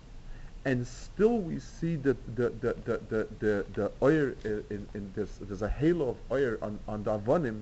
and 0.65 0.86
still 0.88 1.38
we 1.38 1.59
see 1.59 1.95
that 1.97 2.36
the 2.36 2.49
the 2.49 2.73
the 2.86 2.99
the 3.09 3.27
the, 3.39 3.65
the 3.73 3.91
oil 4.01 4.33
in, 4.43 4.88
in 4.95 5.11
this 5.15 5.38
there's 5.41 5.61
a 5.61 5.69
halo 5.69 6.09
of 6.09 6.17
oil 6.31 6.57
on 6.61 6.79
on 6.88 7.03
the 7.03 7.19
avonim. 7.19 7.61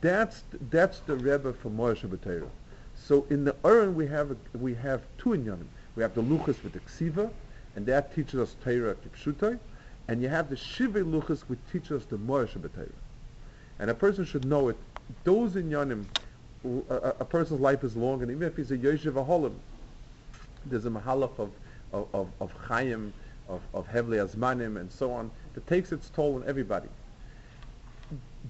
That's 0.00 0.44
that's 0.70 1.00
the 1.00 1.16
Rebbe 1.16 1.52
for 1.52 1.70
Moshe 1.70 2.08
Torah. 2.22 2.46
So 2.94 3.26
in 3.30 3.44
the 3.44 3.56
Urim 3.64 3.94
we 3.94 4.06
have 4.06 4.30
a, 4.30 4.36
we 4.56 4.74
have 4.74 5.02
two 5.16 5.30
inyanim. 5.30 5.66
We 5.96 6.02
have 6.02 6.14
the 6.14 6.22
luchas 6.22 6.62
with 6.62 6.74
the 6.74 6.80
ksiva, 6.80 7.28
and 7.74 7.86
that 7.86 8.14
teaches 8.14 8.38
us 8.38 8.54
Torah 8.62 8.94
kipshutai, 8.94 9.58
and 10.08 10.22
you 10.22 10.28
have 10.28 10.50
the 10.50 10.56
shivrei 10.56 11.04
luchos 11.04 11.42
which 11.42 11.60
teaches 11.72 12.02
us 12.02 12.04
the 12.06 12.16
Torah. 12.18 12.88
And 13.78 13.90
a 13.90 13.94
person 13.94 14.24
should 14.24 14.44
know 14.44 14.68
it. 14.68 14.76
Those 15.24 15.52
inyanim, 15.52 16.04
a, 16.90 16.94
a, 17.20 17.24
person's 17.24 17.60
life 17.60 17.84
is 17.84 17.96
long, 17.96 18.22
and 18.22 18.30
even 18.30 18.42
if 18.42 18.56
he's 18.56 18.72
a 18.72 18.76
yoshev 18.76 19.12
aholim, 19.12 19.54
there's 20.66 20.86
a 20.86 20.90
mahalach 20.90 21.38
of 21.38 21.50
of, 21.92 22.06
of, 22.12 22.28
of 22.40 22.52
Chaim, 22.52 23.12
of, 23.48 23.60
of 23.74 23.88
Hevle 23.88 24.26
Azmanim, 24.26 24.80
and 24.80 24.90
so 24.90 25.12
on, 25.12 25.30
that 25.54 25.66
takes 25.66 25.92
its 25.92 26.10
toll 26.10 26.36
on 26.36 26.44
everybody. 26.46 26.88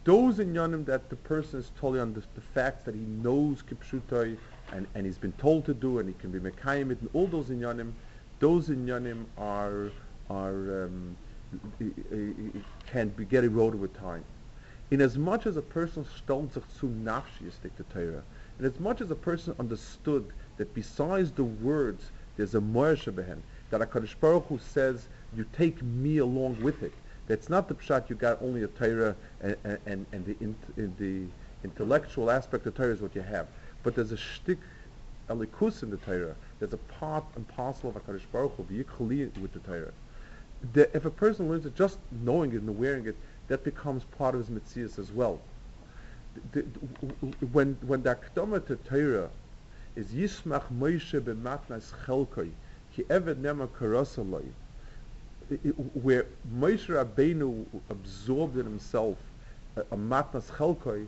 Those 0.04 0.38
in 0.38 0.52
Yonim 0.52 0.84
that 0.86 1.08
the 1.10 1.16
person 1.16 1.60
is 1.60 1.70
totally 1.78 2.00
on 2.00 2.14
the, 2.14 2.22
the 2.34 2.40
fact 2.40 2.84
that 2.84 2.94
he 2.94 3.00
knows 3.00 3.62
Kipshutai 3.62 4.36
and, 4.72 4.86
and 4.94 5.06
he's 5.06 5.18
been 5.18 5.32
told 5.32 5.64
to 5.64 5.74
do 5.74 5.98
and 5.98 6.08
he 6.08 6.14
can 6.14 6.30
be 6.30 6.38
Mekayim 6.38 6.90
and 6.90 7.08
all 7.14 7.26
those 7.26 7.50
in 7.50 7.60
Yonim, 7.60 7.92
those 8.38 8.68
in 8.68 8.86
Yonim 8.86 9.24
are, 9.36 9.90
are 10.30 10.84
um, 10.84 11.16
can 12.86 13.08
be 13.08 13.24
get 13.24 13.44
eroded 13.44 13.80
with 13.80 13.96
time. 13.98 14.24
In 14.90 15.00
as 15.00 15.18
much 15.18 15.46
as 15.46 15.56
a 15.56 15.62
person 15.62 16.04
stolz 16.04 16.54
sich 16.54 16.64
zu 16.80 16.88
nafshi 16.88 17.50
to 17.76 17.82
Torah, 17.84 18.22
and 18.58 18.66
as 18.66 18.80
much 18.80 19.00
as 19.00 19.10
a 19.10 19.14
person 19.14 19.54
understood 19.58 20.32
that 20.56 20.74
besides 20.74 21.30
the 21.32 21.44
words 21.44 22.10
there's 22.36 22.54
a 22.54 22.60
morsha 22.60 23.12
behen 23.12 23.42
that 23.70 23.80
Hakadosh 23.80 24.14
Baruch 24.20 24.46
Hu 24.46 24.58
says 24.58 25.08
you 25.36 25.44
take 25.52 25.82
me 25.82 26.18
along 26.18 26.62
with 26.62 26.82
it. 26.82 26.92
That's 27.26 27.50
not 27.50 27.68
the 27.68 27.74
pshat 27.74 28.08
you 28.08 28.16
got 28.16 28.40
only 28.40 28.62
a 28.62 28.68
Torah 28.68 29.14
and, 29.42 29.56
and, 29.84 30.06
and 30.12 30.24
the, 30.24 30.36
in, 30.40 30.56
the 30.98 31.26
intellectual 31.64 32.30
aspect 32.30 32.66
of 32.66 32.74
Torah 32.74 32.92
is 32.92 33.02
what 33.02 33.14
you 33.14 33.20
have. 33.20 33.46
But 33.82 33.94
there's 33.94 34.12
a 34.12 34.16
shtick 34.16 34.58
alikus 35.28 35.82
in 35.82 35.90
the 35.90 35.98
Torah. 35.98 36.34
There's 36.58 36.72
a 36.72 36.78
part 36.98 37.24
and 37.36 37.46
parcel 37.48 37.90
of 37.90 37.96
a 37.96 38.00
Hakadosh 38.00 38.22
Baruch 38.32 38.54
Hu 38.56 38.64
with 39.40 39.52
the 39.52 39.58
Torah. 39.60 39.92
If 40.74 41.04
a 41.04 41.10
person 41.10 41.48
learns 41.48 41.66
it 41.66 41.74
just 41.74 41.98
knowing 42.10 42.52
it 42.52 42.62
and 42.62 42.76
wearing 42.78 43.06
it, 43.06 43.16
that 43.48 43.64
becomes 43.64 44.04
part 44.04 44.34
of 44.34 44.46
his 44.46 44.50
mitzvahs 44.50 44.98
as 44.98 45.12
well. 45.12 45.40
The, 46.52 46.62
the, 46.62 46.78
when 47.46 47.78
when 47.82 48.02
the 48.02 48.14
akdama 48.16 48.64
to 48.66 48.76
Torah 48.76 49.30
is 49.96 50.12
Yismach 50.12 50.64
Moshe 50.72 51.20
b'matnas 51.20 51.92
chelkoi, 52.06 52.50
ki 52.94 53.04
eved 53.10 53.36
nema 53.42 53.68
karosaloi. 53.68 54.52
i- 55.50 55.54
i- 55.64 55.68
where 55.94 56.26
Moshe 56.52 56.88
Rabbeinu 56.88 57.66
absorbed 57.90 58.56
in 58.58 58.64
himself 58.66 59.18
a, 59.76 59.96
matnas 59.96 60.50
chelkoi, 60.50 61.06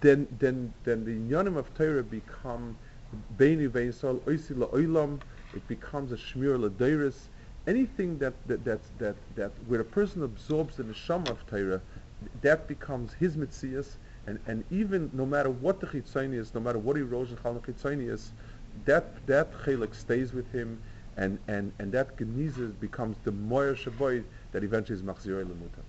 then 0.00 0.26
then 0.38 0.72
then 0.84 1.04
the 1.04 1.12
inyanim 1.12 1.56
of 1.56 1.72
Torah 1.74 2.02
become 2.02 2.76
beinu 3.36 3.68
veinsol 3.70 4.20
oisi 4.22 4.54
la'olam. 4.54 5.20
It 5.54 5.66
becomes 5.68 6.12
a 6.12 6.16
shmir 6.16 6.58
l'deiris. 6.60 7.28
Anything 7.66 8.18
that 8.18 8.34
that 8.46 8.64
that 8.64 8.80
that 8.98 9.16
that 9.36 9.52
where 9.66 9.80
a 9.80 9.84
person 9.84 10.22
absorbs 10.22 10.76
the 10.76 10.84
neshama 10.84 11.28
of 11.28 11.44
Torah, 11.46 11.80
that 12.40 12.66
becomes 12.66 13.12
his 13.14 13.36
mitzias. 13.36 13.96
And 14.26 14.38
and 14.46 14.64
even 14.70 15.10
no 15.12 15.26
matter 15.26 15.50
what 15.50 15.80
the 15.80 15.86
chitzoni 15.86 16.34
is, 16.38 16.54
no 16.54 16.60
matter 16.60 16.78
what 16.78 16.96
he 16.96 17.02
rose 17.02 17.30
in 17.30 17.36
chalon 17.36 17.60
chitzoni 17.64 18.10
is, 18.10 18.32
that 18.84 19.26
that 19.26 19.52
chelik 19.64 19.94
stays 19.94 20.32
with 20.32 20.50
him. 20.52 20.78
And, 21.16 21.40
and, 21.48 21.72
and 21.80 21.90
that 21.92 22.16
genizes 22.16 22.74
becomes 22.74 23.16
the 23.24 23.32
moyer 23.32 23.74
shaboy 23.74 24.22
that 24.52 24.62
eventually 24.62 24.96
is 24.98 25.02
machziroi 25.02 25.44
lemuta. 25.44 25.82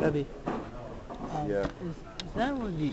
Rebbe, 0.00 0.24
um, 1.34 1.50
Yeah. 1.50 1.64
is, 1.82 1.90
is 1.90 2.34
that 2.36 2.54
one 2.54 2.78
the 2.78 2.92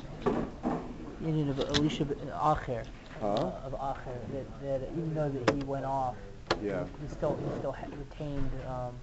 union 1.22 1.50
of 1.50 1.60
Elisha 1.60 2.06
b- 2.06 2.16
Acher, 2.32 2.84
Huh? 3.22 3.52
of 3.66 3.74
Acher, 3.74 4.18
that, 4.34 4.62
that 4.64 4.82
even 4.92 5.14
though 5.14 5.30
that 5.30 5.42
he 5.54 5.62
went 5.64 5.86
off, 5.86 6.16
Yeah. 6.62 6.84
he 7.02 7.08
still 7.08 7.36
he 7.38 7.60
still 7.60 7.72
ha- 7.72 7.88
retained 7.98 8.50
um, 8.68 8.94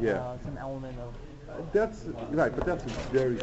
Yeah. 0.00 0.12
uh, 0.20 0.36
some 0.44 0.56
element 0.58 0.98
of 1.00 1.14
That's 1.72 2.06
right, 2.30 2.54
but 2.54 2.64
that's 2.64 2.86
a 2.86 2.90
very 3.12 3.38